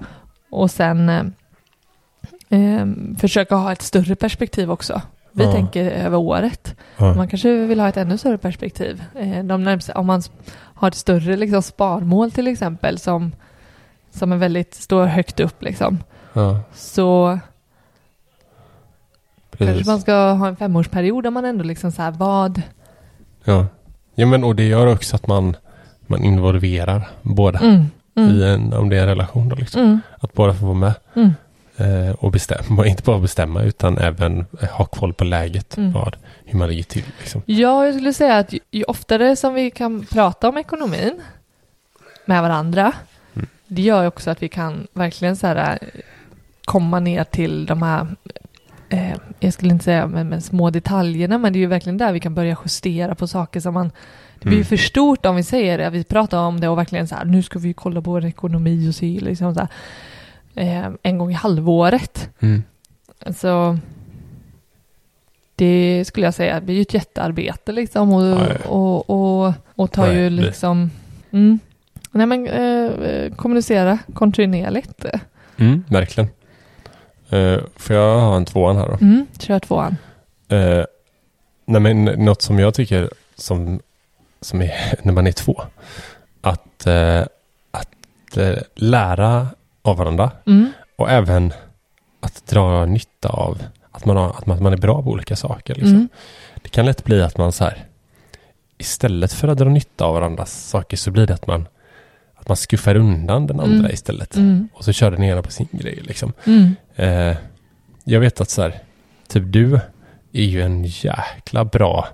Och 0.51 0.71
sen 0.71 1.09
eh, 2.49 2.87
försöka 3.19 3.55
ha 3.55 3.73
ett 3.73 3.83
större 3.83 4.15
perspektiv 4.17 4.71
också. 4.71 5.01
Vi 5.33 5.45
Ja. 5.45 5.53
tänker 5.53 5.91
över 5.91 6.17
året. 6.19 6.77
Ja. 6.97 7.15
Man 7.15 7.29
kanske 7.29 7.67
vill 7.67 7.81
ha 7.81 7.89
ett 7.89 7.97
ännu 7.97 8.19
större 8.19 8.39
perspektiv. 8.39 9.03
Eh, 9.19 9.45
de 9.45 9.65
närmsta, 9.65 9.93
om 9.99 10.07
man 10.07 10.23
har 10.55 10.89
ett 10.89 10.95
större 10.95 11.37
liksom, 11.37 11.63
sparmål 11.63 12.31
till 12.33 12.47
exempel 12.47 12.99
som, 12.99 13.33
som 14.11 14.33
är 14.33 14.37
väldigt, 14.37 14.75
står 14.75 15.07
högt 15.07 15.41
upp 15.41 15.63
liksom. 15.63 15.99
Ja, 16.33 16.61
Så 16.75 17.39
kanske 19.59 19.67
precis. 19.67 19.87
man 19.87 20.01
ska 20.01 20.15
ha 20.33 20.49
en 20.49 20.57
femårsperiod 20.57 21.23
där 21.25 21.31
man 21.31 21.45
ändå 21.45 21.65
liksom 21.65 21.93
så 21.93 22.03
här 22.03 22.11
vad... 22.11 22.63
Ja. 23.45 23.67
ja, 24.15 24.27
men 24.27 24.45
och 24.45 24.57
det 24.57 24.65
gör 24.65 24.87
också 24.87 25.17
att 25.17 25.27
man, 25.27 25.57
man 26.07 26.25
involverar 26.25 27.09
båda 27.23 27.59
Mm, 27.59 27.85
mm, 28.17 28.31
i 28.31 28.43
en, 28.45 28.73
om 28.73 28.89
det 28.89 28.97
är 28.97 29.03
en 29.03 29.09
relation 29.09 29.49
då 29.49 29.57
liksom. 29.57 29.81
mm, 29.83 30.01
Att 30.21 30.33
båda 30.33 30.55
får 30.55 30.67
vara 30.67 30.77
med 30.79 30.95
mm. 31.15 31.33
Och 32.19 32.31
bestämma, 32.33 32.87
inte 32.93 33.03
bara 33.03 33.19
bestämma 33.19 33.63
utan 33.63 33.99
även 33.99 34.45
eh, 34.63 34.69
ha 34.69 34.85
koll 34.85 35.15
på 35.15 35.25
läget, 35.25 35.77
Mm. 35.77 35.93
vad, 35.93 36.17
hur 36.45 36.59
man 36.59 36.69
ligger 36.69 36.83
till 36.83 37.05
liksom. 37.19 37.43
Ja, 37.47 37.85
jag 37.87 37.95
skulle 37.95 38.13
säga 38.13 38.37
att 38.39 38.55
ju, 38.71 38.85
oftare 38.85 39.37
som 39.37 39.55
vi 39.55 39.71
kan 39.71 40.07
prata 40.11 40.49
om 40.49 40.57
ekonomin 40.59 41.21
med 42.25 42.43
varandra, 42.43 42.93
Mm. 43.35 43.47
det 43.67 43.83
gör 43.83 44.07
också 44.07 44.31
att 44.31 44.43
vi 44.43 44.49
kan 44.49 44.87
verkligen 44.93 45.37
så 45.37 45.47
här 45.47 45.79
eh, 45.83 45.89
komma 46.65 47.01
ner 47.01 47.25
till 47.25 47.67
de 47.67 47.83
här, 47.83 48.07
eh, 48.89 49.13
jag 49.41 49.53
skulle 49.53 49.71
inte 49.73 49.85
säga 49.85 50.07
med, 50.07 50.27
med 50.27 50.45
små 50.45 50.71
detaljerna, 50.71 51.39
men 51.39 51.53
det 51.53 51.59
är 51.59 51.61
ju 51.61 51.67
verkligen 51.67 51.99
där 51.99 52.13
vi 52.13 52.21
kan 52.21 52.35
börja 52.35 52.57
justera 52.65 53.15
på 53.15 53.27
saker 53.27 53.61
som 53.61 53.75
man 53.75 53.91
det 54.41 54.49
blir 54.49 54.57
Mm. 54.59 54.65
för 54.67 54.77
stort 54.77 55.27
om 55.27 55.37
vi 55.37 55.43
säger 55.43 55.79
det, 55.79 55.91
vi 55.91 56.05
pratar 56.05 56.39
om 56.39 56.61
det 56.61 56.69
och 56.69 56.79
verkligen 56.79 57.09
så 57.09 57.15
här, 57.15 57.25
nu 57.25 57.43
ska 57.43 57.59
vi 57.59 57.73
kolla 57.73 58.03
på 58.03 58.11
vår 58.11 58.25
ekonomi 58.25 58.89
och 58.91 58.95
se 58.95 59.19
liksom 59.23 59.55
så 59.55 59.61
här, 59.61 59.69
eh, 60.55 60.91
en 61.03 61.19
gång 61.19 61.31
i 61.31 61.35
halvåret. 61.35 62.29
Mm. 62.41 62.63
Alltså, 63.27 63.79
det 65.57 66.05
skulle 66.07 66.27
jag 66.27 66.35
säga 66.35 66.61
blir 66.61 66.75
ju 66.75 66.83
ett 66.83 66.95
jättearbete 66.95 67.73
liksom 67.73 68.13
och, 68.13 68.23
Ja, 68.23 68.39
ja, 68.39 68.55
ja. 68.65 68.69
och, 68.71 69.11
och, 69.11 69.53
och 69.75 69.93
tar 69.93 70.07
Ja, 70.07 70.13
ju 70.13 70.23
det 70.31 70.43
liksom, 70.43 70.91
mm. 71.31 71.59
nej 72.11 72.27
men 72.27 72.47
eh, 72.47 73.35
kommunicera 73.35 73.99
kontinuerligt. 74.15 75.05
Mm, 75.57 75.85
verkligen. 75.89 76.31
Uh, 77.33 77.59
får 77.77 77.97
jag 77.97 78.21
ha 78.21 78.37
en 78.37 78.45
tvåan 78.45 78.77
här 78.77 78.87
då? 78.89 78.99
Mm, 79.01 79.27
kör 79.39 79.59
tvåan. 79.59 79.97
Eh, 80.49 80.85
nej 81.65 81.81
men 81.81 82.05
något 82.05 82.43
som 82.43 82.59
jag 82.59 82.75
tycker 82.75 83.11
som, 83.37 83.81
som 84.41 84.63
är 84.63 84.73
när 85.03 85.13
man 85.13 85.27
är 85.27 85.33
två. 85.33 85.63
Att, 86.41 86.87
eh, 86.87 87.25
att 87.71 88.37
eh, 88.37 88.59
lära 88.75 89.47
av 89.83 89.97
varandra 89.97 90.31
Mm, 90.47 90.73
och 90.97 91.11
även 91.11 91.53
att 92.21 92.47
dra 92.47 92.85
nytta 92.87 93.29
av 93.29 93.63
att 93.91 94.05
man, 94.05 94.17
har, 94.17 94.29
att 94.31 94.47
man, 94.47 94.57
att 94.57 94.63
man 94.63 94.73
är 94.73 94.77
bra 94.77 95.03
på 95.03 95.11
olika 95.11 95.37
saker. 95.37 95.75
Liksom. 95.75 95.95
mm, 95.95 96.09
Det 96.63 96.69
kan 96.69 96.87
lätt 96.87 97.05
bli 97.05 97.23
att 97.23 97.39
man 97.39 97.53
så 97.53 97.65
här 97.65 97.85
istället 98.79 99.33
för 99.33 99.49
att 99.49 99.59
dra 99.59 99.69
nytta 99.69 100.05
av 100.05 100.15
varandras 100.15 100.69
saker 100.69 100.97
så 100.97 101.11
blir 101.11 101.27
det 101.27 101.35
att 101.35 101.47
man 101.47 101.69
att 102.35 102.49
man 102.49 102.57
skuffar 102.57 102.95
undan 102.97 103.47
den 103.47 103.61
andra 103.61 103.79
Mm. 103.79 103.91
istället. 103.91 104.37
mm, 104.37 104.69
Och 104.75 104.85
så 104.85 104.93
kör 104.93 105.11
den 105.11 105.23
ena 105.23 105.43
på 105.43 105.51
sin 105.51 105.69
grej 105.73 106.01
liksom. 106.03 106.33
mm, 106.47 106.77
Eh, 106.97 107.37
jag 108.05 108.21
vet 108.21 108.41
att 108.41 108.51
så 108.51 108.63
här, 108.63 108.79
typ 109.29 109.43
du 109.47 109.75
är 110.33 110.43
ju 110.45 110.63
en 110.63 110.85
jäkla 110.85 111.65
bra 111.65 112.09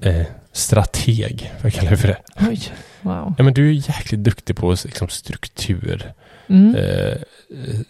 eh, 0.00 0.26
strateg, 0.52 1.52
vad 1.62 1.72
kallar 1.72 1.90
du 1.90 1.96
för 1.96 2.08
det? 2.08 2.18
oj, 2.48 2.60
wow. 3.00 3.34
Ja 3.38 3.44
men 3.44 3.54
du 3.54 3.68
är 3.68 3.72
jäkligt 3.72 4.24
duktig 4.24 4.56
på 4.56 4.70
liksom, 4.84 5.08
struktur. 5.08 6.12
Mm, 6.50 6.74
Eh, 6.74 7.16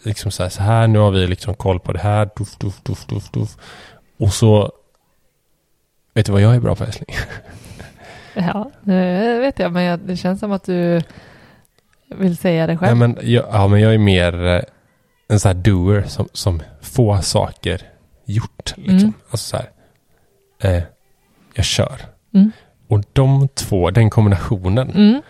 liksom 0.03 0.31
så 0.31 0.43
här, 0.43 0.49
så 0.49 0.61
här, 0.63 0.87
nu 0.87 0.99
har 0.99 1.11
vi 1.11 1.27
liksom 1.27 1.53
koll 1.53 1.79
på 1.79 1.93
det 1.93 1.99
här, 1.99 2.29
duff, 2.35 2.57
duff, 2.57 2.81
duff, 2.83 3.05
duff, 3.05 3.31
duff. 3.31 3.57
Och 4.17 4.33
så, 4.33 4.71
vet 6.13 6.25
du 6.25 6.31
vad 6.31 6.41
jag 6.41 6.55
är 6.55 6.59
bra 6.59 6.75
på 6.75 6.83
älskling? 6.83 7.15
ja, 8.33 8.71
det 8.81 9.39
vet 9.39 9.59
jag, 9.59 9.71
men 9.71 10.07
det 10.07 10.17
känns 10.17 10.39
som 10.39 10.51
att 10.51 10.63
du 10.63 11.01
vill 12.15 12.37
säga 12.37 12.67
det 12.67 12.73
Ja 12.73 12.79
själv. 12.79 12.97
men, 12.97 13.17
jag, 13.21 13.45
ja, 13.51 13.67
men 13.67 13.81
jag 13.81 13.93
är 13.93 13.97
mer 13.97 14.45
eh, 14.45 14.61
en 15.27 15.39
sån 15.39 15.49
här 15.49 15.63
doer 15.63 16.03
som, 16.07 16.27
som 16.33 16.61
får 16.81 17.17
saker 17.21 17.81
gjort. 18.25 18.73
Liksom. 18.77 18.97
Mm. 18.97 19.13
Alltså 19.29 19.57
så 19.57 19.57
här, 19.57 19.69
eh, 20.75 20.83
jag 21.53 21.65
kör. 21.65 21.95
Mm. 22.33 22.51
Och 22.87 23.03
de 23.13 23.47
två, 23.47 23.89
den 23.91 24.09
kombinationen, 24.09 24.91
Mm, 24.91 25.21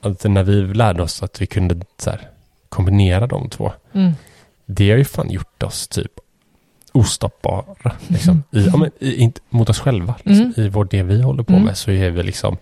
att 0.00 0.24
när 0.24 0.42
vi 0.42 0.74
lärde 0.74 1.02
oss 1.02 1.22
att 1.22 1.42
vi 1.42 1.46
kunde 1.46 1.76
så 1.98 2.10
här, 2.10 2.28
kombinera 2.70 3.26
de 3.26 3.48
två, 3.48 3.72
mm, 3.92 4.12
det 4.66 4.90
har 4.90 4.98
ju 4.98 5.04
fan 5.04 5.30
gjort 5.30 5.62
oss 5.62 5.88
typ 5.88 6.12
ostoppbara. 6.92 7.92
Liksom. 8.08 8.42
I, 8.50 8.66
ja, 8.66 8.76
men, 8.76 8.90
i, 8.98 9.16
inte, 9.16 9.40
mot 9.48 9.68
oss 9.68 9.80
själva. 9.80 10.14
Liksom. 10.24 10.52
Mm. 10.56 10.66
I 10.66 10.68
vår, 10.68 10.84
det 10.84 11.02
vi 11.02 11.22
håller 11.22 11.42
på 11.42 11.52
Mm. 11.52 11.64
med 11.64 11.76
så 11.76 11.90
är 11.90 12.10
vi 12.10 12.22
liksom, 12.22 12.56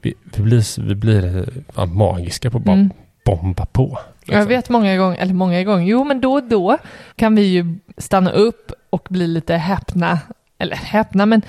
vi, 0.00 0.14
vi 0.36 0.42
blir, 0.42 0.82
vi 0.82 0.94
blir 0.94 1.48
ja, 1.76 1.86
magiska 1.86 2.50
på 2.50 2.58
att 2.58 2.64
bara 2.64 2.76
mm. 2.76 2.90
bomba 3.24 3.66
på. 3.66 3.98
Jag 4.24 4.34
liksom. 4.34 4.48
vet 4.48 4.68
många 4.68 4.96
gånger, 4.96 5.18
eller 5.18 5.34
många 5.34 5.64
gånger, 5.64 5.86
jo 5.86 6.04
men 6.04 6.20
då 6.20 6.32
och 6.32 6.42
då 6.42 6.78
kan 7.16 7.34
vi 7.34 7.42
ju 7.42 7.78
stanna 7.96 8.30
upp 8.30 8.72
och 8.90 9.06
bli 9.10 9.26
lite 9.26 9.54
häpna, 9.54 10.18
eller 10.58 10.76
häpna 10.76 11.26
men 11.26 11.42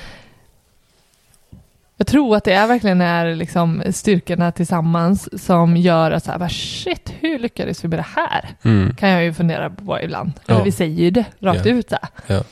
Jag 1.97 2.07
tror 2.07 2.35
att 2.35 2.43
det 2.43 2.53
är 2.53 2.67
verkligen 2.67 3.01
är 3.01 3.35
liksom 3.35 3.83
styrkorna 3.91 4.51
tillsammans 4.51 5.45
som 5.45 5.77
gör 5.77 6.11
att 6.11 6.23
så 6.23 6.31
här, 6.31 6.39
bara, 6.39 6.49
shit, 6.49 7.13
hur 7.19 7.39
lyckades 7.39 7.83
vi 7.83 7.87
med 7.87 7.99
det 7.99 8.05
här? 8.15 8.49
Mm. 8.63 8.95
Kan 8.95 9.09
jag 9.09 9.23
ju 9.23 9.33
fundera 9.33 9.69
på 9.69 10.01
ibland. 10.01 10.31
Ja. 10.45 10.53
Eller 10.53 10.63
vi 10.63 10.71
säger 10.71 11.03
ju 11.03 11.11
det 11.11 11.25
rakt 11.39 11.65
Ja. 11.65 11.71
ut 11.71 11.89
så. 11.89 11.97
Ja. 12.27 12.43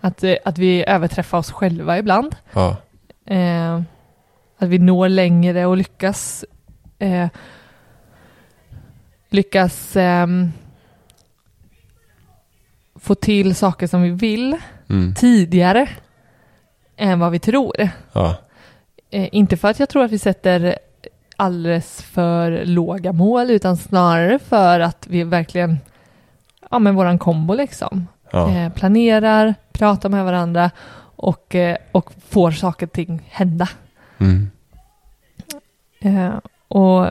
Att, 0.00 0.24
eh, 0.24 0.34
att 0.44 0.58
vi 0.58 0.84
överträffar 0.88 1.38
oss 1.38 1.50
själva 1.52 1.98
ibland. 1.98 2.36
Eh, 3.26 3.80
att 4.58 4.68
vi 4.68 4.78
når 4.78 5.08
längre 5.08 5.66
och 5.66 5.76
lyckas 5.76 6.44
eh, 6.98 7.28
lyckas 9.30 9.96
ehm, 9.96 10.52
få 13.00 13.14
till 13.14 13.54
saker 13.54 13.86
som 13.86 14.02
vi 14.02 14.10
vill 14.10 14.56
Mm. 14.88 15.14
tidigare 15.14 15.88
än 16.96 17.18
vad 17.20 17.32
vi 17.32 17.38
tror. 17.38 17.88
Ja. 18.12 18.36
Eh, 19.10 19.28
inte 19.32 19.56
för 19.56 19.68
att 19.68 19.78
jag 19.78 19.88
tror 19.88 20.04
att 20.04 20.10
vi 20.10 20.18
sätter 20.18 20.78
alldeles 21.36 22.02
för 22.02 22.64
låga 22.64 23.12
mål 23.12 23.50
utan 23.50 23.76
snarare 23.76 24.38
för 24.38 24.80
att 24.80 25.06
vi 25.10 25.24
verkligen, 25.24 25.78
ja 26.70 26.78
men 26.78 26.94
våran 26.94 27.18
kombo 27.18 27.54
liksom, 27.54 28.06
Ja. 28.32 28.50
eh, 28.50 28.72
planerar, 28.72 29.54
pratar 29.72 30.08
med 30.08 30.24
varandra 30.24 30.70
och, 31.16 31.54
eh, 31.54 31.76
och 31.92 32.12
får 32.28 32.50
saker 32.50 32.86
och 32.86 32.92
ting 32.92 33.22
hända. 33.30 33.68
Mm. 34.18 34.50
Eh, 36.00 36.30
och 36.68 37.10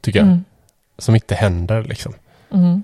tycker 0.00 0.18
jag. 0.18 0.26
Mm. 0.28 0.44
Som 0.98 1.14
inte 1.14 1.34
händer 1.34 1.82
liksom. 1.84 2.14
Mm. 2.52 2.82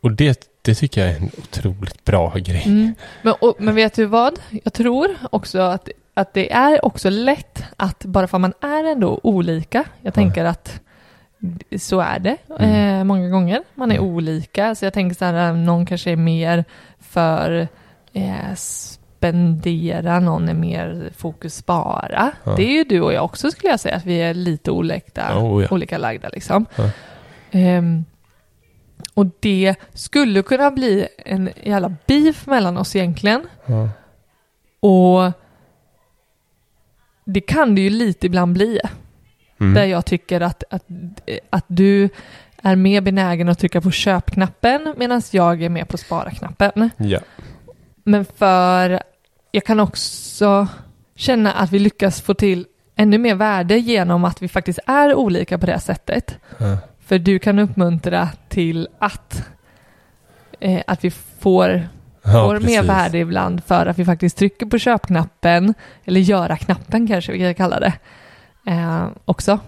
Och 0.00 0.12
det, 0.12 0.48
det 0.62 0.74
tycker 0.74 1.00
jag 1.00 1.10
är 1.10 1.16
en 1.16 1.30
otroligt 1.38 2.04
bra 2.04 2.34
grej. 2.34 2.62
Mm. 2.66 2.94
Men, 3.22 3.34
och, 3.40 3.56
men 3.58 3.74
vet 3.74 3.94
du 3.94 4.04
vad? 4.04 4.40
Jag 4.64 4.72
tror 4.72 5.08
också 5.30 5.58
att, 5.60 5.88
att 6.14 6.34
det 6.34 6.52
är 6.52 6.84
också 6.84 7.10
lätt 7.10 7.64
att 7.76 8.04
bara 8.04 8.26
för 8.28 8.36
att 8.36 8.40
man 8.40 8.54
är 8.60 8.84
ändå 8.92 9.20
olika, 9.22 9.84
jag 10.02 10.14
tänker 10.14 10.44
att 10.44 10.80
så 11.78 12.00
är 12.00 12.18
det 12.18 12.36
eh, 12.58 13.04
många 13.04 13.28
gånger. 13.28 13.62
Man 13.74 13.90
är 13.92 13.96
Mm. 13.96 14.08
olika, 14.10 14.74
så 14.74 14.84
jag 14.84 14.92
tänker 14.92 15.16
så 15.16 15.24
här, 15.24 15.52
någon 15.52 15.86
kanske 15.86 16.10
är 16.10 16.16
mer 16.16 16.64
för 17.00 17.68
eh, 18.12 18.54
spendera, 19.20 20.20
någon 20.20 20.48
är 20.48 20.54
mer 20.54 21.10
fokus 21.16 21.56
spara. 21.56 22.32
Ja. 22.44 22.54
Det 22.56 22.62
är 22.62 22.72
ju 22.72 22.84
du 22.84 23.00
och 23.00 23.12
jag 23.12 23.24
också 23.24 23.50
skulle 23.50 23.70
jag 23.70 23.80
säga, 23.80 23.96
att 23.96 24.04
vi 24.04 24.20
är 24.20 24.34
lite 24.34 24.70
olika, 24.70 25.38
Oh, 25.38 25.62
ja. 25.62 25.68
olika 25.70 25.98
lagda 25.98 26.28
liksom. 26.28 26.66
Ja. 26.76 26.90
Ehm, 27.50 28.04
och 29.14 29.26
det 29.40 29.74
skulle 29.92 30.42
kunna 30.42 30.70
bli 30.70 31.06
en 31.18 31.50
jävla 31.62 31.94
beef 32.06 32.46
mellan 32.46 32.76
oss 32.78 32.96
egentligen. 32.96 33.46
Och 34.80 35.32
det 37.24 37.40
kan 37.40 37.74
det 37.74 37.80
ju 37.80 37.90
lite 37.90 38.26
ibland 38.26 38.52
bli. 38.52 38.80
Mm. 39.60 39.74
Där 39.74 39.84
jag 39.84 40.06
tycker 40.06 40.40
att, 40.40 40.64
att, 40.70 40.84
att 41.50 41.64
du 41.66 42.08
är 42.62 42.76
mer 42.76 43.00
benägen 43.00 43.48
att 43.48 43.58
trycka 43.58 43.80
på 43.80 43.90
köpknappen 43.90 44.94
medan 44.96 45.22
jag 45.30 45.62
är 45.62 45.68
med 45.68 45.88
på 45.88 45.98
spara-knappen. 45.98 46.90
Ja. 46.96 47.20
Men 48.04 48.24
för 48.24 49.02
jag 49.50 49.64
kan 49.64 49.80
också 49.80 50.68
känna 51.14 51.52
att 51.52 51.72
vi 51.72 51.78
lyckas 51.78 52.20
få 52.20 52.34
till 52.34 52.66
ännu 52.96 53.18
mer 53.18 53.34
värde 53.34 53.78
genom 53.78 54.24
att 54.24 54.42
vi 54.42 54.48
faktiskt 54.48 54.78
är 54.86 55.14
olika 55.14 55.58
på 55.58 55.66
det 55.66 55.80
sättet. 55.80 56.38
Ja. 56.58 56.78
För 57.00 57.18
du 57.18 57.38
kan 57.38 57.58
uppmuntra 57.58 58.28
till 58.48 58.88
att, 58.98 59.48
eh, 60.60 60.82
att 60.86 61.04
vi 61.04 61.10
får, 61.10 61.88
Ja, 62.22 62.30
får 62.30 62.60
mer 62.60 62.82
värde 62.82 63.18
ibland 63.18 63.64
för 63.64 63.86
att 63.86 63.98
vi 63.98 64.04
faktiskt 64.04 64.36
trycker 64.38 64.66
på 64.66 64.78
köpknappen, 64.78 65.74
eller 66.04 66.20
göra-knappen 66.20 67.08
kanske 67.08 67.32
vi 67.32 67.38
kan 67.38 67.54
kalla 67.54 67.80
det, 67.80 67.92
eh, 68.66 69.06
också. 69.24 69.58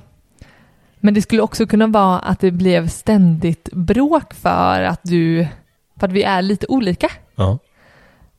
Men 1.01 1.15
det 1.15 1.23
skulle 1.23 1.43
också 1.43 1.67
kunna 1.67 1.87
vara 1.87 2.19
att 2.19 2.41
det 2.41 2.51
blev 2.51 2.89
ständigt 2.89 3.69
bråk 3.73 4.35
för 4.35 4.83
att 4.83 5.01
du, 5.03 5.49
för 6.01 6.07
att 6.07 6.13
vi 6.13 6.23
är 6.23 6.43
lite 6.43 6.67
olika. 6.67 7.11
Ja. 7.35 7.59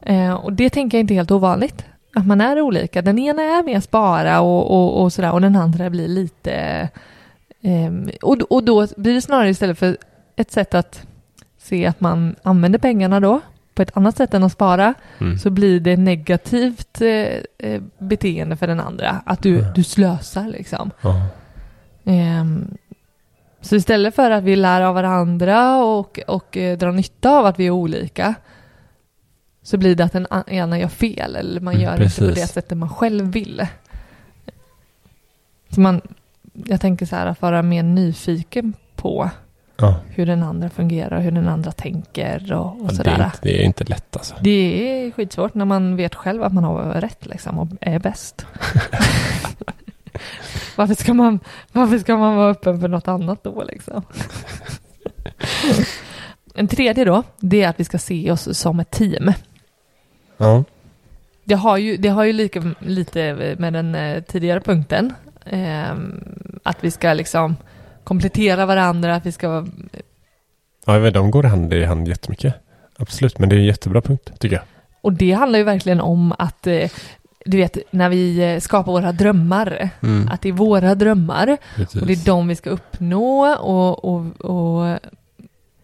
Eh, 0.05 0.33
och 0.33 0.53
det 0.53 0.69
tänker 0.69 0.97
jag 0.97 1.03
inte 1.03 1.13
är 1.13 1.15
helt 1.15 1.31
ovanligt. 1.31 1.85
Att 2.15 2.27
man 2.27 2.41
är 2.41 2.61
olika. 2.61 3.01
Den 3.01 3.19
ena 3.19 3.41
är 3.41 3.63
mer 3.63 3.79
spara 3.79 4.41
och, 4.41 4.71
och, 4.71 5.01
och 5.03 5.13
sådär 5.13 5.31
och 5.31 5.41
den 5.41 5.55
andra 5.55 5.89
blir 5.89 6.07
lite... 6.07 6.89
ehm, 7.61 8.09
och, 8.21 8.37
och 8.49 8.63
då 8.63 8.87
blir 8.97 9.13
det 9.13 9.21
snarare 9.21 9.49
istället 9.49 9.79
för 9.79 9.97
ett 10.35 10.51
sätt 10.51 10.73
att 10.73 11.01
se 11.57 11.85
att 11.85 12.01
man 12.01 12.35
använder 12.43 12.79
pengarna 12.79 13.19
då 13.19 13.39
på 13.75 13.81
ett 13.81 13.97
annat 13.97 14.17
sätt 14.17 14.33
än 14.33 14.43
att 14.43 14.51
spara 14.51 14.93
Mm. 15.19 15.37
så 15.37 15.49
blir 15.49 15.79
det 15.79 15.97
negativt 15.97 17.01
eh, 17.01 17.09
eh, 17.69 17.81
beteende 17.97 18.55
för 18.57 18.67
den 18.67 18.79
andra. 18.79 19.21
Att 19.25 19.43
du, 19.43 19.59
Mm. 19.59 19.73
du 19.75 19.83
slösar 19.83 20.47
liksom. 20.47 20.91
Ehm, 22.05 22.77
så 23.61 23.75
istället 23.75 24.15
för 24.15 24.31
att 24.31 24.43
vi 24.43 24.55
lär 24.55 24.81
av 24.81 24.95
varandra 24.95 25.77
och, 25.83 26.19
och 26.27 26.57
eh, 26.57 26.77
drar 26.77 26.91
nytta 26.91 27.31
av 27.31 27.45
att 27.45 27.59
vi 27.59 27.65
är 27.67 27.71
olika 27.71 28.35
så 29.63 29.77
blir 29.77 29.95
det 29.95 30.03
att 30.05 30.11
den 30.11 30.27
ena 30.47 30.79
gör 30.79 30.87
fel 30.87 31.35
eller 31.35 31.61
man 31.61 31.73
Mm, 31.73 31.83
gör 31.85 31.93
inte 32.03 32.15
på 32.19 32.25
precis. 32.25 32.35
det 32.35 32.47
sättet 32.47 32.77
man 32.77 32.89
själv 32.89 33.25
vill. 33.31 33.67
Så 35.69 35.81
man, 35.81 36.01
jag 36.53 36.81
tänker 36.81 37.05
så 37.05 37.15
här 37.15 37.25
att 37.25 37.41
vara 37.41 37.61
mer 37.61 37.83
nyfiken 37.83 38.73
på 38.95 39.29
Ja. 39.77 39.95
hur 40.09 40.25
den 40.25 40.43
andra 40.43 40.69
fungerar, 40.69 41.19
hur 41.19 41.31
den 41.31 41.47
andra 41.47 41.71
tänker 41.71 42.53
och, 42.53 42.65
och 42.65 42.77
Ja, 42.81 42.87
det, 42.87 42.95
sådär. 42.95 43.11
är 43.19 43.25
inte, 43.25 43.37
det 43.41 43.61
är 43.61 43.65
inte 43.65 43.83
lätt 43.83 44.15
alltså. 44.15 44.35
Det 44.41 44.49
är 45.05 45.11
skitsvårt 45.11 45.53
när 45.53 45.65
man 45.65 45.95
vet 45.95 46.15
själv 46.15 46.43
att 46.43 46.53
man 46.53 46.63
har 46.63 46.83
rätt 46.83 47.25
liksom 47.25 47.59
och 47.59 47.67
är 47.81 47.99
bäst. 47.99 48.45
varför, 50.77 50.93
ska 50.95 51.13
man, 51.13 51.39
varför 51.71 51.99
ska 51.99 52.17
man 52.17 52.35
vara 52.35 52.49
öppen 52.51 52.79
för 52.81 52.87
något 52.87 53.07
annat 53.07 53.43
då 53.43 53.63
liksom? 53.63 54.03
en 56.55 56.67
tredje 56.67 57.05
då, 57.05 57.23
det 57.39 57.63
är 57.63 57.69
att 57.69 57.79
vi 57.79 57.83
ska 57.83 57.97
se 57.97 58.31
oss 58.31 58.57
som 58.57 58.79
ett 58.79 58.91
team. 58.91 59.31
Ja. 60.37 60.63
Det 61.43 61.55
har 61.55 61.77
ju, 61.77 61.97
det 61.97 62.09
har 62.09 62.23
ju 62.23 62.33
lika, 62.33 62.63
lite 62.79 63.55
med 63.59 63.73
den 63.73 63.95
eh, 63.95 64.23
tidigare 64.23 64.59
punkten. 64.59 65.13
ehm, 65.45 66.23
att 66.63 66.77
vi 66.83 66.91
ska 66.91 67.13
liksom 67.13 67.55
komplettera 68.03 68.65
varandra, 68.65 69.15
att 69.15 69.25
vi 69.25 69.31
ska 69.31 69.65
Ja, 70.85 70.93
jag 70.93 70.99
vet, 70.99 71.13
de 71.13 71.31
går 71.31 71.43
hand 71.43 71.73
i 71.73 71.83
hand 71.85 72.07
jättemycket. 72.07 72.53
Absolut, 72.97 73.39
men 73.39 73.49
det 73.49 73.55
är 73.55 73.57
en 73.57 73.65
jättebra 73.65 74.01
punkt 74.01 74.31
tycker 74.39 74.55
jag. 74.55 74.65
Och 75.01 75.13
det 75.13 75.31
handlar 75.31 75.59
ju 75.59 75.65
verkligen 75.65 76.01
om 76.01 76.33
att, 76.39 76.67
eh, 76.67 76.89
du 77.45 77.57
vet, 77.57 77.77
när 77.91 78.09
vi 78.09 78.53
eh, 78.53 78.59
skapar 78.59 78.91
våra 78.91 79.11
drömmar, 79.11 79.89
Mm. 80.03 80.29
att 80.31 80.41
det 80.41 80.49
är 80.49 80.53
våra 80.53 80.95
drömmar 80.95 81.57
Precis. 81.75 82.01
och 82.01 82.07
det 82.07 82.13
är 82.13 82.25
de 82.25 82.47
vi 82.47 82.55
ska 82.55 82.69
uppnå 82.69 83.45
och, 83.55 84.05
och, 84.05 84.41
och 84.41 84.99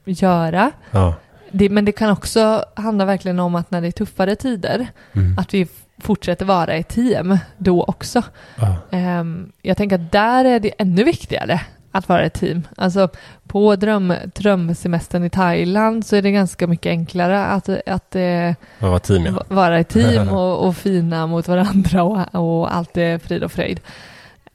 göra. 0.05 0.71
Ja. 0.91 1.13
Det, 1.51 1.69
men 1.69 1.85
det 1.85 1.91
kan 1.91 2.12
också 2.12 2.65
handla 2.75 3.05
verkligen 3.05 3.39
om 3.39 3.55
att 3.55 3.71
när 3.71 3.81
det 3.81 3.88
är 3.88 3.91
tuffare 3.91 4.35
tider, 4.35 4.88
Mm. 5.13 5.38
att 5.39 5.53
vi 5.53 5.67
fortsätter 6.01 6.45
vara 6.45 6.73
ett 6.73 6.88
team 6.88 7.38
då 7.57 7.83
också. 7.83 8.21
Ja. 8.55 8.75
Ehm, 8.91 9.51
jag 9.62 9.77
tänker 9.77 9.95
att 9.95 10.12
där 10.12 10.45
är 10.45 10.59
det 10.59 10.71
ännu 10.77 11.03
viktigare 11.03 11.62
att 11.91 12.09
vara 12.09 12.21
ett 12.23 12.33
team. 12.33 12.67
Alltså 12.77 13.09
på 13.47 13.75
dröm, 13.75 14.13
drömsemestern 14.35 15.23
i 15.23 15.29
Thailand 15.29 16.05
så 16.05 16.15
är 16.15 16.21
det 16.21 16.31
ganska 16.31 16.67
mycket 16.67 16.89
enklare 16.89 17.45
att, 17.45 17.69
att 17.88 18.15
eh, 18.15 18.53
Vad 18.79 18.91
var 18.91 18.99
team 18.99 19.25
ja. 19.25 19.31
va- 19.31 19.43
vara 19.47 19.79
ett 19.79 19.89
team 19.89 20.29
och, 20.38 20.67
och 20.67 20.75
fina 20.77 21.27
mot 21.27 21.47
varandra 21.47 22.03
och, 22.03 22.35
och 22.59 22.75
allt 22.75 22.97
är 22.97 23.17
frid 23.19 23.43
och 23.43 23.51
fröjd. 23.51 23.79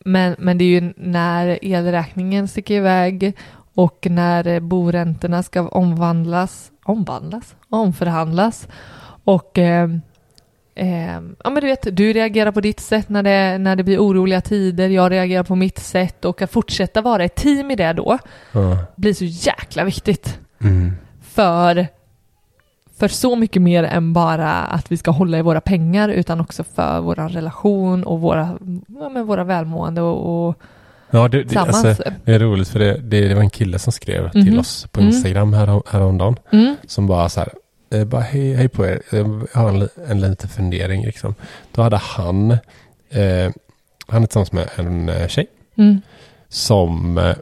Men, 0.05 0.37
men 0.39 0.59
det 0.59 0.65
är 0.65 0.81
ju 0.81 0.93
när 0.97 1.59
elräkningen 1.63 2.49
sticker 2.49 2.75
iväg 2.75 3.33
och 3.75 4.07
när 4.11 4.47
eh, 4.47 4.61
boräntorna 4.61 5.43
ska 5.43 5.69
omvandlas, 5.69 6.71
omvandlas, 6.85 7.55
omförhandlas 7.69 8.69
och 9.25 9.59
eh, 9.59 9.91
eh, 10.75 11.21
ja 11.45 11.51
men 11.51 11.55
du 11.55 11.67
vet, 11.67 11.97
du 11.97 12.13
reagerar 12.13 12.53
på 12.53 12.61
ditt 12.61 12.81
sätt 12.81 13.09
när 13.09 13.23
det, 13.23 13.59
när 13.59 13.77
det 13.77 13.85
blir 13.85 13.99
oroliga 13.99 14.41
tider, 14.41 14.89
jag 14.89 15.13
reagerar 15.13 15.43
på 15.43 15.55
mitt 15.57 15.79
sätt 15.79 16.25
och 16.25 16.43
att 16.43 16.51
fortsätta 16.51 17.03
vara 17.03 17.25
ett 17.25 17.35
team 17.35 17.71
i 17.71 17.77
det 17.77 17.93
då 17.93 18.19
ja. 18.53 18.79
blir 18.97 19.15
så 19.15 19.25
jäkla 19.25 19.85
viktigt 19.85 20.39
Mm. 20.65 20.93
för, 21.23 21.87
för 22.99 23.09
så 23.09 23.37
mycket 23.37 23.63
mer 23.63 23.85
än 23.85 24.13
bara 24.13 24.53
att 24.53 24.93
vi 24.93 24.97
ska 24.97 25.11
hålla 25.11 25.39
i 25.39 25.43
våra 25.43 25.61
pengar 25.61 26.09
utan 26.09 26.41
också 26.41 26.65
för 26.65 27.01
vår 27.01 27.15
relation 27.15 28.05
och 28.05 28.21
våra, 28.21 28.59
ja, 28.87 29.09
våra 29.09 29.45
välmående 29.45 30.01
och, 30.01 30.49
och 30.49 30.55
Ja, 31.15 31.29
det, 31.29 31.43
det, 31.43 31.57
alltså, 31.61 31.95
det 32.25 32.35
är 32.35 32.39
roligt 32.39 32.69
för 32.69 32.79
det, 32.79 32.97
det, 33.03 33.29
det 33.29 33.35
var 33.35 33.43
en 33.43 33.51
kille 33.51 33.79
som 33.79 33.93
skrev 33.93 34.31
till 34.31 34.51
Mhm. 34.51 34.59
oss 34.59 34.87
på 34.93 35.01
Mm. 35.01 35.13
Instagram 35.13 35.53
härom, 35.53 35.83
häromdagen. 35.91 36.37
mm, 36.53 36.77
Som 36.87 37.07
bara 37.07 37.29
så 37.29 37.41
här, 37.41 37.49
eh, 37.91 38.05
bara 38.05 38.21
hej, 38.23 38.55
hej 38.55 38.69
på 38.69 38.87
er, 38.87 39.03
jag 39.11 39.47
har 39.55 39.69
en, 39.69 39.89
en 40.09 40.21
liten 40.21 40.49
fundering 40.49 41.05
liksom. 41.07 41.35
Då 41.73 41.83
hade 41.83 41.97
han, 41.97 42.51
eh, 43.11 43.51
han 44.09 44.23
är 44.23 44.27
tillsammans 44.27 44.53
med 44.53 44.69
en 44.77 45.09
eh, 45.09 45.29
tjej 45.29 45.47
mm, 45.77 46.01
som, 46.49 47.19
eh, 47.19 47.35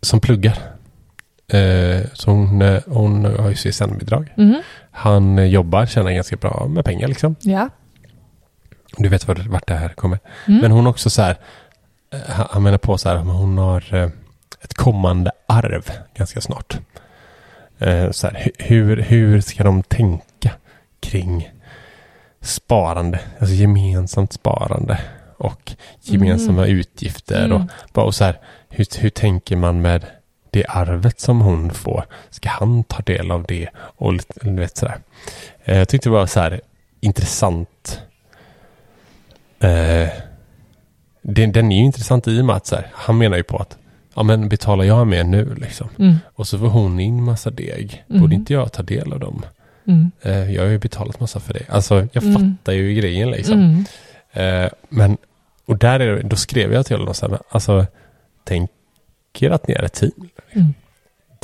som 0.00 0.20
pluggar. 0.20 0.58
Eh, 1.48 2.00
så 2.12 2.30
hon, 2.30 2.62
hon 2.86 3.24
har 3.24 3.48
ju 3.48 3.54
CSN-bidrag. 3.54 4.34
mm, 4.36 4.62
Han 4.90 5.50
jobbar, 5.50 5.86
tjänar 5.86 6.10
ganska 6.12 6.36
bra 6.36 6.66
med 6.68 6.84
pengar 6.84 7.08
liksom. 7.08 7.36
ja. 7.40 7.68
Du 8.98 9.08
vet 9.08 9.28
vart, 9.28 9.66
det 9.66 9.74
här 9.74 9.88
kommer. 9.88 10.18
Mm. 10.48 10.60
Men 10.60 10.70
hon 10.70 10.86
också 10.86 11.10
så 11.10 11.22
här, 11.22 11.36
han 12.28 12.46
han 12.50 12.62
menar 12.62 12.78
på 12.78 12.98
så 12.98 13.08
här, 13.08 13.16
hon 13.16 13.58
har 13.58 13.94
eh, 13.94 14.08
ett 14.60 14.74
kommande 14.74 15.32
arv 15.48 15.90
ganska 16.16 16.40
snart. 16.40 16.78
Eh, 17.78 18.10
Så 18.10 18.26
här, 18.26 18.34
hu- 18.34 18.52
hur, 18.58 18.96
hur 19.02 19.40
ska 19.40 19.64
de 19.64 19.82
tänka 19.82 20.50
kring 21.00 21.50
sparande, 22.40 23.20
alltså 23.38 23.54
gemensamt 23.54 24.32
sparande 24.32 25.00
och 25.38 25.72
gemensamma 26.00 26.66
utgifter 26.66 27.52
och, 27.52 27.60
Mm. 27.60 27.68
och 27.92 28.14
så 28.14 28.24
här, 28.24 28.38
hur, 28.68 28.86
hur 29.00 29.10
tänker 29.10 29.56
man 29.56 29.80
med 29.82 30.06
det 30.50 30.64
arvet 30.68 31.20
som 31.20 31.40
hon 31.40 31.70
får? 31.70 32.04
Ska 32.30 32.48
han 32.48 32.84
ta 32.84 33.02
del 33.02 33.30
av 33.30 33.44
det? 33.44 33.68
Och 33.76 34.12
lite, 34.12 34.50
vet 34.50 34.76
sådär. 34.76 34.98
Eh, 35.64 35.78
Jag 35.78 35.88
tyckte 35.88 36.08
det 36.08 36.12
var 36.12 36.26
så 36.26 36.40
här 36.40 36.60
intressant. 37.00 38.00
Eh, 39.60 40.08
den, 41.24 41.52
den 41.52 41.72
är 41.72 41.76
ju 41.78 41.84
intressant 41.84 42.28
i 42.28 42.40
och 42.40 42.44
med 42.44 42.56
att 42.56 42.66
så 42.66 42.76
här, 42.76 42.86
han 42.92 43.18
menar 43.18 43.36
ju 43.36 43.42
på 43.42 43.56
att 43.58 43.78
ja 44.14 44.22
men 44.22 44.48
betalar 44.48 44.84
jag 44.84 45.06
med 45.06 45.26
nu 45.26 45.54
liksom. 45.54 45.88
Mm, 45.98 46.14
Och 46.34 46.46
så 46.46 46.58
får 46.58 46.66
hon 46.66 47.00
in 47.00 47.22
massa 47.22 47.50
deg. 47.50 48.04
Mm. 48.10 48.20
Borde 48.22 48.34
inte 48.34 48.52
jag 48.52 48.72
ta 48.72 48.82
del 48.82 49.12
av 49.12 49.20
dem? 49.20 49.42
mm, 49.86 50.10
Eh, 50.22 50.52
jag 50.54 50.62
har 50.62 50.68
ju 50.70 50.78
betalat 50.78 51.20
massa 51.20 51.40
för 51.40 51.54
det. 51.54 51.62
Alltså 51.68 52.08
jag 52.12 52.24
Mm. 52.24 52.34
fattar 52.56 52.72
ju 52.72 52.94
grejen 52.94 53.30
liksom. 53.30 53.54
mm, 53.58 53.84
Eh, 54.32 54.70
men, 54.88 55.16
och 55.66 55.78
där 55.78 56.00
är 56.00 56.16
det, 56.16 56.22
då 56.22 56.36
skrev 56.36 56.72
jag 56.72 56.86
till 56.86 56.96
honom 56.96 57.14
så 57.14 57.28
här, 57.28 57.38
alltså 57.48 57.86
tänker 58.44 59.50
att 59.50 59.68
ni 59.68 59.74
är 59.74 59.82
ett 59.82 59.92
team. 59.92 60.12
mm, 60.52 60.74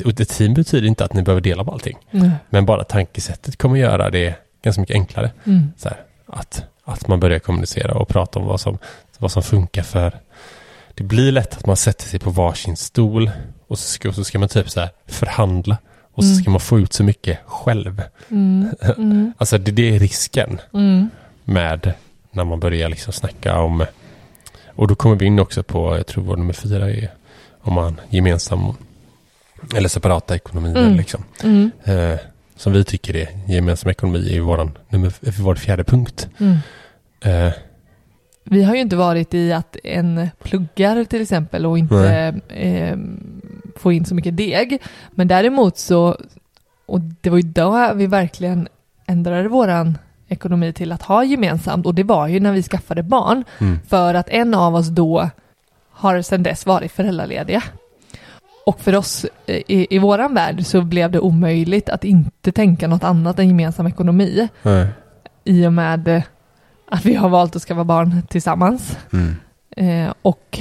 Och 0.05 0.21
ett 0.21 0.29
team 0.29 0.55
betyder 0.55 0.89
inte 0.89 1.05
att 1.05 1.13
ni 1.15 1.23
behöver 1.23 1.41
dela 1.41 1.65
på 1.65 1.73
allting. 1.73 1.99
mm, 2.11 2.31
Men 2.51 2.67
bara 2.67 2.85
tankesättet 2.85 3.57
kommer 3.57 3.77
göra 3.77 4.11
det 4.11 4.35
ganska 4.63 4.81
mycket 4.81 4.95
enklare. 4.95 5.31
mm, 5.45 5.73
Så 5.77 5.89
här, 5.89 5.99
att, 6.27 6.65
att 6.85 7.09
man 7.09 7.21
börjar 7.21 7.39
kommunicera 7.39 7.95
och 7.95 8.09
prata 8.09 8.39
om 8.39 8.47
vad 8.47 8.61
som, 8.61 8.79
vad 9.21 9.33
som 9.33 9.43
funkar 9.43 9.83
för... 9.83 10.19
Det 10.95 11.05
blir 11.05 11.33
lätt 11.33 11.57
att 11.57 11.67
man 11.67 11.77
sätter 11.77 12.05
sig 12.05 12.21
på 12.21 12.31
varsin 12.31 12.77
stol 12.77 13.31
och 13.69 13.79
så 13.79 13.89
ska, 13.89 14.09
och 14.09 14.15
så 14.15 14.25
ska 14.25 14.39
man 14.39 14.49
typ 14.49 14.71
så 14.71 14.89
förhandla. 15.07 15.77
Och 16.13 16.25
så 16.25 16.31
Mm. 16.31 16.43
ska 16.43 16.51
man 16.51 16.61
få 16.61 16.79
ut 16.81 16.93
så 16.93 17.05
mycket 17.05 17.39
själv. 17.47 18.03
mm, 18.29 18.69
mm, 18.97 19.33
Alltså 19.39 19.59
det, 19.59 19.71
det 19.73 19.95
är 19.97 19.99
risken 19.99 20.61
mm, 20.75 21.11
med 21.45 21.93
när 22.33 22.45
man 22.45 22.61
börjar 22.61 22.89
liksom 22.89 23.13
snacka 23.13 23.59
om... 23.59 23.85
Och 24.67 24.89
då 24.89 24.95
kommer 24.95 25.17
vi 25.17 25.27
in 25.27 25.39
också 25.39 25.63
på, 25.63 25.97
jag 25.97 26.07
tror 26.07 26.25
vår 26.25 26.37
nummer 26.37 26.53
fyra 26.53 26.91
är 26.91 27.11
om 27.63 27.75
man 27.75 28.01
gemensam 28.11 28.75
eller 29.77 29.89
separata 29.89 30.35
ekonomier 30.35 30.77
Mm. 30.83 30.97
liksom. 30.97 31.25
mm, 31.43 31.71
Eh, 31.85 32.19
som 32.57 32.73
vi 32.73 32.85
tycker 32.85 33.17
är 33.17 33.29
gemensam 33.49 33.91
ekonomi 33.91 34.37
är 34.37 34.71
nummer, 34.93 35.13
är 35.21 35.43
vår 35.43 35.55
fjärde 35.55 35.85
punkt. 35.85 36.29
Eh, 37.21 37.51
Vi 38.45 38.63
har 38.63 38.75
ju 38.75 38.81
inte 38.81 38.97
varit 38.97 39.35
i 39.35 39.53
att 39.53 39.77
en 39.85 40.29
pluggar 40.43 41.05
till 41.05 41.23
exempel 41.23 41.67
och 41.67 41.79
inte 41.79 42.35
eh, 42.49 42.99
får 43.77 43.93
in 43.93 44.05
så 44.05 44.15
mycket 44.15 44.37
deg. 44.37 44.83
Men 45.11 45.29
däremot 45.29 45.79
så, 45.79 46.17
och 46.87 47.01
det 47.01 47.31
var 47.31 47.37
ju 47.37 47.43
då 47.43 47.93
vi 47.95 48.07
verkligen 48.07 48.69
ändrade 49.07 49.49
våran 49.49 49.99
ekonomi 50.29 50.73
till 50.73 50.93
att 50.93 51.03
ha 51.03 51.25
gemensamt. 51.25 51.87
Och 51.87 51.95
det 51.95 52.03
var 52.03 52.29
ju 52.29 52.41
när 52.41 52.53
vi 52.53 52.63
skaffade 52.63 53.03
barn. 53.03 53.45
Mm, 53.59 53.79
för 53.89 54.15
att 54.15 54.29
en 54.29 54.55
av 54.55 54.75
oss 54.75 54.89
då 54.89 55.31
har 55.91 56.23
sedan 56.23 56.43
dess 56.43 56.67
varit 56.67 56.93
föräldralediga. 56.93 57.63
Och 58.67 58.81
för 58.81 58.97
oss 58.97 59.27
eh, 59.47 59.57
i, 59.57 59.87
i 59.91 59.99
våran 59.99 60.35
värld 60.35 60.67
så 60.67 60.83
blev 60.83 61.11
det 61.11 61.21
omöjligt 61.21 61.89
att 61.89 62.05
inte 62.05 62.53
tänka 62.53 62.89
något 62.89 63.05
annat 63.05 63.39
än 63.39 63.49
gemensam 63.49 63.87
ekonomi. 63.87 64.49
Nej, 64.63 64.87
i 65.45 65.67
och 65.67 65.73
med 65.73 66.23
att 66.91 67.05
vi 67.07 67.15
har 67.15 67.29
valt 67.29 67.57
att 67.57 67.63
skaffa 67.63 67.85
barn 67.85 68.23
tillsammans. 68.29 68.99
mm, 69.13 69.37
Eh, 69.77 70.13
och 70.23 70.61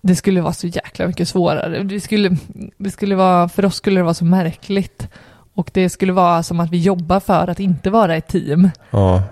det 0.00 0.16
skulle 0.16 0.40
vara 0.40 0.52
så 0.52 0.66
jäkla 0.66 1.06
mycket 1.06 1.28
svårare. 1.28 1.82
Det 1.82 2.00
skulle, 2.00 2.36
det 2.78 2.90
skulle 2.90 3.14
vara, 3.14 3.48
för 3.48 3.64
oss 3.64 3.74
skulle 3.74 4.00
det 4.00 4.04
vara 4.04 4.14
så 4.14 4.24
märkligt. 4.24 5.08
Och 5.54 5.70
det 5.74 5.88
skulle 5.88 6.12
vara 6.12 6.42
som 6.42 6.60
att 6.60 6.70
vi 6.70 6.78
jobbar 6.78 7.20
för 7.20 7.48
att 7.48 7.60
inte 7.60 7.90
vara 7.90 8.16
ett 8.16 8.28
team. 8.28 8.70
ja, 8.90 9.22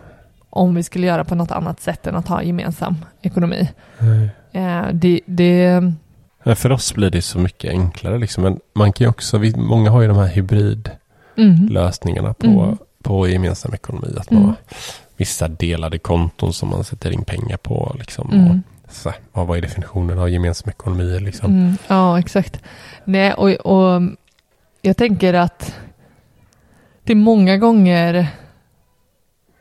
Om 0.50 0.74
vi 0.74 0.82
skulle 0.82 1.06
göra 1.06 1.24
på 1.24 1.34
något 1.34 1.50
annat 1.50 1.80
sätt 1.80 2.06
än 2.06 2.16
att 2.16 2.28
ha 2.28 2.42
gemensam 2.42 2.96
ekonomi. 3.22 3.68
Eh, 4.52 4.82
det, 4.92 5.20
det, 5.26 5.82
För 6.54 6.72
oss 6.72 6.94
blir 6.94 7.10
det 7.10 7.22
så 7.22 7.38
mycket 7.38 7.70
enklare 7.70 8.18
liksom. 8.18 8.44
Men 8.44 8.60
man 8.74 8.92
kan 8.92 9.08
också, 9.08 9.38
många 9.56 9.90
har 9.90 10.02
ju 10.02 10.08
de 10.08 10.16
här 10.16 10.26
hybridlösningarna 10.28 12.34
mm, 12.40 12.54
på, 12.56 12.62
Mm. 12.62 12.76
På 13.04 13.28
gemensam 13.28 13.74
ekonomi. 13.74 14.14
Att 14.16 14.30
man 14.30 14.42
Mm. 14.42 14.54
vissa 15.16 15.48
delade 15.48 15.98
konton 15.98 16.52
som 16.52 16.68
man 16.68 16.84
sätter 16.84 17.10
in 17.10 17.24
pengar 17.24 17.56
på. 17.56 17.96
Liksom, 17.98 18.30
Mm. 18.32 18.62
så, 18.90 19.08
här, 19.10 19.18
vad 19.32 19.58
är 19.58 19.62
definitionen 19.62 20.18
av 20.18 20.30
gemensam 20.30 20.70
ekonomi? 20.70 21.20
Liksom? 21.20 21.50
Mm, 21.50 21.76
ja, 21.88 22.18
exakt. 22.18 22.60
Nej, 23.04 23.32
och, 23.32 23.50
och 23.50 24.02
jag 24.82 24.96
tänker 24.96 25.34
att 25.34 25.74
det 27.04 27.12
är 27.12 27.16
många 27.16 27.56
gånger, 27.56 28.26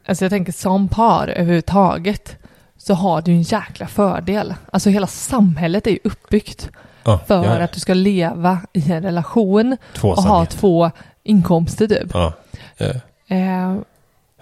alltså 0.06 0.26
jag 0.26 0.30
tänker 0.32 0.52
som 0.52 0.88
par 0.88 1.28
överhuvudtaget, 1.28 2.38
så 2.78 2.94
har 2.94 3.22
du 3.22 3.32
en 3.32 3.42
jäkla 3.42 3.88
fördel. 3.88 4.54
Alltså 4.72 4.90
hela 4.90 5.08
samhället 5.08 5.88
är 5.88 5.92
ju 5.92 6.00
uppbyggt 6.04 6.70
Ja, 7.06 7.20
för 7.28 7.44
ja, 7.46 7.64
att 7.64 7.72
du 7.74 7.80
ska 7.80 7.94
leva 7.94 8.60
i 8.74 8.92
en 8.92 9.04
relation 9.04 9.78
och 10.02 10.18
ha 10.24 10.46
två 10.46 10.92
inkomster 11.24 11.88
typ. 11.88 12.12
Ja, 12.14 12.34
eh, 12.78 12.96
Eh, 13.34 13.78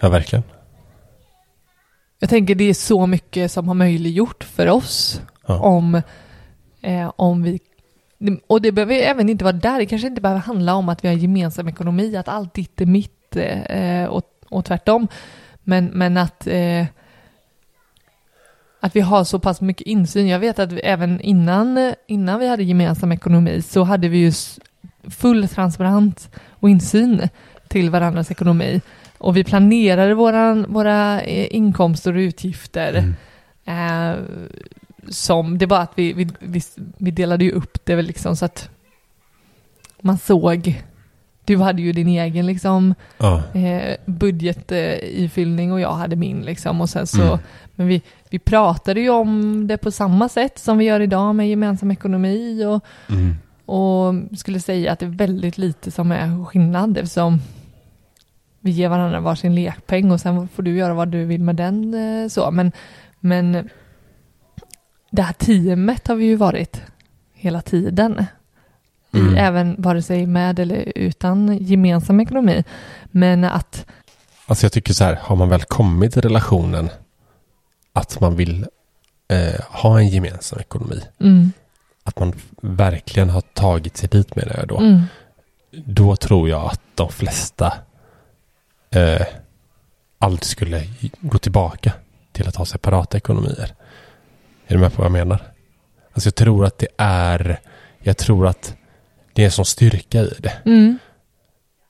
ja, 0.00 0.08
verkligen. 0.08 0.42
jag 2.18 2.30
tänker 2.30 2.54
det 2.54 2.64
är 2.64 2.74
så 2.74 3.06
mycket 3.06 3.52
som 3.52 3.68
har 3.68 3.74
möjliggjort 3.74 4.44
för 4.44 4.68
oss 4.68 5.20
Ja. 5.46 5.58
om, 5.60 6.02
eh, 6.82 7.12
om 7.16 7.42
vi 7.42 7.60
och 8.46 8.62
det 8.62 8.72
behöver 8.72 8.94
även 8.94 9.28
inte 9.28 9.44
vara 9.44 9.52
där, 9.52 9.78
det 9.78 9.86
kanske 9.86 10.08
inte 10.08 10.20
behöver 10.20 10.40
handla 10.40 10.74
om 10.74 10.88
att 10.88 11.04
vi 11.04 11.08
har 11.08 11.14
gemensam 11.14 11.68
ekonomi, 11.68 12.16
att 12.16 12.28
allt 12.28 12.54
ditt 12.54 12.80
är 12.80 12.86
mitt 12.86 13.36
eh, 13.36 14.04
och, 14.04 14.22
och 14.48 14.64
tvärtom. 14.64 15.08
Men, 15.62 15.84
men 15.86 16.16
att, 16.16 16.46
eh, 16.46 16.86
att 18.80 18.96
vi 18.96 19.00
har 19.00 19.24
så 19.24 19.38
pass 19.38 19.60
mycket 19.60 19.86
insyn. 19.86 20.28
Jag 20.28 20.38
vet 20.38 20.58
att 20.58 20.72
vi, 20.72 20.80
även 20.80 21.20
innan, 21.20 21.94
innan 22.06 22.40
vi 22.40 22.48
hade 22.48 22.62
gemensam 22.62 23.12
ekonomi 23.12 23.62
så 23.62 23.82
hade 23.82 24.08
vi 24.08 24.18
ju 24.18 24.32
full 25.10 25.48
transparens 25.48 26.30
och 26.50 26.70
insyn 26.70 27.28
till 27.72 27.90
varandras 27.90 28.30
ekonomi. 28.30 28.80
Och 29.18 29.36
vi 29.36 29.44
planerade 29.44 30.14
våran, 30.14 30.66
våra 30.68 31.20
eh, 31.20 31.56
inkomster 31.56 32.12
och 32.14 32.18
utgifter. 32.18 33.14
Mm. 33.64 34.12
Eh, 34.12 34.18
som, 35.08 35.58
det 35.58 35.66
var 35.66 35.80
att 35.80 35.92
vi, 35.94 36.12
vi, 36.12 36.28
vi, 36.38 36.62
vi 36.98 37.10
delade 37.10 37.44
ju 37.44 37.50
upp 37.50 37.78
det 37.84 37.94
väl 37.94 38.06
liksom 38.06 38.36
så 38.36 38.44
att 38.44 38.68
man 40.00 40.18
såg 40.18 40.82
du 41.44 41.56
hade 41.56 41.82
ju 41.82 41.92
din 41.92 42.08
egen 42.08 42.46
liksom 42.46 42.94
Ja. 43.18 43.42
eh, 43.54 43.96
budgetifyllning 44.06 45.72
och 45.72 45.80
jag 45.80 45.92
hade 45.92 46.16
min 46.16 46.40
liksom 46.42 46.80
och 46.80 46.88
sen 46.90 47.06
så, 47.06 47.22
Mm. 47.22 47.38
men 47.74 47.86
vi, 47.86 48.02
vi 48.30 48.38
pratade 48.38 49.00
ju 49.00 49.10
om 49.10 49.66
det 49.66 49.76
på 49.78 49.90
samma 49.90 50.28
sätt 50.28 50.58
som 50.58 50.78
vi 50.78 50.84
gör 50.84 51.00
idag 51.00 51.34
med 51.34 51.48
gemensam 51.48 51.90
ekonomi 51.90 52.64
och, 52.64 52.84
Mm. 53.14 53.34
och 53.66 54.38
skulle 54.38 54.60
säga 54.60 54.92
att 54.92 54.98
det 54.98 55.06
är 55.06 55.10
väldigt 55.10 55.58
lite 55.58 55.90
som 55.90 56.12
är 56.12 56.44
skillnad 56.44 56.98
eftersom 56.98 57.40
vi 58.62 58.70
ger 58.70 58.88
varandra 58.88 59.20
varsin 59.20 59.54
lekpeng 59.54 60.10
och 60.10 60.20
sen 60.20 60.48
får 60.48 60.62
du 60.62 60.76
göra 60.76 60.94
vad 60.94 61.08
du 61.08 61.24
vill 61.24 61.42
med 61.42 61.56
den 61.56 61.94
eh, 61.94 62.28
så, 62.28 62.50
men, 62.50 62.72
men 63.20 63.68
det 65.10 65.22
här 65.22 65.32
teamet 65.32 66.08
har 66.08 66.14
vi 66.14 66.24
ju 66.24 66.36
varit 66.36 66.82
hela 67.34 67.62
tiden. 67.62 68.24
Mm. 69.14 69.34
Även 69.34 69.74
vare 69.78 70.02
sig 70.02 70.26
med 70.26 70.58
eller 70.58 70.92
utan 70.94 71.58
gemensam 71.58 72.20
ekonomi. 72.20 72.64
Men 73.04 73.44
att 73.44 73.86
Alltså 74.46 74.64
jag 74.64 74.72
tycker 74.72 74.92
så 74.92 75.04
här, 75.04 75.18
har 75.22 75.36
man 75.36 75.48
väl 75.48 75.62
kommit 75.62 76.16
i 76.16 76.20
relationen 76.20 76.90
att 77.92 78.20
man 78.20 78.36
vill 78.36 78.66
eh, 79.28 79.60
ha 79.70 79.98
en 79.98 80.08
gemensam 80.08 80.60
ekonomi, 80.60 81.02
mm, 81.20 81.52
att 82.04 82.18
man 82.18 82.32
verkligen 82.62 83.30
har 83.30 83.40
tagit 83.40 83.96
sig 83.96 84.08
dit 84.08 84.36
med 84.36 84.46
det 84.46 84.64
då, 84.68 84.78
mm, 84.78 85.02
då 85.70 86.16
tror 86.16 86.48
jag 86.48 86.64
att 86.64 86.80
de 86.94 87.08
flesta 87.08 87.72
eh, 88.92 89.26
aldrig 90.18 90.44
skulle 90.44 90.86
gå 91.20 91.38
tillbaka 91.38 91.92
till 92.32 92.48
att 92.48 92.56
ha 92.56 92.64
separata 92.64 93.16
ekonomier. 93.16 93.74
Är 94.66 94.74
du 94.74 94.78
med 94.78 94.92
på 94.92 95.02
vad 95.02 95.04
jag 95.06 95.12
menar? 95.12 95.42
Alltså 96.12 96.26
jag 96.26 96.34
tror 96.34 96.64
att 96.64 96.78
det 96.78 96.88
är, 96.96 97.60
jag 97.98 98.16
tror 98.16 98.46
att 98.46 98.74
det 99.32 99.42
är 99.42 99.46
en 99.46 99.52
sån 99.52 99.64
styrka 99.64 100.20
i 100.20 100.34
det. 100.38 100.52
mm, 100.64 100.98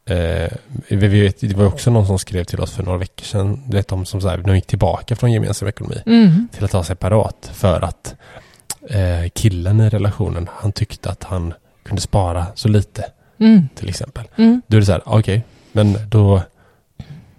Eh, 0.05 0.53
vi 0.89 1.09
vet, 1.09 1.41
det 1.41 1.57
var 1.57 1.67
också 1.67 1.91
någon 1.91 2.07
som 2.07 2.19
skrev 2.19 2.45
till 2.45 2.61
oss 2.61 2.73
för 2.73 2.83
några 2.83 2.99
veckor 2.99 3.25
sedan, 3.25 3.63
du 3.67 3.77
vet 3.77 3.89
de 3.89 4.05
som 4.05 4.21
så 4.21 4.29
här, 4.29 4.39
de 4.39 4.55
gick 4.55 4.67
tillbaka 4.67 5.17
från 5.17 5.33
gemensam 5.33 5.69
ekonomi 5.69 6.03
mm, 6.07 6.49
till 6.53 6.65
att 6.65 6.73
ha 6.73 6.85
separat 6.85 7.51
för 7.53 7.85
att 7.85 8.15
eh, 8.89 9.29
killen 9.35 9.81
i 9.81 9.89
relationen, 9.89 10.49
han 10.53 10.73
tyckte 10.73 11.11
att 11.11 11.25
han 11.25 11.55
kunde 11.83 12.03
spara 12.03 12.47
så 12.55 12.69
lite 12.69 13.05
mm, 13.39 13.69
till 13.75 13.89
exempel. 13.89 14.25
mm. 14.37 14.63
Då 14.67 14.77
är 14.77 14.81
det 14.81 14.87
så 14.87 14.93
här, 14.93 15.03
okej, 15.05 15.45
men 15.73 15.99
då, 16.09 16.43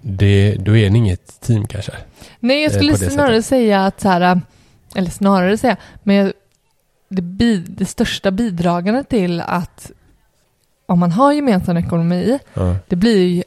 det, 0.04 0.56
då 0.60 0.78
är 0.78 0.90
ni 0.90 0.98
inget 1.00 1.42
team 1.42 1.68
kanske. 1.68 1.92
Nej, 2.40 2.64
jag 2.64 2.72
Eh, 2.72 2.76
skulle 2.78 2.98
snarare 2.98 3.42
sättet. 3.42 3.46
säga 3.46 3.86
att 3.86 4.02
så 4.02 4.10
här, 4.10 4.42
eller 4.96 5.10
snarare 5.10 5.58
säga, 5.58 5.78
men 6.04 6.34
det, 7.10 7.22
bi, 7.22 7.58
det 7.58 7.86
största 7.86 8.32
bidragande 8.32 9.04
till 9.04 9.42
att 9.42 9.92
om 10.86 11.00
man 11.00 11.12
har 11.12 11.32
gemensam 11.34 11.78
ekonomi, 11.78 12.40
Ja, 12.54 12.76
det 12.88 12.96
blir 12.96 13.28
ju 13.28 13.44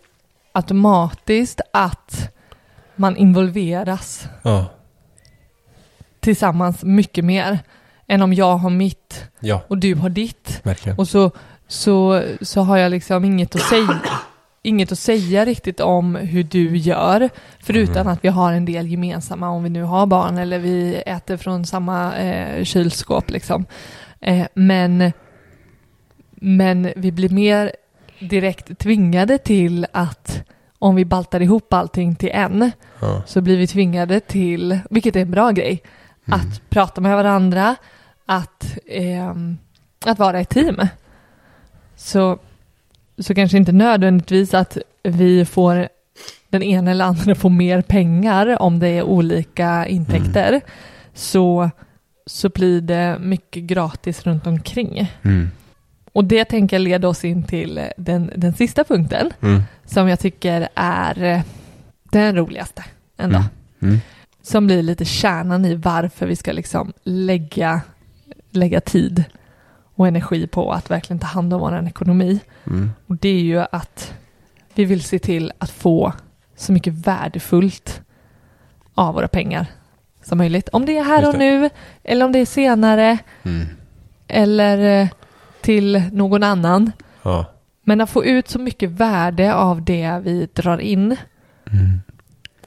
automatiskt 0.53 1.61
att 1.73 2.31
man 2.97 3.16
involveras 3.16 4.25
ja, 4.42 4.66
tillsammans 6.21 6.83
mycket 6.83 7.25
mer 7.25 7.59
än 8.07 8.23
om 8.23 8.33
jag 8.35 8.57
har 8.57 8.71
mitt 8.71 9.25
ja 9.40 9.62
och 9.69 9.79
du 9.79 9.95
har 9.95 10.09
ditt. 10.09 10.61
verkligen. 10.62 10.99
Och 10.99 11.09
så, 11.09 11.31
så, 11.69 12.23
så 12.40 12.61
har 12.61 12.77
jag 12.77 12.90
liksom 12.90 13.25
inget 13.25 13.55
att 13.55 13.62
säga 13.62 14.01
inget 14.67 14.93
att 14.93 14.99
säga 14.99 15.45
riktigt 15.45 15.81
om 15.81 16.15
hur 16.17 16.43
du 16.45 16.77
gör, 16.77 17.31
förutom 17.61 17.97
Mm. 17.97 18.07
att 18.13 18.25
vi 18.25 18.29
har 18.29 18.53
en 18.53 18.65
del 18.65 18.87
gemensamma 18.87 19.49
om 19.51 19.63
vi 19.65 19.71
nu 19.71 19.83
har 19.83 20.07
barn 20.07 20.39
eller 20.39 20.59
vi 20.59 20.95
äter 21.07 21.37
från 21.37 21.67
samma 21.67 22.17
eh, 22.17 22.65
kylskåp 22.65 23.31
liksom. 23.31 23.67
Eh, 24.21 24.47
men, 24.55 25.13
men 26.31 26.93
vi 26.97 27.13
blir 27.13 27.29
mer 27.31 27.73
direkt 28.21 28.79
tvingade 28.79 29.39
till 29.39 29.87
att 29.93 30.43
om 30.79 30.95
vi 30.95 31.05
baltar 31.05 31.43
ihop 31.43 31.73
allting 31.73 32.15
till 32.17 32.31
en 32.33 32.71
Ja, 33.01 33.23
så 33.27 33.41
blir 33.41 33.57
vi 33.57 33.67
tvingade 33.67 34.21
till, 34.21 34.79
vilket 34.91 35.17
är 35.17 35.21
en 35.21 35.31
bra 35.31 35.51
grej, 35.51 35.83
Mm. 36.29 36.41
att 36.41 36.71
prata 36.71 37.01
med 37.01 37.17
varandra, 37.17 37.77
att, 38.27 38.77
ehm, 38.87 39.59
att 40.05 40.19
vara 40.19 40.41
ett 40.41 40.49
team. 40.49 40.81
Så, 41.97 42.39
så 43.19 43.35
kanske 43.35 43.57
inte 43.57 43.73
nödvändigtvis 43.73 44.55
att 44.55 44.79
vi 45.03 45.45
får 45.45 45.89
den 46.49 46.63
ena 46.63 46.91
eller 46.91 47.05
andra 47.05 47.35
får 47.35 47.51
mer 47.51 47.83
pengar 47.83 48.63
om 48.63 48.79
det 48.79 48.89
är 48.89 49.03
olika 49.03 49.87
intäkter. 49.87 50.61
Så, 51.15 51.71
så 52.27 52.49
blir 52.49 52.81
det 52.81 53.19
mycket 53.21 53.63
gratis 53.63 54.23
runt 54.27 54.47
omkring. 54.47 55.13
mm. 55.23 55.51
Och 56.13 56.25
det 56.25 56.45
tänker 56.45 56.77
jag 56.77 56.83
leda 56.83 57.09
oss 57.09 57.25
in 57.25 57.43
till 57.43 57.81
den, 57.97 58.31
den 58.37 58.53
sista 58.53 58.85
punkten 58.85 59.31
Mm. 59.43 59.63
som 59.85 60.09
jag 60.09 60.21
tycker 60.21 60.69
är 60.75 61.23
eh, 61.23 61.41
den 62.13 62.37
roligaste 62.37 62.85
ändå. 63.17 63.37
Mm. 63.37 63.49
Mm. 63.83 63.99
Som 64.43 64.67
blir 64.67 64.83
lite 64.83 65.05
kärnan 65.05 65.65
i 65.65 65.75
varför 65.75 66.27
vi 66.27 66.37
ska 66.37 66.53
liksom 66.53 66.93
lägga, 67.05 67.81
lägga 68.51 68.81
tid 68.81 69.25
och 69.97 70.09
energi 70.09 70.47
på 70.47 70.73
att 70.73 70.91
verkligen 70.91 71.21
ta 71.21 71.27
hand 71.27 71.55
om 71.55 71.61
vår 71.61 71.87
ekonomi. 71.87 72.41
Mm. 72.67 72.91
Och 73.07 73.17
det 73.17 73.29
är 73.29 73.41
ju 73.43 73.65
att 73.73 74.15
vi 74.75 74.85
vill 74.85 75.03
se 75.03 75.19
till 75.19 75.53
att 75.59 75.71
få 75.71 76.13
så 76.57 76.73
mycket 76.73 76.93
värdefullt 76.95 78.01
av 78.95 79.15
våra 79.15 79.29
pengar 79.29 79.67
som 80.23 80.39
möjligt. 80.39 80.69
Om 80.69 80.87
det 80.87 80.99
är 80.99 81.05
här 81.05 81.29
och 81.29 81.39
nu, 81.39 81.71
eller 82.05 82.25
om 82.25 82.33
det 82.33 82.39
är 82.39 82.47
senare, 82.47 83.19
Mm. 83.43 83.67
eller 84.29 85.03
eh, 85.03 85.09
till 85.61 86.03
någon 86.13 86.43
annan. 86.43 86.93
Ja. 87.23 87.45
Men 87.83 88.01
att 88.01 88.11
få 88.11 88.25
ut 88.25 88.49
så 88.49 88.59
mycket 88.59 88.91
värde 88.91 89.55
av 89.55 89.83
det 89.85 90.21
vi 90.25 90.49
drar 90.53 90.79
in, 90.79 91.17
Mm. 91.73 92.01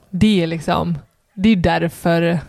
det 0.10 0.44
är 0.44 0.48
liksom, 0.48 0.98
det 1.34 1.50
är 1.50 1.56
därför 1.56 2.40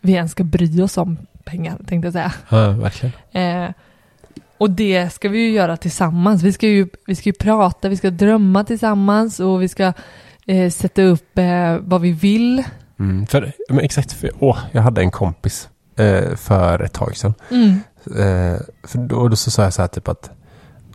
vi 0.00 0.12
ens 0.12 0.32
ska 0.32 0.44
bry 0.44 0.82
oss 0.82 0.98
om 0.98 1.16
pengar, 1.44 1.76
tänkte 1.86 2.06
jag 2.06 2.12
säga. 2.12 2.32
ja, 2.48 2.70
verkligen. 2.70 3.12
Eh, 3.32 3.70
och 4.58 4.70
det 4.70 5.12
ska 5.12 5.28
vi 5.28 5.38
ju 5.38 5.50
göra 5.50 5.76
tillsammans. 5.76 6.42
Vi 6.42 6.52
ska 6.52 6.66
ju, 6.68 6.88
vi 7.06 7.14
ska 7.14 7.28
ju 7.28 7.32
prata, 7.32 7.88
vi 7.88 7.96
ska 7.96 8.10
drömma 8.10 8.64
tillsammans 8.64 9.40
och 9.40 9.62
vi 9.62 9.68
ska 9.68 9.92
eh, 10.46 10.70
sätta 10.70 11.02
upp 11.02 11.38
eh, 11.38 11.76
vad 11.80 12.00
vi 12.00 12.12
vill. 12.12 12.64
Mm. 12.98 13.26
För, 13.26 13.52
men 13.68 13.80
exakt, 13.80 14.12
för, 14.12 14.30
åh, 14.38 14.58
jag 14.72 14.82
hade 14.82 15.00
en 15.00 15.10
kompis 15.10 15.68
eh, 15.96 16.34
för 16.36 16.82
ett 16.82 16.92
tag 16.92 17.16
sedan. 17.16 17.34
Mm. 17.50 17.80
Eh, 18.06 18.60
för 18.82 18.98
då, 18.98 19.28
då 19.28 19.36
så 19.36 19.50
sa 19.50 19.62
jag 19.62 19.72
så 19.72 19.82
här 19.82 19.88
typ 19.88 20.08
att, 20.08 20.30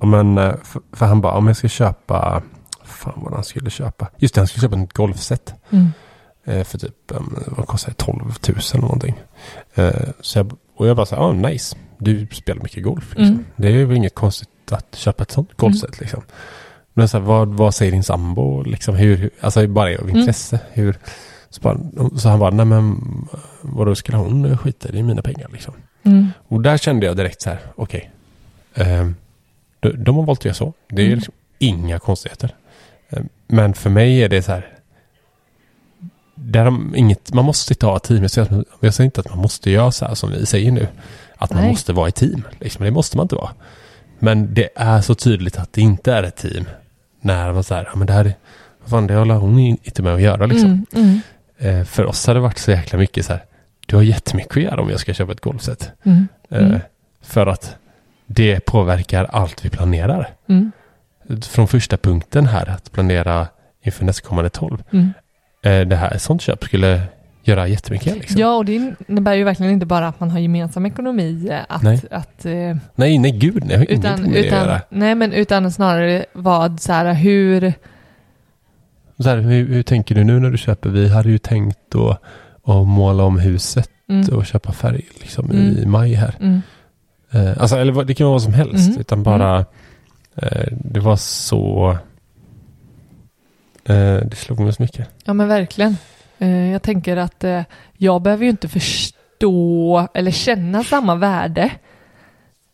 men, 0.02 0.38
eh, 0.38 0.56
för, 0.63 0.82
för 0.93 1.06
han 1.06 1.22
bara, 1.22 1.34
om 1.34 1.48
jag 1.48 1.58
ska 1.58 1.67
köpa, 1.67 2.41
fan 2.84 3.19
vad 3.24 3.34
han 3.34 3.43
skulle 3.43 3.69
köpa. 3.69 4.08
Just 4.17 4.36
det, 4.36 4.41
han 4.41 4.48
skulle 4.48 4.62
köpa 4.62 4.82
ett 4.82 4.93
golfset. 4.93 5.54
Mm. 5.69 5.88
Eh, 6.45 6.63
för 6.63 6.78
typ, 6.78 7.12
vad 7.48 7.67
kostar 7.67 7.89
det, 7.89 7.95
12 7.95 8.17
000 8.19 8.34
eller 8.74 8.82
någonting. 8.82 9.22
Så 10.22 10.39
jag, 10.39 10.52
och 10.76 10.88
jag 10.88 10.95
bara 10.95 11.06
så 11.06 11.15
här, 11.15 11.22
ja 11.22 11.32
nice, 11.32 11.76
du 12.00 12.28
spelar 12.32 12.62
mycket 12.64 12.84
golf. 12.84 13.10
Liksom. 13.16 13.26
Mm. 13.36 13.46
Det 13.56 13.68
är 13.68 13.72
ju 13.72 13.96
inget 13.96 14.16
konstigt 14.16 14.50
att 14.72 14.96
köpa 14.96 15.24
ett 15.24 15.32
sånt 15.32 15.54
golfset 15.58 16.00
liksom. 16.00 16.22
Men 16.94 17.10
så 17.10 17.18
här, 17.18 17.26
vad, 17.26 17.48
vad 17.48 17.76
säger 17.76 17.92
din 17.92 18.04
sambo? 18.04 18.64
Liksom, 18.64 18.96
hur, 18.96 19.30
alltså 19.42 19.68
bara 19.68 19.96
av 19.96 20.04
Mm. 20.04 20.18
intresse. 20.18 20.60
Hur, 20.72 20.98
så, 21.50 21.62
bara, 21.62 21.78
så 22.18 22.30
han 22.30 22.40
bara, 22.40 22.50
nej 22.52 22.66
men 22.66 23.02
vadå 23.62 23.96
skulle 23.96 24.18
hon 24.18 24.58
skita 24.58 24.90
i? 24.90 25.04
Mina 25.04 25.22
pengar 25.22 25.50
liksom. 25.54 25.74
Mm. 26.04 26.28
Och 26.48 26.62
där 26.62 26.78
kände 26.78 27.06
jag 27.06 27.18
direkt 27.18 27.42
så 27.42 27.50
här, 27.50 27.60
okej. 27.76 28.12
ehm, 28.76 29.16
de, 29.80 29.90
de 30.04 30.16
har 30.16 30.24
valt 30.24 30.40
att 30.40 30.46
göra 30.46 30.56
så. 30.56 30.74
Det 30.90 31.02
är 31.02 31.06
Mm. 31.06 31.16
liksom 31.18 31.34
inga 31.60 32.00
konstigheter. 32.00 32.56
Ehm, 33.10 33.30
men 33.48 33.74
för 33.74 33.90
mig 33.90 34.24
är 34.24 34.30
det 34.30 34.42
så 34.42 34.52
här. 34.52 34.68
Där 36.36 36.66
de, 36.66 36.96
inget, 36.96 37.34
man 37.34 37.46
måste 37.46 37.74
inte 37.74 37.86
ha 37.86 38.00
team. 38.00 38.22
Jag 38.22 38.32
säger, 38.32 38.66
jag 38.80 38.94
säger 38.94 39.06
inte 39.06 39.22
att 39.22 39.30
man 39.30 39.38
måste 39.38 39.72
göra 39.72 39.92
så 39.92 40.06
här 40.06 40.16
som 40.16 40.32
vi 40.32 40.46
säger 40.46 40.72
nu. 40.72 40.88
Att 41.41 41.52
man 41.54 41.62
Nej. 41.62 41.71
måste 41.71 41.93
vara 41.93 42.08
ett 42.08 42.15
team. 42.15 42.43
Liksom, 42.60 42.86
det 42.86 42.91
måste 42.91 43.17
man 43.17 43.23
inte 43.23 43.36
vara. 43.36 43.49
Men 44.19 44.54
det 44.54 44.69
är 44.75 45.02
så 45.02 45.15
tydligt 45.15 45.58
att 45.60 45.73
det 45.73 45.82
inte 45.82 46.13
är 46.13 46.23
ett 46.23 46.36
team. 46.36 46.65
När 47.21 47.54
man 47.54 47.63
säger, 47.63 47.84
ja 47.91 47.95
men 47.95 48.08
det 48.08 48.13
här 48.13 48.25
är, 48.25 48.34
vad 48.82 48.89
fan 48.89 49.08
det 49.08 49.13
håller 49.15 49.36
hon 49.36 49.60
inte 49.60 50.02
med 50.02 50.13
att 50.13 50.21
göra 50.21 50.45
liksom. 50.45 50.86
Mm. 50.91 51.21
Mm. 51.60 51.80
Eh, 51.80 51.86
för 51.86 52.06
oss 52.06 52.28
har 52.28 52.34
det 52.34 52.39
varit 52.39 52.58
så 52.58 52.72
jäkla 52.72 52.99
mycket 52.99 53.26
så 53.26 53.34
här. 53.34 53.43
Du 53.86 53.95
har 53.95 54.03
jättemycket 54.03 54.57
att 54.57 54.64
göra 54.64 54.82
om 54.82 54.89
jag 54.89 54.99
ska 54.99 55.14
köpa 55.14 55.32
ett 55.32 55.41
golfset. 55.41 55.91
Mm. 56.03 56.28
Eh, 56.49 56.59
Mm. 56.66 56.80
För 57.22 57.47
att 57.47 57.76
det 58.26 58.59
påverkar 58.66 59.26
allt 59.26 59.66
vi 59.66 59.70
planerar. 59.70 60.30
Mm. 60.47 60.72
Från 61.41 61.68
första 61.68 61.97
punkten 61.97 62.45
här, 62.47 62.70
att 62.70 62.91
planera 62.91 63.47
inför 63.84 64.05
nästkommande 64.05 64.49
12. 64.49 64.84
Mm. 64.91 65.14
Eh, 65.61 65.88
Det 65.88 65.95
här, 65.95 66.18
sånt 66.18 66.41
köp 66.41 66.64
skulle 66.64 67.01
göra 67.44 67.68
jättemycket. 67.68 68.16
Liksom. 68.16 68.42
Ja, 68.42 68.56
och 68.56 68.66
det 68.66 68.94
innebär 69.08 69.34
ju 69.34 69.44
verkligen 69.44 69.72
inte 69.74 69.86
bara 69.86 70.08
att 70.08 70.20
man 70.20 70.32
har 70.32 70.40
gemensam 70.40 70.86
ekonomi, 70.86 71.48
eh, 71.52 71.60
att, 71.70 71.84
Nej. 71.84 72.02
att 72.12 72.46
eh, 72.46 72.78
Nej, 72.96 73.18
nej 73.18 73.32
gud, 73.32 73.64
nej, 73.66 73.72
jag 73.72 73.78
har 73.80 73.86
utan, 73.86 74.22
med 74.22 74.32
det 74.32 74.40
att 74.40 74.46
utan, 74.46 74.60
göra. 74.60 74.82
nej 74.90 75.16
men 75.16 75.34
utan 75.34 75.72
snarare 75.72 76.26
vad 76.34 76.80
så 76.82 76.94
här, 76.94 77.14
hur, 77.14 77.74
Så 79.20 79.30
här, 79.30 79.38
hur, 79.38 79.68
hur 79.68 79.84
tänker 79.84 80.16
du 80.16 80.24
nu 80.24 80.40
när 80.40 80.50
du 80.52 80.58
köper? 80.58 80.90
Vi 80.90 81.10
hade 81.10 81.30
ju 81.30 81.38
tänkt 81.38 81.96
att, 81.96 82.22
att 82.64 82.88
måla 82.88 83.24
om 83.24 83.40
huset 83.40 83.90
mm, 84.10 84.36
och 84.36 84.46
köpa 84.46 84.72
färg 84.72 85.06
liksom, 85.22 85.52
Mm. 85.52 85.78
i 85.78 85.86
maj 85.86 86.14
här. 86.14 86.36
mm, 86.40 86.62
Eh, 87.32 87.62
Alltså, 87.62 87.78
eller 87.78 88.04
det 88.04 88.14
kan 88.14 88.26
vara 88.26 88.34
vad 88.34 88.42
som 88.42 88.54
helst, 88.54 88.88
Mm. 88.90 89.00
utan 89.00 89.24
bara 89.24 89.66
Eh, 90.42 90.68
det 90.72 91.00
var 91.00 91.16
så... 91.16 91.98
Eh, 93.86 93.96
det 94.26 94.36
slog 94.36 94.60
mig 94.60 94.74
så 94.74 94.82
mycket. 94.82 95.08
Ja 95.24 95.34
men 95.34 95.48
verkligen. 95.48 95.98
Eh, 96.40 96.72
jag 96.72 96.82
tänker 96.82 97.18
att 97.18 97.44
eh, 97.44 97.62
jag 97.98 98.22
behöver 98.22 98.44
ju 98.44 98.50
inte 98.50 98.68
förstå 98.68 100.08
eller 100.14 100.32
känna 100.32 100.84
samma 100.84 101.16
värde 101.16 101.72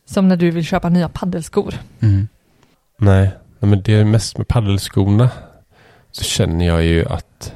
som 0.06 0.28
när 0.28 0.36
du 0.36 0.52
vill 0.52 0.66
köpa 0.66 0.90
nya 0.90 1.10
paddelskor. 1.10 1.74
Nej, 2.00 2.28
nej, 3.60 3.70
men 3.70 3.82
det 3.82 3.94
är 3.94 4.04
mest 4.06 4.38
med 4.38 4.48
paddelskorna 4.48 5.30
så 6.12 6.24
känner 6.24 6.66
jag 6.68 6.84
ju 6.84 7.06
att 7.10 7.54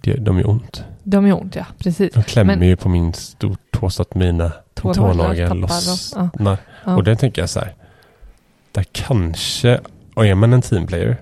det, 0.00 0.16
de 0.16 0.38
gör 0.38 0.48
ont. 0.48 0.84
De 1.02 1.26
gör 1.26 1.40
ont 1.40 1.54
ja, 1.56 1.66
precis. 1.78 2.12
De 2.14 2.22
klämmer 2.22 2.56
Men- 2.56 2.68
ju 2.68 2.76
på 2.76 2.88
min 2.88 3.14
stortå 3.14 3.90
så 3.90 4.02
att 4.02 4.14
mina 4.14 4.52
Tånaglar 4.74 5.54
lossnar. 5.54 6.30
Ja. 6.84 6.94
Och 6.96 7.04
det 7.04 7.16
tänker 7.16 7.42
jag 7.42 7.48
så 7.50 7.60
här. 7.60 7.74
Där 8.72 8.84
kanske, 8.92 9.80
och 10.14 10.26
är 10.26 10.34
man 10.34 10.52
en 10.52 10.62
teamplayer 10.62 11.16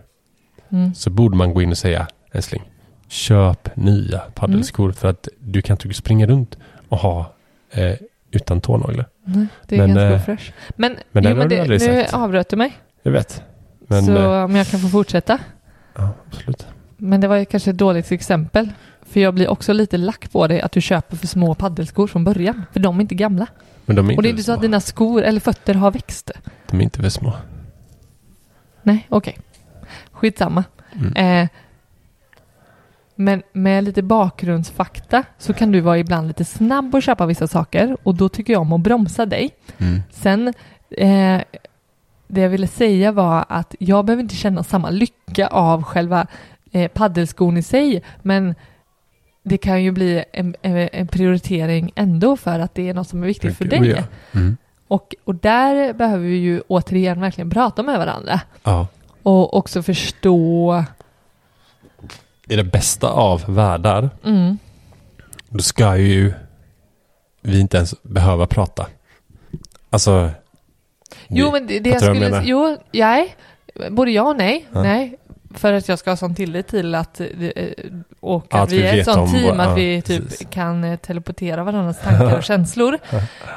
Mm. 0.71 0.95
så 0.95 1.11
borde 1.11 1.37
man 1.37 1.55
gå 1.55 1.63
in 1.63 1.71
och 1.71 1.79
säga 1.79 2.07
älskling, 2.33 2.63
köp 3.09 3.77
nya 3.77 4.19
paddelskor 4.19 4.85
Mm. 4.85 4.95
för 4.95 5.09
att 5.09 5.29
du 5.41 5.63
kan 5.63 5.75
inte 5.75 5.95
springa 5.95 6.27
runt 6.27 6.59
och 6.89 6.99
ha 6.99 7.33
eh, 7.71 7.95
utan 8.31 8.61
tånaglar. 8.61 9.07
Nej, 9.25 9.47
det 9.67 9.77
är 9.77 9.87
Men, 9.87 9.89
ganska 9.97 10.15
eh, 10.15 10.23
fresh. 10.37 10.53
Men, 10.77 10.97
men 11.13 11.25
jo, 11.25 11.35
men 11.37 11.49
det, 11.49 11.65
nu 11.69 11.79
sagt. 11.79 12.15
avbröt 12.15 12.49
du 12.49 12.57
mig. 12.57 12.73
Jag 13.03 13.13
vet. 13.13 13.43
Men, 13.87 14.05
så 14.07 14.17
eh, 14.35 14.45
om 14.45 14.57
jag 14.57 14.67
kan 14.67 14.81
få 14.81 14.89
fortsätta. 14.89 15.39
ja, 15.97 16.11
absolut. 16.27 16.67
Men 16.97 17.21
det 17.21 17.29
var 17.29 17.37
ju 17.37 17.45
kanske 17.45 17.71
ett 17.71 17.79
dåligt 17.79 18.13
exempel. 18.13 18.69
För 19.03 19.21
jag 19.21 19.35
blir 19.35 19.49
också 19.49 19.73
lite 19.73 19.97
lack 19.97 20.33
på 20.33 20.47
dig 20.47 20.61
att 20.61 20.73
du 20.73 20.81
köper 20.81 21.17
för 21.17 21.27
små 21.27 21.55
paddelskor 21.55 22.07
från 22.07 22.25
början. 22.25 22.65
För 22.73 22.81
de 22.81 22.97
är 22.97 23.01
inte 23.01 23.15
gamla. 23.15 23.47
Men 23.85 23.97
de 23.97 24.11
är 24.11 24.17
Och 24.17 24.23
det 24.23 24.29
är 24.29 24.31
inte 24.31 24.41
inte 24.41 24.43
så 24.43 24.53
att 24.53 24.59
små. 24.59 24.63
dina 24.63 24.81
skor 24.81 25.23
eller 25.23 25.41
fötter 25.41 25.75
har 25.75 25.91
växt. 25.91 26.31
De 26.71 26.77
är 26.81 26.83
inte 26.85 27.03
för 27.03 27.09
små. 27.09 27.33
Nej, 28.83 29.07
okej. 29.09 29.39
Skitsamma. 30.13 30.65
Mm. 30.93 31.43
Eh, 31.43 31.49
men 33.21 33.43
med 33.53 33.85
lite 33.85 34.03
bakgrundsfakta 34.03 35.25
så 35.39 35.53
kan 35.55 35.73
du 35.73 35.81
vara 35.81 35.99
ibland 35.99 36.29
lite 36.29 36.45
snabb 36.45 36.95
att 36.95 37.05
köpa 37.05 37.27
vissa 37.27 37.47
saker 37.47 37.97
och 38.03 38.15
då 38.15 38.29
tycker 38.29 38.53
jag 38.53 38.63
om 38.63 38.73
att 38.73 38.81
bromsa 38.81 39.27
dig. 39.27 39.51
Mm. 39.79 40.03
Sen, 40.11 40.49
eh, 40.91 41.41
det 42.29 42.41
jag 42.41 42.49
ville 42.49 42.67
säga 42.67 43.13
var 43.13 43.45
att 43.49 43.75
jag 43.79 44.05
behöver 44.05 44.23
inte 44.23 44.35
känna 44.35 44.63
samma 44.63 44.91
lycka 44.91 45.47
av 45.47 45.83
själva 45.83 46.27
eh, 46.73 46.91
paddelskon 46.91 47.57
i 47.57 47.63
sig, 47.63 48.03
men 48.23 48.55
det 49.43 49.59
kan 49.59 49.85
ju 49.85 49.91
bli 49.91 50.25
en, 50.33 50.55
en, 50.63 50.89
en 50.93 51.09
prioritering 51.09 51.93
ändå 51.95 52.37
för 52.37 52.61
att 52.61 52.75
det 52.75 52.89
är 52.89 52.95
något 52.95 53.09
som 53.09 53.23
är 53.23 53.27
viktigt 53.27 53.57
för 53.57 53.65
dig. 53.65 53.89
Ja. 53.89 54.03
Mm. 54.41 54.57
Och, 54.89 55.15
och 55.25 55.35
där 55.35 55.93
behöver 55.93 56.25
vi 56.25 56.37
ju 56.37 56.61
återigen 56.69 57.21
verkligen 57.21 57.51
prata 57.51 57.83
med 57.83 57.99
varandra 57.99 58.41
ja. 58.65 58.87
och 59.23 59.57
också 59.57 59.83
förstå 59.83 60.85
I 62.49 62.57
det 62.57 62.65
bästa 62.65 63.09
av 63.09 63.45
världar 63.55 64.11
mm, 64.25 64.59
då 65.49 65.59
ska 65.59 65.97
ju 65.97 66.33
vi 67.43 67.61
inte 67.61 67.77
ens 67.77 68.03
behöva 68.03 68.47
prata. 68.47 68.87
Alltså. 69.91 70.31
Jo, 71.29 71.53
men 71.53 71.67
det, 71.67 71.79
det 71.79 71.91
jag 71.91 71.95
jag 71.95 72.03
skulle... 72.03 72.21
menar? 72.21 72.43
Jo, 72.47 72.77
nej. 72.93 73.37
Både 73.91 74.11
ja 74.11 74.23
och 74.23 74.37
nej. 74.37 74.67
Ja. 74.73 74.83
Nej. 74.83 75.19
För 75.55 75.73
att 75.73 75.89
jag 75.89 75.99
ska 75.99 76.11
ha 76.11 76.17
sån 76.17 76.35
tillit 76.35 76.67
till 76.69 76.95
att, 76.95 77.21
eh, 77.21 77.27
och 78.21 78.47
att, 78.55 78.61
att 78.61 78.73
vi 78.73 78.77
vi 78.83 78.89
är 78.89 78.99
ett 78.99 79.05
sånt 79.05 79.33
team 79.33 79.57
vad- 79.57 79.61
att 79.61 79.69
ja, 79.69 79.75
vi 79.75 80.03
typ 80.03 80.29
precis. 80.29 80.47
kan 80.51 80.85
eh, 80.85 80.97
teleportera 80.97 81.65
varandras 81.65 82.01
tankar 82.01 82.37
och 82.37 82.43
känslor. 82.45 82.99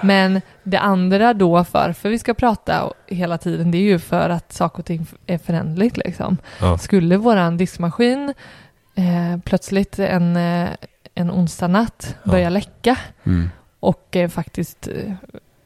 Men 0.04 0.42
det 0.64 0.80
andra 0.80 1.34
då, 1.34 1.66
varför 1.72 2.10
vi 2.10 2.20
ska 2.20 2.34
prata 2.34 2.94
hela 3.08 3.38
tiden, 3.38 3.72
det 3.72 3.78
är 3.78 3.82
ju 3.82 4.00
för 4.00 4.30
att 4.30 4.54
saker 4.54 4.80
och 4.80 4.86
ting 4.86 5.06
är 5.28 5.38
föränderligt 5.38 5.98
liksom. 5.98 6.38
Ja. 6.62 6.78
Skulle 6.78 7.18
våran 7.18 7.58
diskmaskin 7.58 8.34
eh, 8.96 9.38
plötsligt 9.44 10.00
en, 10.00 10.36
eh, 10.36 10.70
en 11.16 11.32
onsdag 11.32 11.68
natt 11.68 12.16
Ja. 12.24 12.32
börja 12.32 12.50
läcka 12.50 12.98
Mm. 13.24 13.50
och 13.80 14.16
eh, 14.16 14.30
faktiskt 14.30 14.88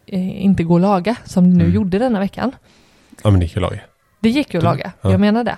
eh, 0.08 0.44
inte 0.46 0.64
gå 0.64 0.76
att 0.76 0.82
laga 0.82 1.16
som 1.24 1.44
det 1.52 1.58
nu 1.58 1.64
Mm. 1.64 1.76
gjorde 1.76 2.00
denna 2.00 2.20
veckan. 2.20 2.52
ja, 3.24 3.30
men 3.32 3.40
det 3.40 3.46
gick 3.46 3.56
ju 3.56 3.62
laga. 3.62 3.80
Det 4.20 4.30
gick 4.30 4.54
ju 4.54 4.58
att 4.58 4.64
laga, 4.64 4.92
ja. 5.02 5.12
jag 5.12 5.20
menar 5.20 5.44
det. 5.44 5.58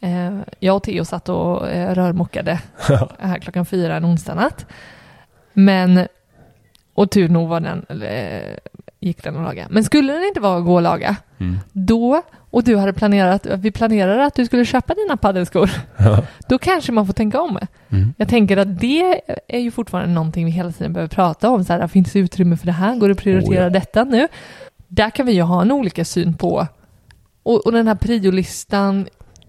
Eh, 0.00 0.38
jag 0.58 0.76
och 0.76 0.82
Theo 0.82 1.04
satt 1.04 1.28
och 1.28 1.68
eh, 1.70 1.94
rörmokade 1.94 2.60
här 3.18 3.38
klockan 3.38 3.66
fyra 3.66 3.96
en 3.96 4.04
onsdag 4.04 4.34
natt. 4.34 4.66
Men, 5.52 6.06
och 6.94 7.10
tur 7.10 7.28
nog 7.28 7.48
var 7.48 7.60
den, 7.60 8.02
eh, 8.02 8.56
gick 9.06 9.22
den 9.22 9.36
att 9.36 9.42
laga. 9.42 9.66
Men 9.70 9.84
skulle 9.84 10.12
den 10.12 10.24
inte 10.24 10.40
vara 10.40 10.58
att 10.58 10.64
gå 10.64 10.76
att 10.76 10.82
laga, 10.82 11.16
Mm. 11.38 11.58
då, 11.72 12.22
och 12.50 12.64
du 12.64 12.76
hade 12.76 12.92
planerat, 12.92 13.46
vi 13.46 13.70
planerade 13.70 14.24
att 14.26 14.34
du 14.34 14.46
skulle 14.46 14.64
köpa 14.64 14.94
dina 14.94 15.16
paddelskor, 15.16 15.70
Ja. 15.96 16.22
då 16.48 16.58
kanske 16.58 16.92
man 16.92 17.06
får 17.06 17.12
tänka 17.12 17.40
om. 17.40 17.58
Mm. 17.90 18.14
Jag 18.16 18.28
tänker 18.28 18.56
att 18.56 18.80
det 18.80 19.20
är 19.48 19.58
ju 19.58 19.70
fortfarande 19.70 20.14
någonting 20.14 20.44
vi 20.44 20.50
hela 20.50 20.72
tiden 20.72 20.92
behöver 20.92 21.08
prata 21.14 21.50
om. 21.50 21.64
Så 21.64 21.72
här, 21.72 21.88
finns 21.88 22.12
det 22.12 22.18
utrymme 22.18 22.56
för 22.56 22.66
det 22.66 22.72
här? 22.72 22.96
Går 22.96 23.08
det 23.08 23.12
att 23.12 23.18
prioritera 23.18 23.60
Oh, 23.60 23.64
ja. 23.64 23.70
detta 23.70 24.04
nu? 24.04 24.28
Där 24.88 25.10
kan 25.10 25.26
vi 25.26 25.32
ju 25.32 25.42
ha 25.42 25.62
en 25.62 25.72
olika 25.72 26.04
syn 26.04 26.34
på. 26.34 26.66
Och, 27.42 27.66
och 27.66 27.72
den 27.72 27.88
här 27.88 27.94
priolistan 27.94 29.06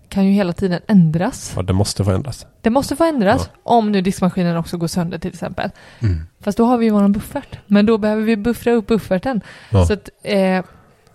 kan 0.09 0.25
ju 0.25 0.31
hela 0.31 0.53
tiden 0.53 0.81
ändras. 0.87 1.53
ja, 1.55 1.61
det 1.61 1.73
måste 1.73 2.03
förändras. 2.03 2.45
Det 2.61 2.69
måste 2.69 2.95
få 2.95 3.03
ändras 3.03 3.49
om 3.63 3.91
nu 3.91 4.01
diskmaskinen 4.01 4.57
också 4.57 4.77
går 4.77 4.87
sönder 4.87 5.17
till 5.17 5.31
exempel. 5.31 5.69
Mm. 5.99 6.21
Fast 6.39 6.57
då 6.57 6.65
har 6.65 6.77
vi 6.77 6.85
ju 6.85 6.91
våran 6.91 7.11
buffert. 7.11 7.59
Men 7.67 7.85
då 7.85 7.97
behöver 7.97 8.23
vi 8.23 8.37
buffra 8.37 8.71
upp 8.71 8.87
bufferten. 8.87 9.41
Ja. 9.69 9.85
Så 9.85 9.93
att, 9.93 10.09
eh, 10.23 10.63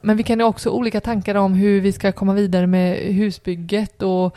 men 0.01 0.16
vi 0.16 0.22
kan 0.22 0.38
ju 0.38 0.45
också 0.45 0.68
ha 0.68 0.76
olika 0.76 1.01
tankar 1.01 1.34
om 1.34 1.55
hur 1.55 1.80
vi 1.80 1.93
ska 1.93 2.12
komma 2.12 2.32
vidare 2.32 2.66
med 2.66 2.97
husbygget 2.97 4.03
och, 4.03 4.36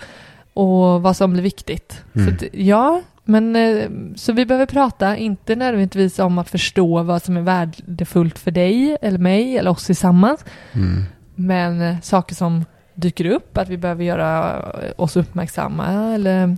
och 0.54 1.02
vad 1.02 1.18
som 1.18 1.34
blir 1.34 1.44
viktigt. 1.44 2.02
Mm. 2.16 2.28
Så 2.28 2.34
att, 2.34 2.54
ja, 2.54 3.02
men 3.24 3.56
eh, 3.56 3.90
så 4.16 4.34
vi 4.34 4.46
behöver 4.46 4.66
prata, 4.66 5.18
inte 5.18 5.56
nödvändigtvis 5.56 6.20
om 6.20 6.38
att 6.38 6.50
förstå 6.50 7.04
vad 7.04 7.24
som 7.24 7.38
är 7.38 7.42
värdefullt 7.42 8.40
för 8.40 8.52
dig 8.52 8.98
eller 9.02 9.18
mig 9.18 9.58
eller 9.58 9.72
oss 9.72 9.86
tillsammans. 9.86 10.46
Mm. 10.72 11.04
Men 11.36 11.82
eh, 11.82 12.00
saker 12.02 12.36
som 12.36 12.66
dyker 12.96 13.26
upp, 13.26 13.58
att 13.58 13.70
vi 13.70 13.78
behöver 13.78 14.04
göra 14.04 14.62
oss 14.96 15.16
uppmärksamma 15.18 16.14
eller 16.16 16.58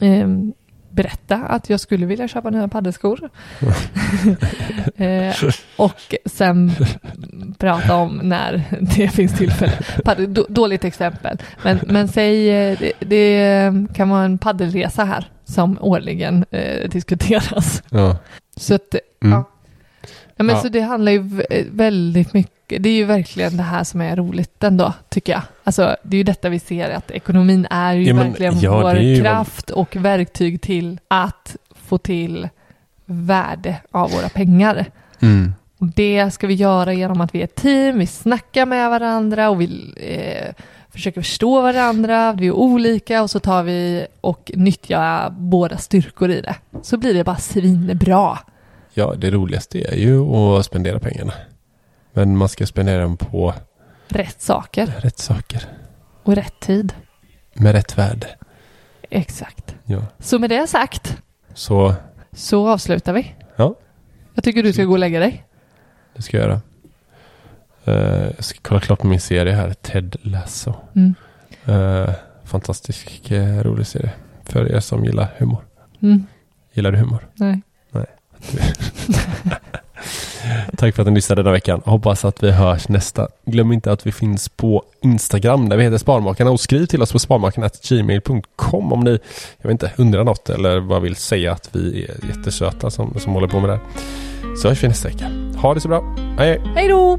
eh, 0.00 0.28
berätta 0.90 1.36
att 1.36 1.70
jag 1.70 1.80
skulle 1.80 2.06
vilja 2.06 2.28
köpa 2.28 2.50
nya 2.50 2.68
paddelskor. 2.68 3.30
eh, 4.96 5.34
och 5.76 6.14
sen 6.24 6.72
prata 7.58 7.94
om 7.94 8.16
när 8.22 8.64
det 8.96 9.08
finns 9.08 9.38
tillfälle. 9.38 9.72
Paddel, 10.04 10.34
då, 10.34 10.46
dåligt 10.48 10.84
exempel. 10.84 11.38
Men, 11.64 11.80
men 11.86 12.08
säg, 12.08 12.50
eh, 12.50 12.78
det, 12.78 12.92
det 13.00 13.72
kan 13.94 14.08
vara 14.08 14.24
en 14.24 14.38
paddelresa 14.38 15.04
här 15.04 15.30
som 15.44 15.78
årligen 15.80 16.44
eh, 16.50 16.88
diskuteras. 16.88 17.82
Ja. 17.90 18.16
Så 18.56 18.74
att, 18.74 18.94
Mm. 19.24 19.32
ja. 19.32 19.50
ja, 20.36 20.44
men 20.44 20.56
Ja. 20.56 20.62
Så 20.62 20.68
det 20.68 20.80
handlar 20.80 21.12
ju 21.12 21.22
vä- 21.22 21.68
väldigt 21.72 22.34
mycket, 22.34 22.52
det 22.78 22.88
är 22.88 22.94
ju 22.94 23.04
verkligen 23.04 23.56
det 23.56 23.62
här 23.62 23.84
som 23.84 24.00
är 24.00 24.16
roligt 24.16 24.64
ändå, 24.64 24.92
tycker 25.08 25.32
jag. 25.32 25.42
Alltså, 25.64 25.96
det 26.02 26.16
är 26.16 26.18
ju 26.18 26.24
detta 26.24 26.48
vi 26.48 26.58
ser, 26.58 26.90
att 26.90 27.10
ekonomin 27.10 27.66
är 27.70 27.94
ju 27.94 28.04
Ja, 28.04 28.14
men, 28.14 28.26
verkligen 28.26 28.60
ja, 28.60 28.80
vår 28.80 28.96
ju 28.96 29.20
kraft 29.20 29.70
och 29.70 29.96
verktyg 29.96 30.60
till 30.60 31.00
att 31.08 31.56
få 31.74 31.98
till 31.98 32.48
värde 33.04 33.76
av 33.90 34.10
våra 34.10 34.28
pengar. 34.28 34.86
Mm. 35.20 35.52
Och 35.78 35.86
det 35.86 36.30
ska 36.30 36.46
vi 36.46 36.54
göra 36.54 36.92
genom 36.92 37.20
att 37.20 37.34
vi 37.34 37.40
är 37.40 37.44
ett 37.44 37.54
team, 37.54 37.98
vi 37.98 38.06
snackar 38.06 38.66
med 38.66 38.90
varandra 38.90 39.50
och 39.50 39.60
vi 39.60 39.94
eh, 39.96 40.54
försöker 40.90 41.20
förstå 41.20 41.62
varandra, 41.62 42.32
vi 42.32 42.46
är 42.46 42.52
olika 42.52 43.22
och 43.22 43.30
så 43.30 43.40
tar 43.40 43.62
vi 43.62 44.06
och 44.20 44.50
nyttjar 44.54 45.30
båda 45.30 45.78
styrkor 45.78 46.30
i 46.30 46.40
det. 46.40 46.54
Så 46.82 46.96
blir 46.96 47.14
det 47.14 47.24
bara 47.24 47.36
svinbra. 47.36 48.38
ja, 48.94 49.14
det 49.14 49.30
roligaste 49.30 49.78
är 49.78 49.96
ju 49.96 50.20
att 50.20 50.64
spendera 50.64 50.98
pengarna. 50.98 51.32
Men 52.12 52.36
man 52.36 52.48
ska 52.48 52.66
spendera 52.66 53.02
dem 53.02 53.16
på 53.16 53.54
Rätt 54.08 54.42
saker 54.42 54.86
rätt 54.86 55.18
saker. 55.18 55.64
och 56.22 56.34
rätt 56.34 56.60
tid. 56.60 56.92
Med 57.54 57.72
rätt 57.72 57.98
värde. 57.98 58.26
Exakt. 59.10 59.74
Ja. 59.84 60.02
Så 60.18 60.38
med 60.38 60.50
det 60.50 60.66
sagt 60.66 61.22
Så 61.54 61.94
så 62.32 62.68
avslutar 62.68 63.12
vi. 63.12 63.34
Ja. 63.56 63.74
Jag 64.34 64.44
tycker 64.44 64.62
du 64.62 64.72
ska 64.72 64.84
gå 64.84 64.92
och 64.92 64.98
lägga 64.98 65.20
dig. 65.20 65.44
det 66.16 66.22
ska 66.22 66.36
jag 66.36 66.46
göra. 66.46 66.60
Eh, 67.84 68.30
jag 68.36 68.44
ska 68.44 68.58
kolla 68.62 68.80
klart 68.80 68.98
på 68.98 69.06
min 69.06 69.20
serie 69.20 69.52
här. 69.52 69.74
Ted 69.74 70.16
Lasso. 70.22 70.74
Mm. 70.96 71.14
Uh, 71.68 72.10
fantastisk 72.44 73.30
eh, 73.30 73.62
rolig 73.62 73.86
serie. 73.86 74.10
För 74.44 74.72
er 74.72 74.80
som 74.80 75.04
gillar 75.04 75.34
humor. 75.38 75.64
Mm. 76.02 76.26
Gillar 76.72 76.92
du 76.92 76.98
humor? 76.98 77.28
Nej. 77.34 77.62
Tack 80.76 80.94
för 80.94 81.02
att 81.02 81.08
ni 81.08 81.14
lyssnade 81.14 81.42
denna 81.42 81.52
veckan. 81.52 81.82
Hoppas 81.84 82.24
att 82.24 82.42
vi 82.42 82.50
hörs 82.50 82.88
nästa. 82.88 83.28
Glöm 83.44 83.72
inte 83.72 83.92
att 83.92 84.06
vi 84.06 84.12
finns 84.12 84.48
på 84.48 84.84
Instagram 85.02 85.68
där 85.68 85.76
vi 85.76 85.84
heter 85.84 85.98
Sparmakarna 85.98 86.50
och 86.50 86.60
skriv 86.60 86.86
till 86.86 87.02
oss 87.02 87.12
på 87.12 87.18
sparmakarna.gmail.com 87.18 88.92
om 88.92 89.00
ni, 89.00 89.10
jag 89.58 89.68
vet 89.68 89.70
inte, 89.70 89.92
undrar 89.96 90.24
något 90.24 90.50
eller 90.50 90.80
bara 90.80 91.00
vill 91.00 91.16
säga 91.16 91.52
att 91.52 91.68
vi 91.72 92.04
är 92.04 92.36
jättesöta 92.36 92.90
som, 92.90 93.14
som 93.20 93.32
håller 93.32 93.48
på 93.48 93.60
med 93.60 93.70
det 93.70 93.74
här. 93.74 93.84
Så 94.56 94.68
hörs 94.68 94.84
vi 94.84 94.88
nästa 94.88 95.08
vecka. 95.08 95.30
Ha 95.56 95.74
det 95.74 95.80
så 95.80 95.88
bra. 95.88 96.16
Hej 96.38 96.48
hej! 96.48 96.60
Hej 96.74 96.88
då! 96.88 97.18